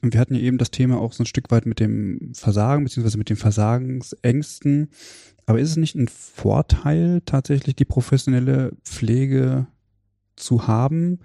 Und 0.00 0.12
wir 0.12 0.20
hatten 0.20 0.34
ja 0.34 0.40
eben 0.40 0.58
das 0.58 0.72
Thema 0.72 0.98
auch 0.98 1.12
so 1.12 1.22
ein 1.22 1.26
Stück 1.26 1.50
weit 1.50 1.64
mit 1.64 1.78
dem 1.78 2.32
Versagen, 2.34 2.84
beziehungsweise 2.84 3.18
mit 3.18 3.30
den 3.30 3.36
Versagensängsten. 3.36 4.88
Aber 5.46 5.60
ist 5.60 5.70
es 5.70 5.76
nicht 5.76 5.94
ein 5.94 6.08
Vorteil, 6.08 7.22
tatsächlich 7.24 7.76
die 7.76 7.84
professionelle 7.84 8.72
Pflege 8.84 9.66
zu 10.34 10.66
haben? 10.66 11.20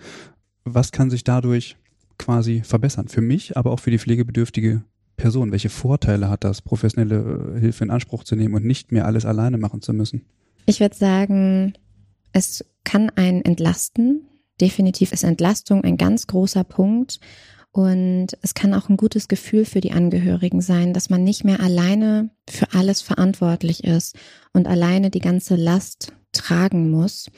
Was 0.63 0.91
kann 0.91 1.09
sich 1.09 1.23
dadurch 1.23 1.77
quasi 2.19 2.61
verbessern? 2.63 3.07
Für 3.07 3.21
mich, 3.21 3.57
aber 3.57 3.71
auch 3.71 3.79
für 3.79 3.91
die 3.91 3.99
pflegebedürftige 3.99 4.83
Person. 5.17 5.51
Welche 5.51 5.69
Vorteile 5.69 6.29
hat 6.29 6.43
das, 6.43 6.61
professionelle 6.61 7.57
Hilfe 7.59 7.83
in 7.83 7.89
Anspruch 7.89 8.23
zu 8.23 8.35
nehmen 8.35 8.53
und 8.53 8.65
nicht 8.65 8.91
mehr 8.91 9.05
alles 9.05 9.25
alleine 9.25 9.57
machen 9.57 9.81
zu 9.81 9.91
müssen? 9.91 10.25
Ich 10.65 10.79
würde 10.79 10.95
sagen, 10.95 11.73
es 12.31 12.63
kann 12.83 13.09
einen 13.09 13.43
entlasten. 13.43 14.27
Definitiv 14.61 15.11
ist 15.11 15.23
Entlastung 15.23 15.83
ein 15.83 15.97
ganz 15.97 16.27
großer 16.27 16.63
Punkt. 16.63 17.19
Und 17.71 18.29
es 18.41 18.53
kann 18.53 18.73
auch 18.73 18.89
ein 18.89 18.97
gutes 18.97 19.27
Gefühl 19.27 19.65
für 19.65 19.81
die 19.81 19.91
Angehörigen 19.91 20.61
sein, 20.61 20.93
dass 20.93 21.09
man 21.09 21.23
nicht 21.23 21.43
mehr 21.43 21.59
alleine 21.59 22.29
für 22.49 22.73
alles 22.73 23.01
verantwortlich 23.01 23.83
ist 23.83 24.15
und 24.53 24.67
alleine 24.67 25.11
die 25.11 25.19
ganze 25.19 25.55
Last 25.55 26.13
tragen 26.31 26.89
muss. 26.89 27.29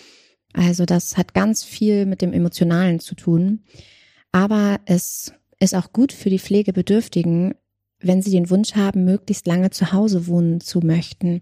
Also 0.53 0.85
das 0.85 1.17
hat 1.17 1.33
ganz 1.33 1.63
viel 1.63 2.05
mit 2.05 2.21
dem 2.21 2.33
Emotionalen 2.33 2.99
zu 2.99 3.15
tun. 3.15 3.63
Aber 4.31 4.79
es 4.85 5.33
ist 5.59 5.75
auch 5.75 5.91
gut 5.91 6.13
für 6.13 6.29
die 6.29 6.39
Pflegebedürftigen, 6.39 7.55
wenn 8.01 8.21
sie 8.21 8.31
den 8.31 8.49
Wunsch 8.49 8.75
haben, 8.75 9.05
möglichst 9.05 9.47
lange 9.47 9.69
zu 9.71 9.91
Hause 9.91 10.27
wohnen 10.27 10.61
zu 10.61 10.79
möchten 10.79 11.41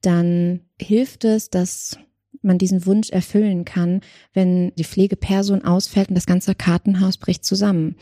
dann 0.00 0.60
hilft 0.80 1.24
es, 1.24 1.50
dass 1.50 1.98
man 2.42 2.58
diesen 2.58 2.86
Wunsch 2.86 3.10
erfüllen 3.10 3.64
kann, 3.64 4.00
wenn 4.32 4.72
die 4.76 4.84
Pflegeperson 4.84 5.64
ausfällt 5.64 6.08
und 6.08 6.14
das 6.14 6.26
ganze 6.26 6.54
Kartenhaus 6.54 7.16
bricht 7.16 7.44
zusammen. 7.44 7.96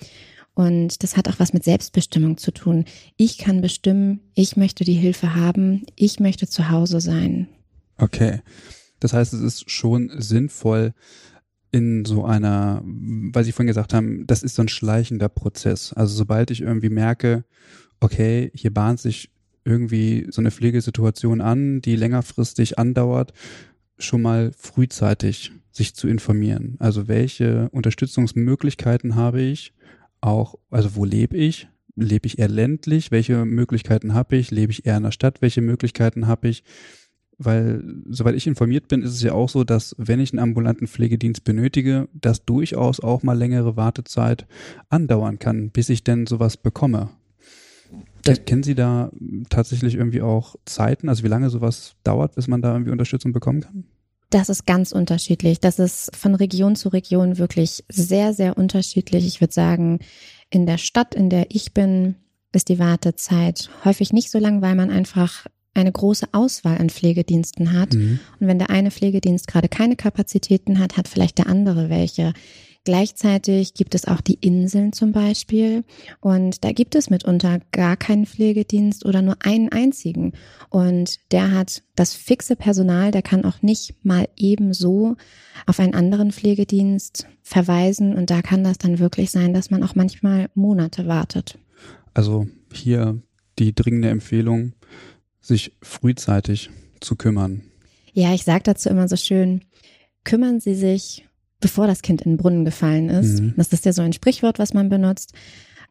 Und 0.54 1.02
das 1.02 1.16
hat 1.16 1.28
auch 1.28 1.38
was 1.38 1.52
mit 1.52 1.64
Selbstbestimmung 1.64 2.38
zu 2.38 2.50
tun. 2.50 2.84
Ich 3.16 3.38
kann 3.38 3.60
bestimmen, 3.60 4.20
ich 4.34 4.56
möchte 4.56 4.84
die 4.84 4.94
Hilfe 4.94 5.34
haben, 5.34 5.84
ich 5.96 6.18
möchte 6.20 6.46
zu 6.48 6.70
Hause 6.70 7.00
sein. 7.00 7.48
Okay. 7.98 8.40
Das 9.00 9.12
heißt, 9.12 9.34
es 9.34 9.40
ist 9.40 9.70
schon 9.70 10.10
sinnvoll, 10.18 10.94
in 11.72 12.06
so 12.06 12.24
einer, 12.24 12.82
weil 12.84 13.44
Sie 13.44 13.52
vorhin 13.52 13.66
gesagt 13.66 13.92
haben, 13.92 14.26
das 14.26 14.42
ist 14.42 14.54
so 14.54 14.62
ein 14.62 14.68
schleichender 14.68 15.28
Prozess. 15.28 15.92
Also 15.92 16.14
sobald 16.14 16.50
ich 16.50 16.62
irgendwie 16.62 16.88
merke, 16.88 17.44
okay, 18.00 18.50
hier 18.54 18.72
bahnt 18.72 19.00
sich 19.00 19.30
irgendwie 19.64 20.26
so 20.30 20.40
eine 20.40 20.50
Pflegesituation 20.50 21.40
an, 21.40 21.80
die 21.80 21.96
längerfristig 21.96 22.78
andauert, 22.78 23.32
schon 23.98 24.22
mal 24.22 24.52
frühzeitig 24.56 25.52
sich 25.72 25.94
zu 25.94 26.08
informieren. 26.08 26.76
Also 26.78 27.08
welche 27.08 27.68
Unterstützungsmöglichkeiten 27.70 29.16
habe 29.16 29.42
ich? 29.42 29.72
Auch, 30.20 30.56
also 30.70 30.96
wo 30.96 31.04
lebe 31.04 31.36
ich? 31.36 31.68
Lebe 31.96 32.26
ich 32.26 32.38
eher 32.38 32.48
ländlich? 32.48 33.10
Welche 33.10 33.44
Möglichkeiten 33.44 34.14
habe 34.14 34.36
ich? 34.36 34.50
Lebe 34.50 34.72
ich 34.72 34.86
eher 34.86 34.96
in 34.96 35.02
der 35.02 35.10
Stadt? 35.10 35.42
Welche 35.42 35.60
Möglichkeiten 35.62 36.26
habe 36.26 36.48
ich? 36.48 36.62
Weil, 37.38 37.84
soweit 38.08 38.34
ich 38.34 38.46
informiert 38.46 38.88
bin, 38.88 39.02
ist 39.02 39.12
es 39.12 39.22
ja 39.22 39.32
auch 39.32 39.50
so, 39.50 39.64
dass 39.64 39.94
wenn 39.98 40.20
ich 40.20 40.32
einen 40.32 40.38
ambulanten 40.38 40.86
Pflegedienst 40.86 41.44
benötige, 41.44 42.08
das 42.14 42.44
durchaus 42.46 43.00
auch 43.00 43.22
mal 43.22 43.36
längere 43.36 43.76
Wartezeit 43.76 44.46
andauern 44.88 45.38
kann, 45.38 45.70
bis 45.70 45.90
ich 45.90 46.02
denn 46.02 46.26
sowas 46.26 46.56
bekomme. 46.56 47.10
Das 48.26 48.44
Kennen 48.44 48.62
Sie 48.62 48.74
da 48.74 49.10
tatsächlich 49.48 49.94
irgendwie 49.94 50.22
auch 50.22 50.56
Zeiten, 50.64 51.08
also 51.08 51.22
wie 51.24 51.28
lange 51.28 51.50
sowas 51.50 51.94
dauert, 52.04 52.34
bis 52.34 52.48
man 52.48 52.62
da 52.62 52.72
irgendwie 52.72 52.90
Unterstützung 52.90 53.32
bekommen 53.32 53.60
kann? 53.60 53.84
Das 54.30 54.48
ist 54.48 54.66
ganz 54.66 54.92
unterschiedlich. 54.92 55.60
Das 55.60 55.78
ist 55.78 56.14
von 56.16 56.34
Region 56.34 56.74
zu 56.74 56.88
Region 56.88 57.38
wirklich 57.38 57.84
sehr, 57.88 58.34
sehr 58.34 58.58
unterschiedlich. 58.58 59.26
Ich 59.26 59.40
würde 59.40 59.54
sagen, 59.54 60.00
in 60.50 60.66
der 60.66 60.78
Stadt, 60.78 61.14
in 61.14 61.30
der 61.30 61.46
ich 61.50 61.74
bin, 61.74 62.16
ist 62.52 62.68
die 62.68 62.78
Wartezeit 62.78 63.70
häufig 63.84 64.12
nicht 64.12 64.30
so 64.30 64.38
lang, 64.38 64.62
weil 64.62 64.74
man 64.74 64.90
einfach 64.90 65.46
eine 65.74 65.92
große 65.92 66.28
Auswahl 66.32 66.78
an 66.78 66.90
Pflegediensten 66.90 67.72
hat. 67.72 67.94
Mhm. 67.94 68.18
Und 68.40 68.46
wenn 68.48 68.58
der 68.58 68.70
eine 68.70 68.90
Pflegedienst 68.90 69.46
gerade 69.46 69.68
keine 69.68 69.94
Kapazitäten 69.94 70.78
hat, 70.78 70.96
hat 70.96 71.06
vielleicht 71.06 71.38
der 71.38 71.48
andere 71.48 71.90
welche. 71.90 72.32
Gleichzeitig 72.86 73.74
gibt 73.74 73.96
es 73.96 74.04
auch 74.04 74.20
die 74.20 74.38
Inseln 74.40 74.92
zum 74.92 75.10
Beispiel 75.10 75.82
und 76.20 76.62
da 76.62 76.70
gibt 76.70 76.94
es 76.94 77.10
mitunter 77.10 77.58
gar 77.72 77.96
keinen 77.96 78.26
Pflegedienst 78.26 79.04
oder 79.04 79.22
nur 79.22 79.38
einen 79.40 79.72
einzigen 79.72 80.34
und 80.70 81.18
der 81.32 81.50
hat 81.50 81.82
das 81.96 82.14
fixe 82.14 82.54
Personal, 82.54 83.10
der 83.10 83.22
kann 83.22 83.44
auch 83.44 83.60
nicht 83.60 83.96
mal 84.04 84.28
ebenso 84.36 85.16
auf 85.66 85.80
einen 85.80 85.94
anderen 85.96 86.30
Pflegedienst 86.30 87.26
verweisen 87.42 88.14
und 88.14 88.30
da 88.30 88.40
kann 88.40 88.62
das 88.62 88.78
dann 88.78 89.00
wirklich 89.00 89.32
sein, 89.32 89.52
dass 89.52 89.72
man 89.72 89.82
auch 89.82 89.96
manchmal 89.96 90.48
Monate 90.54 91.08
wartet. 91.08 91.58
Also 92.14 92.46
hier 92.72 93.20
die 93.58 93.74
dringende 93.74 94.10
Empfehlung, 94.10 94.74
sich 95.40 95.72
frühzeitig 95.82 96.70
zu 97.00 97.16
kümmern. 97.16 97.62
Ja, 98.12 98.32
ich 98.32 98.44
sage 98.44 98.62
dazu 98.62 98.88
immer 98.90 99.08
so 99.08 99.16
schön, 99.16 99.64
kümmern 100.22 100.60
Sie 100.60 100.76
sich 100.76 101.26
bevor 101.66 101.88
das 101.88 102.02
Kind 102.02 102.22
in 102.22 102.34
den 102.34 102.36
Brunnen 102.36 102.64
gefallen 102.64 103.08
ist. 103.08 103.40
Mhm. 103.40 103.54
Das 103.56 103.72
ist 103.72 103.84
ja 103.84 103.92
so 103.92 104.00
ein 104.00 104.12
Sprichwort, 104.12 104.60
was 104.60 104.72
man 104.72 104.88
benutzt. 104.88 105.32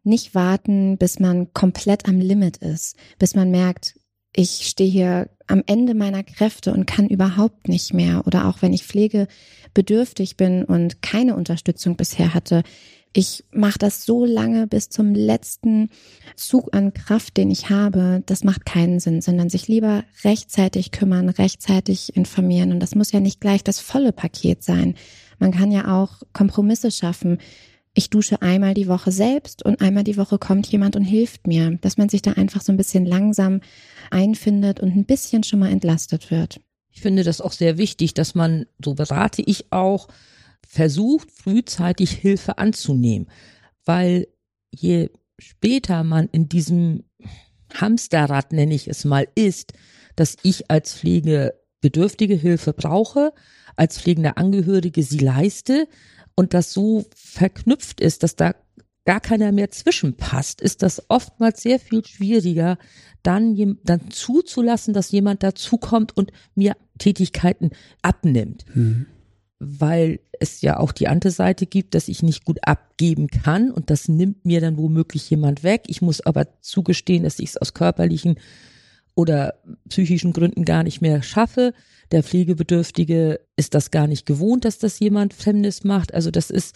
Nicht 0.06 0.34
warten, 0.34 0.98
bis 0.98 1.20
man 1.20 1.52
komplett 1.52 2.08
am 2.08 2.22
Limit 2.22 2.56
ist, 2.56 2.96
bis 3.20 3.36
man 3.36 3.52
merkt, 3.52 4.00
ich 4.34 4.68
stehe 4.68 4.90
hier 4.90 5.30
am 5.48 5.64
Ende 5.66 5.94
meiner 5.94 6.24
Kräfte 6.24 6.72
und 6.72 6.86
kann 6.86 7.10
überhaupt 7.10 7.68
nicht 7.68 7.94
mehr. 7.94 8.26
Oder 8.26 8.48
auch 8.48 8.62
wenn 8.62 8.72
ich 8.72 8.86
pflegebedürftig 8.86 10.38
bin 10.38 10.64
und 10.64 11.02
keine 11.02 11.36
Unterstützung 11.36 11.98
bisher 11.98 12.34
hatte, 12.34 12.64
ich 13.12 13.44
mache 13.52 13.80
das 13.80 14.06
so 14.06 14.24
lange 14.24 14.68
bis 14.68 14.88
zum 14.88 15.14
letzten 15.14 15.90
Zug 16.38 16.74
an 16.74 16.94
Kraft, 16.94 17.36
den 17.36 17.52
ich 17.52 17.70
habe. 17.70 18.24
Das 18.26 18.46
macht 18.46 18.66
keinen 18.66 19.02
Sinn, 19.02 19.20
sondern 19.20 19.50
sich 19.50 19.68
lieber 19.68 20.06
rechtzeitig 20.24 20.92
kümmern, 20.92 21.28
rechtzeitig 21.28 22.16
informieren. 22.16 22.72
Und 22.72 22.80
das 22.80 22.96
muss 22.96 23.12
ja 23.12 23.20
nicht 23.20 23.42
gleich 23.42 23.62
das 23.62 23.82
volle 23.82 24.14
Paket 24.14 24.64
sein. 24.64 24.96
Man 25.40 25.52
kann 25.52 25.72
ja 25.72 26.02
auch 26.02 26.22
Kompromisse 26.34 26.92
schaffen. 26.92 27.40
Ich 27.94 28.10
dusche 28.10 28.42
einmal 28.42 28.74
die 28.74 28.88
Woche 28.88 29.12
selbst 29.12 29.64
und 29.64 29.82
einmal 29.82 30.04
die 30.04 30.18
Woche 30.18 30.38
kommt 30.38 30.68
jemand 30.68 30.96
und 30.96 31.04
hilft 31.04 31.48
mir, 31.48 31.78
dass 31.82 31.98
man 31.98 32.10
sich 32.10 32.22
da 32.22 32.34
einfach 32.34 32.62
so 32.62 32.72
ein 32.74 32.78
bisschen 32.78 33.06
langsam 33.06 33.62
einfindet 34.12 34.80
und 34.82 34.96
ein 34.96 35.06
bisschen 35.06 35.44
schon 35.44 35.60
mal 35.60 35.72
entlastet 35.72 36.30
wird. 36.30 36.60
Ich 36.92 37.02
finde 37.02 37.24
das 37.24 37.42
auch 37.42 37.52
sehr 37.52 37.78
wichtig, 37.78 38.14
dass 38.14 38.36
man, 38.36 38.66
so 38.84 38.96
berate 38.96 39.42
ich 39.46 39.72
auch, 39.72 40.08
versucht, 40.68 41.32
frühzeitig 41.32 42.12
Hilfe 42.12 42.58
anzunehmen, 42.58 43.28
weil 43.86 44.28
je 44.72 45.10
später 45.38 46.04
man 46.04 46.28
in 46.32 46.50
diesem 46.50 47.04
Hamsterrad, 47.74 48.52
nenne 48.52 48.74
ich 48.74 48.88
es 48.88 49.06
mal, 49.06 49.28
ist, 49.36 49.74
dass 50.16 50.38
ich 50.44 50.70
als 50.72 50.94
Pflegebedürftige 50.94 52.36
Hilfe 52.36 52.74
brauche, 52.74 53.34
als 53.76 54.00
pflegender 54.00 54.38
Angehörige 54.38 55.04
sie 55.04 55.20
leiste 55.20 55.88
und 56.36 56.54
das 56.54 56.74
so 56.74 57.06
verknüpft 57.16 58.02
ist, 58.02 58.24
dass 58.24 58.36
da 58.36 58.54
gar 59.06 59.22
keiner 59.22 59.52
mehr 59.52 59.70
zwischenpasst, 59.70 60.62
ist 60.62 60.82
das 60.82 61.10
oftmals 61.10 61.62
sehr 61.62 61.80
viel 61.80 62.04
schwieriger, 62.06 62.78
dann, 63.24 63.78
dann 63.84 64.10
zuzulassen, 64.10 64.94
dass 64.94 65.12
jemand 65.12 65.44
dazukommt 65.44 66.18
und 66.18 66.32
mir 66.56 66.76
Tätigkeiten 66.98 67.70
abnimmt. 68.02 68.66
Mhm. 68.74 69.06
Weil 69.60 70.20
es 70.40 70.62
ja 70.62 70.78
auch 70.78 70.92
die 70.92 71.08
andere 71.08 71.32
Seite 71.32 71.66
gibt, 71.66 71.96
dass 71.96 72.08
ich 72.08 72.24
nicht 72.24 72.46
gut 72.46 72.60
abgeben 72.64 73.28
kann 73.28 73.72
und 73.72 73.90
das 73.90 74.08
nimmt 74.08 74.44
mir 74.44 74.60
dann 74.60 74.78
womöglich 74.78 75.30
jemand 75.30 75.64
weg. 75.64 75.84
Ich 75.88 76.02
muss 76.02 76.22
aber 76.22 76.48
zugestehen, 76.62 77.24
dass 77.24 77.40
ich 77.40 77.50
es 77.50 77.58
aus 77.58 77.74
körperlichen 77.74 78.38
oder 79.16 79.56
psychischen 79.90 80.34
Gründen 80.34 80.66
gar 80.66 80.84
nicht 80.84 81.02
mehr 81.02 81.24
schaffe. 81.24 81.74
Der 82.12 82.24
Pflegebedürftige 82.24 83.40
ist 83.56 83.74
das 83.74 83.92
gar 83.92 84.08
nicht 84.08 84.26
gewohnt, 84.26 84.66
dass 84.66 84.78
das 84.78 85.00
jemand 85.00 85.34
Fremdes 85.34 85.84
macht. 85.84 86.14
Also 86.14 86.32
das 86.32 86.50
ist 86.50 86.76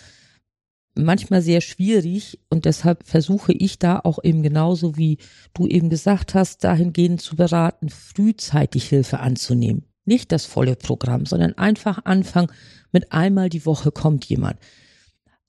manchmal 0.96 1.42
sehr 1.42 1.62
schwierig 1.62 2.40
und 2.50 2.66
deshalb 2.66 3.08
versuche 3.08 3.54
ich 3.54 3.80
da 3.80 4.00
auch 4.00 4.20
eben 4.24 4.42
genauso 4.42 4.98
wie 4.98 5.18
du 5.54 5.68
eben 5.68 5.90
gesagt 5.90 6.34
hast, 6.34 6.64
dahingehend 6.64 7.22
zu 7.22 7.36
beraten, 7.36 7.90
frühzeitig 7.90 8.90
Hilfe 8.90 9.20
anzunehmen. 9.20 9.86
Nicht 10.06 10.32
das 10.32 10.46
volle 10.46 10.76
Programm, 10.76 11.26
sondern 11.26 11.58
einfach 11.58 12.06
anfangen 12.06 12.52
mit 12.92 13.12
einmal 13.12 13.50
die 13.50 13.66
Woche 13.66 13.92
kommt 13.92 14.26
jemand. 14.26 14.58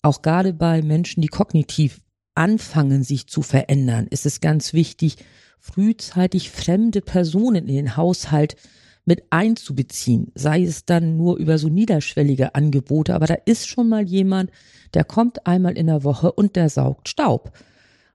Auch 0.03 0.23
gerade 0.23 0.53
bei 0.53 0.83
Menschen, 0.83 1.21
die 1.23 1.29
kognitiv 1.29 2.01
anfangen, 2.35 3.03
sich 3.03 3.27
zu 3.27 3.43
verändern, 3.43 4.07
ist 4.09 4.27
es 4.27 4.41
ganz 4.41 4.73
wichtig, 4.73 5.17
frühzeitig 5.61 6.51
fremde 6.51 7.01
Personen 7.01 7.69
in 7.69 7.75
den 7.75 7.97
Haushalt 7.97 8.57
mit 9.05 9.25
einzubeziehen, 9.31 10.31
sei 10.35 10.63
es 10.63 10.85
dann 10.85 11.17
nur 11.17 11.37
über 11.39 11.59
so 11.59 11.69
niederschwellige 11.69 12.55
Angebote, 12.55 13.15
aber 13.15 13.27
da 13.27 13.35
ist 13.45 13.69
schon 13.69 13.89
mal 13.89 14.03
jemand, 14.03 14.51
der 14.95 15.05
kommt 15.05 15.47
einmal 15.47 15.77
in 15.77 15.87
der 15.87 16.05
Woche 16.05 16.33
und 16.33 16.57
der 16.57 16.69
saugt 16.69 17.09
Staub. 17.09 17.53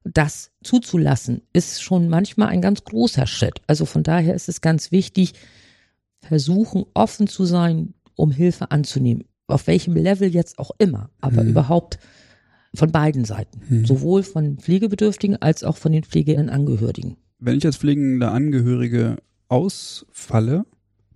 Das 0.04 0.52
zuzulassen 0.64 1.42
ist 1.52 1.82
schon 1.82 2.10
manchmal 2.10 2.50
ein 2.50 2.62
ganz 2.62 2.84
großer 2.84 3.26
Schritt. 3.26 3.62
Also 3.66 3.86
von 3.86 4.04
daher 4.04 4.36
ist 4.36 4.50
es 4.50 4.62
ganz 4.62 4.92
wichtig, 4.92 5.34
versuchen 6.22 6.86
offen 6.94 7.28
zu 7.28 7.46
sein, 7.46 7.96
um 8.16 8.32
Hilfe 8.32 8.72
anzunehmen. 8.72 9.26
Auf 9.48 9.68
welchem 9.68 9.96
Level 9.96 10.34
jetzt 10.34 10.60
auch 10.60 10.72
immer, 10.78 11.10
aber 11.22 11.44
mhm. 11.44 11.50
überhaupt 11.50 12.00
von 12.76 12.92
beiden 12.92 13.26
Seiten. 13.26 13.62
Mhm. 13.68 13.86
Sowohl 13.86 14.24
von 14.24 14.58
Pflegebedürftigen 14.58 15.42
als 15.42 15.64
auch 15.64 15.78
von 15.78 15.92
den 15.92 16.04
pflegenden 16.04 16.50
Angehörigen. 16.50 17.18
Wenn 17.46 17.60
ich 17.60 17.66
als 17.68 17.78
pflegender 17.78 18.32
Angehörige 18.32 19.18
ausfalle, 19.50 20.66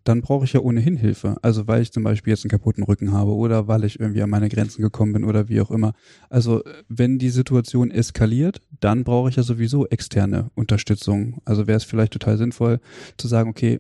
dann 0.04 0.22
brauche 0.22 0.46
ich 0.46 0.54
ja 0.54 0.60
ohnehin 0.60 0.96
Hilfe. 0.96 1.38
Also 1.42 1.68
weil 1.68 1.82
ich 1.82 1.92
zum 1.92 2.04
Beispiel 2.04 2.30
jetzt 2.30 2.46
einen 2.46 2.52
kaputten 2.52 2.84
Rücken 2.84 3.12
habe 3.12 3.32
oder 3.32 3.68
weil 3.68 3.84
ich 3.84 4.00
irgendwie 4.00 4.22
an 4.22 4.30
meine 4.30 4.48
Grenzen 4.48 4.84
gekommen 4.84 5.14
bin 5.14 5.24
oder 5.24 5.50
wie 5.50 5.60
auch 5.60 5.72
immer. 5.72 5.94
Also 6.30 6.62
wenn 6.88 7.18
die 7.18 7.32
Situation 7.32 7.90
eskaliert, 7.90 8.62
dann 8.80 9.04
brauche 9.04 9.30
ich 9.30 9.38
ja 9.38 9.44
sowieso 9.44 9.88
externe 9.88 10.52
Unterstützung. 10.54 11.42
Also 11.46 11.66
wäre 11.66 11.78
es 11.78 11.84
vielleicht 11.84 12.14
total 12.14 12.38
sinnvoll 12.38 12.80
zu 13.18 13.28
sagen, 13.28 13.50
okay, 13.50 13.80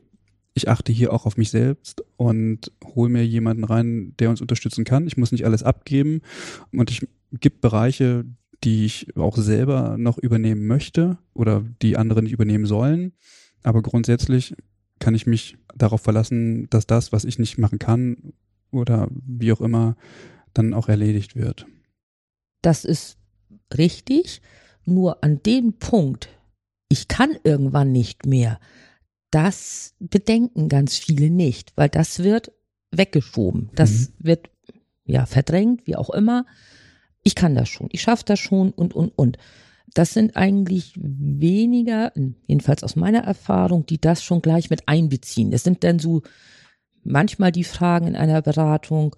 ich 0.55 0.67
achte 0.67 0.91
hier 0.91 1.13
auch 1.13 1.27
auf 1.27 1.37
mich 1.37 1.51
selbst 1.51 2.03
und 2.17 2.71
hole 2.83 3.11
mir 3.11 3.23
jemanden 3.27 3.63
rein, 3.63 4.15
der 4.17 4.31
uns 4.31 4.41
unterstützen 4.41 4.85
kann. 4.85 5.05
Ich 5.05 5.17
muss 5.17 5.31
nicht 5.31 5.45
alles 5.45 5.61
abgeben 5.61 6.21
und 6.71 6.89
ich 6.89 7.07
gibt 7.31 7.61
Bereiche, 7.61 8.25
die 8.63 8.85
ich 8.85 9.15
auch 9.17 9.37
selber 9.37 9.97
noch 9.97 10.17
übernehmen 10.17 10.67
möchte 10.67 11.17
oder 11.33 11.63
die 11.81 11.97
andere 11.97 12.21
nicht 12.21 12.33
übernehmen 12.33 12.65
sollen. 12.65 13.13
Aber 13.63 13.81
grundsätzlich 13.81 14.55
kann 14.99 15.15
ich 15.15 15.25
mich 15.25 15.57
darauf 15.75 16.01
verlassen, 16.01 16.69
dass 16.69 16.85
das, 16.85 17.11
was 17.11 17.25
ich 17.25 17.39
nicht 17.39 17.57
machen 17.57 17.79
kann 17.79 18.33
oder 18.71 19.07
wie 19.11 19.51
auch 19.53 19.61
immer, 19.61 19.95
dann 20.53 20.73
auch 20.73 20.89
erledigt 20.89 21.35
wird. 21.35 21.65
Das 22.61 22.83
ist 22.83 23.17
richtig, 23.77 24.41
nur 24.85 25.23
an 25.23 25.41
dem 25.43 25.73
Punkt, 25.73 26.29
ich 26.89 27.07
kann 27.07 27.31
irgendwann 27.43 27.91
nicht 27.91 28.25
mehr, 28.25 28.59
das 29.31 29.93
bedenken 29.99 30.69
ganz 30.69 30.97
viele 30.97 31.29
nicht, 31.29 31.71
weil 31.75 31.89
das 31.89 32.19
wird 32.19 32.51
weggeschoben. 32.91 33.69
Das 33.75 34.09
mhm. 34.09 34.13
wird 34.19 34.49
ja 35.05 35.25
verdrängt, 35.25 35.85
wie 35.85 35.95
auch 35.95 36.09
immer. 36.09 36.45
Ich 37.23 37.35
kann 37.35 37.55
das 37.55 37.69
schon, 37.69 37.89
ich 37.91 38.01
schaffe 38.01 38.23
das 38.25 38.39
schon 38.39 38.71
und 38.71 38.93
und 38.93 39.09
und. 39.17 39.37
Das 39.93 40.13
sind 40.13 40.35
eigentlich 40.35 40.93
weniger, 40.97 42.13
jedenfalls 42.47 42.83
aus 42.83 42.95
meiner 42.95 43.23
Erfahrung, 43.23 43.85
die 43.85 43.99
das 43.99 44.23
schon 44.23 44.41
gleich 44.41 44.69
mit 44.69 44.87
einbeziehen. 44.87 45.51
Es 45.51 45.63
sind 45.63 45.83
dann 45.83 45.99
so 45.99 46.21
manchmal 47.03 47.51
die 47.51 47.63
Fragen 47.63 48.07
in 48.07 48.15
einer 48.15 48.41
Beratung, 48.41 49.15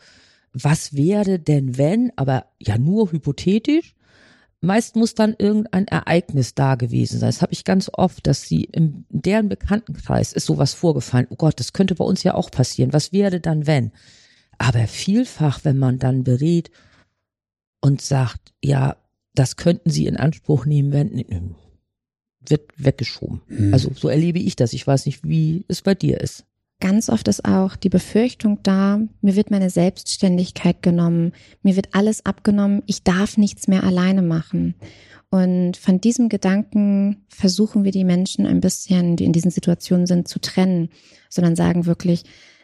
was 0.53 0.93
wäre 0.93 1.39
denn 1.39 1.77
wenn, 1.77 2.11
aber 2.15 2.45
ja 2.59 2.77
nur 2.77 3.11
hypothetisch. 3.11 3.95
Meist 4.63 4.95
muss 4.95 5.15
dann 5.15 5.35
irgendein 5.39 5.87
Ereignis 5.87 6.53
da 6.53 6.75
gewesen 6.75 7.19
sein. 7.19 7.29
Das 7.29 7.41
habe 7.41 7.53
ich 7.53 7.63
ganz 7.63 7.89
oft, 7.91 8.27
dass 8.27 8.43
sie 8.43 8.65
in 8.65 9.05
deren 9.09 9.49
Bekanntenkreis 9.49 10.33
ist 10.33 10.45
sowas 10.45 10.73
vorgefallen. 10.73 11.25
Oh 11.31 11.35
Gott, 11.35 11.59
das 11.59 11.73
könnte 11.73 11.95
bei 11.95 12.05
uns 12.05 12.21
ja 12.21 12.35
auch 12.35 12.51
passieren. 12.51 12.93
Was 12.93 13.11
wäre 13.11 13.39
dann 13.39 13.65
wenn? 13.65 13.91
Aber 14.59 14.85
vielfach, 14.85 15.61
wenn 15.63 15.79
man 15.79 15.97
dann 15.97 16.23
berät 16.23 16.69
und 17.81 18.01
sagt, 18.01 18.53
ja, 18.63 18.97
das 19.33 19.57
könnten 19.57 19.89
sie 19.89 20.07
in 20.07 20.17
Anspruch 20.17 20.65
nehmen, 20.65 20.91
wenn, 20.91 21.55
wird 22.47 22.71
weggeschoben. 22.77 23.41
Hm. 23.47 23.73
Also 23.73 23.91
so 23.93 24.07
erlebe 24.09 24.39
ich 24.39 24.55
das. 24.55 24.73
Ich 24.73 24.85
weiß 24.85 25.05
nicht, 25.05 25.23
wie 25.23 25.65
es 25.67 25.81
bei 25.81 25.95
dir 25.95 26.19
ist. 26.21 26.45
Ganz 26.79 27.09
oft 27.09 27.27
ist 27.27 27.45
auch 27.45 27.75
die 27.75 27.89
Befürchtung 27.89 28.59
da, 28.63 28.99
mir 29.21 29.35
wird 29.35 29.51
meine 29.51 29.69
Selbstständigkeit 29.69 30.81
genommen, 30.81 31.31
mir 31.61 31.75
wird 31.75 31.89
alles 31.91 32.25
abgenommen, 32.25 32.81
ich 32.87 33.03
darf 33.03 33.37
nichts 33.37 33.67
mehr 33.67 33.83
alleine 33.83 34.23
machen. 34.23 34.73
Und 35.29 35.77
von 35.77 36.01
diesem 36.01 36.27
Gedanken 36.27 37.23
versuchen 37.29 37.83
wir 37.83 37.91
die 37.91 38.03
Menschen 38.03 38.47
ein 38.47 38.61
bisschen, 38.61 39.15
die 39.15 39.25
in 39.25 39.31
diesen 39.31 39.51
Situationen 39.51 40.07
sind, 40.07 40.27
zu 40.27 40.41
trennen, 40.41 40.89
sondern 41.29 41.55
sagen 41.55 41.85
wirklich, 41.85 42.23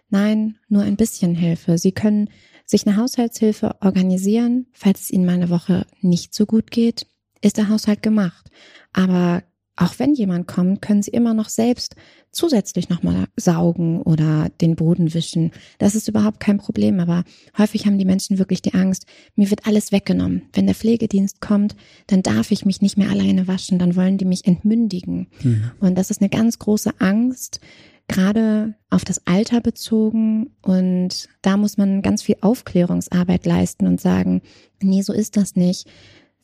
nein, 0.10 0.58
nur 0.68 0.82
ein 0.82 0.98
bisschen 0.98 1.36
Hilfe. 1.36 1.78
Sie 1.78 1.92
können 1.92 2.30
sich 2.68 2.86
eine 2.86 2.98
Haushaltshilfe 2.98 3.78
organisieren, 3.82 4.68
falls 4.74 5.02
es 5.02 5.10
Ihnen 5.10 5.26
mal 5.26 5.34
eine 5.34 5.50
Woche 5.50 5.88
nicht 6.02 6.36
so 6.36 6.46
gut 6.46 6.70
geht, 6.70 7.08
ist 7.42 7.58
der 7.58 7.70
Haushalt 7.70 8.04
gemacht. 8.04 8.52
Aber 8.94 9.44
auch 9.78 10.00
wenn 10.00 10.16
jemand 10.16 10.48
kommt, 10.48 10.82
können 10.82 11.04
sie 11.04 11.12
immer 11.12 11.36
noch 11.36 11.50
selbst 11.50 11.96
zusätzlich 12.32 12.90
nochmal 12.90 13.28
saugen 13.38 14.02
oder 14.02 14.50
den 14.60 14.76
Boden 14.76 15.14
wischen. 15.14 15.52
Das 15.78 15.94
ist 15.94 16.08
überhaupt 16.08 16.40
kein 16.40 16.58
Problem, 16.58 17.00
aber 17.00 17.24
häufig 17.58 17.86
haben 17.86 18.00
die 18.00 18.06
Menschen 18.06 18.40
wirklich 18.40 18.64
die 18.64 18.74
Angst, 18.74 19.06
mir 19.36 19.50
wird 19.52 19.68
alles 19.68 19.92
weggenommen. 19.92 20.50
Wenn 20.52 20.66
der 20.66 20.76
Pflegedienst 20.76 21.42
kommt, 21.42 21.76
dann 22.08 22.24
darf 22.24 22.52
ich 22.52 22.66
mich 22.66 22.82
nicht 22.82 22.98
mehr 22.98 23.12
alleine 23.12 23.48
waschen, 23.48 23.78
dann 23.78 23.96
wollen 23.96 24.18
die 24.18 24.26
mich 24.26 24.46
entmündigen. 24.46 25.28
Mhm. 25.44 25.72
Und 25.80 25.96
das 25.96 26.10
ist 26.10 26.22
eine 26.22 26.30
ganz 26.30 26.58
große 26.58 27.00
Angst, 27.00 27.60
gerade 28.08 28.76
auf 28.90 29.04
das 29.06 29.26
Alter 29.26 29.62
bezogen. 29.62 30.52
Und 30.62 31.30
da 31.42 31.58
muss 31.58 31.78
man 31.78 32.02
ganz 32.02 32.24
viel 32.24 32.38
Aufklärungsarbeit 32.42 33.46
leisten 33.46 33.88
und 33.88 34.02
sagen, 34.02 34.42
nee, 34.82 35.02
so 35.02 35.14
ist 35.14 35.38
das 35.38 35.56
nicht 35.56 35.88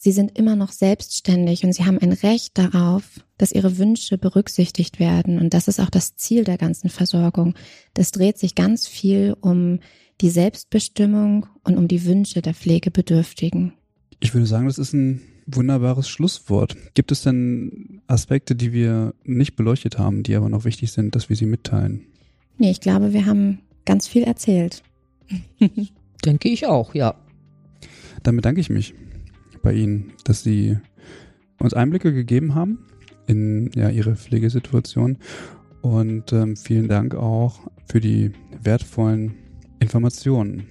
Sie 0.04 0.12
sind 0.12 0.38
immer 0.38 0.58
noch 0.58 0.74
selbstständig 0.74 1.64
und 1.64 1.72
sie 1.72 1.86
haben 1.86 1.98
ein 1.98 2.12
Recht 2.12 2.58
darauf, 2.58 3.22
dass 3.38 3.54
ihre 3.54 3.78
Wünsche 3.78 4.18
berücksichtigt 4.18 5.00
werden. 5.00 5.40
Und 5.40 5.54
das 5.54 5.70
ist 5.70 5.80
auch 5.80 5.90
das 5.90 6.18
Ziel 6.18 6.44
der 6.44 6.58
ganzen 6.58 6.90
Versorgung. 6.90 7.56
Das 7.94 8.12
dreht 8.12 8.38
sich 8.38 8.54
ganz 8.54 8.86
viel 8.86 9.34
um 9.40 9.80
die 10.20 10.30
Selbstbestimmung 10.30 11.46
und 11.64 11.78
um 11.78 11.88
die 11.88 12.04
Wünsche 12.04 12.42
der 12.42 12.54
Pflegebedürftigen. 12.54 13.72
Ich 14.20 14.34
würde 14.34 14.46
sagen, 14.46 14.66
das 14.66 14.78
ist 14.78 14.92
ein 14.92 15.22
wunderbares 15.46 16.10
Schlusswort. 16.10 16.76
Gibt 16.94 17.12
es 17.12 17.24
denn 17.24 18.02
Aspekte, 18.08 18.56
die 18.56 18.74
wir 18.74 19.14
nicht 19.24 19.56
beleuchtet 19.56 19.98
haben, 19.98 20.24
die 20.24 20.36
aber 20.36 20.50
noch 20.50 20.66
wichtig 20.66 20.92
sind, 20.92 21.16
dass 21.16 21.30
wir 21.30 21.36
sie 21.36 21.46
mitteilen? 21.46 22.06
Nee, 22.58 22.72
ich 22.72 22.82
glaube, 22.82 23.14
wir 23.14 23.26
haben 23.26 23.60
ganz 23.86 24.08
viel 24.08 24.24
erzählt. 24.24 24.84
Denke 26.26 26.50
ich 26.50 26.68
auch, 26.68 26.94
ja. 26.96 27.16
Dann 28.22 28.36
bedanke 28.36 28.62
ich 28.62 28.70
mich 28.70 28.94
bei 29.62 29.74
Ihnen, 29.74 30.14
dass 30.24 30.44
Sie 30.44 30.78
uns 31.60 31.74
Einblicke 31.74 32.14
gegeben 32.14 32.56
haben 32.56 32.80
in 33.28 33.72
ja, 33.76 33.90
Ihre 33.90 34.16
Pflegesituation. 34.16 35.18
Und 35.82 36.32
ähm, 36.32 36.56
vielen 36.56 36.88
Dank 36.88 37.16
auch 37.16 37.60
für 37.88 38.00
die 38.00 38.32
wertvollen 38.62 39.36
Informationen. 39.80 40.68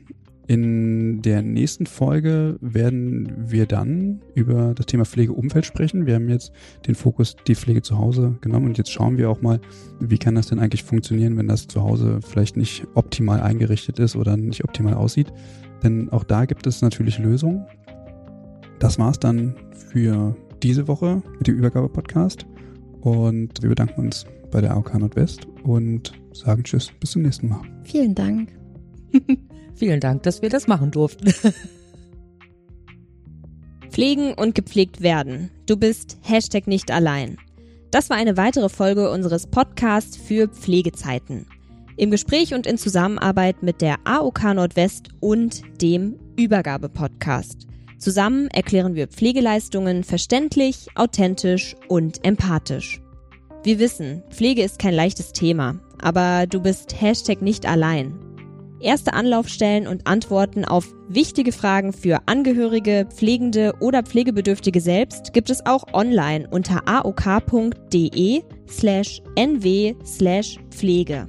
In 0.48 1.22
der 1.22 1.40
nächsten 1.42 1.86
Folge 1.86 2.56
werden 2.60 3.32
wir 3.38 3.66
dann 3.66 4.20
über 4.34 4.74
das 4.74 4.86
Thema 4.86 5.04
Pflegeumfeld 5.04 5.64
sprechen. 5.64 6.06
Wir 6.06 6.16
haben 6.16 6.28
jetzt 6.28 6.52
den 6.86 6.96
Fokus 6.96 7.36
die 7.46 7.54
Pflege 7.54 7.82
zu 7.82 7.96
Hause 7.96 8.36
genommen 8.40 8.66
und 8.66 8.78
jetzt 8.78 8.90
schauen 8.90 9.18
wir 9.18 9.30
auch 9.30 9.40
mal, 9.40 9.60
wie 10.00 10.18
kann 10.18 10.34
das 10.34 10.48
denn 10.48 10.58
eigentlich 10.58 10.82
funktionieren, 10.82 11.36
wenn 11.36 11.46
das 11.46 11.68
zu 11.68 11.82
Hause 11.82 12.18
vielleicht 12.22 12.56
nicht 12.56 12.86
optimal 12.94 13.40
eingerichtet 13.40 14.00
ist 14.00 14.16
oder 14.16 14.36
nicht 14.36 14.64
optimal 14.64 14.94
aussieht. 14.94 15.32
Denn 15.82 16.10
auch 16.10 16.24
da 16.24 16.44
gibt 16.44 16.66
es 16.66 16.82
natürlich 16.82 17.18
Lösungen. 17.18 17.64
Das 18.80 18.98
war's 18.98 19.20
dann 19.20 19.54
für 19.90 20.36
diese 20.62 20.88
Woche 20.88 21.22
mit 21.38 21.46
dem 21.46 21.56
Übergabe-Podcast. 21.56 22.46
Und 23.00 23.62
wir 23.62 23.68
bedanken 23.68 24.00
uns 24.00 24.26
bei 24.50 24.60
der 24.60 24.72
AOK 24.72 24.94
Nordwest 24.98 25.46
und 25.62 26.12
sagen 26.32 26.64
Tschüss, 26.64 26.92
bis 27.00 27.12
zum 27.12 27.22
nächsten 27.22 27.48
Mal. 27.48 27.62
Vielen 27.84 28.14
Dank. 28.14 28.52
Vielen 29.74 30.00
Dank, 30.00 30.22
dass 30.22 30.42
wir 30.42 30.48
das 30.48 30.66
machen 30.66 30.90
durften. 30.90 31.32
Pflegen 33.90 34.34
und 34.34 34.54
gepflegt 34.54 35.02
werden. 35.02 35.50
Du 35.66 35.76
bist 35.76 36.18
Hashtag 36.22 36.66
nicht 36.66 36.90
allein. 36.90 37.36
Das 37.90 38.08
war 38.08 38.16
eine 38.16 38.38
weitere 38.38 38.70
Folge 38.70 39.10
unseres 39.10 39.46
Podcasts 39.46 40.16
für 40.16 40.48
Pflegezeiten. 40.48 41.46
Im 41.98 42.10
Gespräch 42.10 42.54
und 42.54 42.66
in 42.66 42.78
Zusammenarbeit 42.78 43.62
mit 43.62 43.82
der 43.82 43.96
AOK 44.04 44.54
Nordwest 44.54 45.10
und 45.20 45.60
dem 45.82 46.18
Übergabe-Podcast. 46.36 47.66
Zusammen 47.98 48.48
erklären 48.48 48.94
wir 48.94 49.08
Pflegeleistungen 49.08 50.04
verständlich, 50.04 50.88
authentisch 50.94 51.76
und 51.88 52.24
empathisch. 52.24 53.02
Wir 53.62 53.78
wissen, 53.78 54.22
Pflege 54.30 54.62
ist 54.62 54.78
kein 54.78 54.94
leichtes 54.94 55.32
Thema, 55.32 55.78
aber 56.00 56.46
du 56.46 56.60
bist 56.60 57.00
Hashtag 57.00 57.42
nicht 57.42 57.66
allein. 57.66 58.31
Erste 58.82 59.14
Anlaufstellen 59.14 59.86
und 59.86 60.08
Antworten 60.08 60.64
auf 60.64 60.92
wichtige 61.08 61.52
Fragen 61.52 61.92
für 61.92 62.18
Angehörige, 62.26 63.06
Pflegende 63.14 63.74
oder 63.78 64.02
Pflegebedürftige 64.02 64.80
selbst 64.80 65.32
gibt 65.32 65.50
es 65.50 65.64
auch 65.64 65.84
online 65.92 66.48
unter 66.50 66.82
aok.de 66.86 68.42
slash 68.68 69.22
nw 69.36 69.94
slash 70.04 70.58
Pflege. 70.70 71.28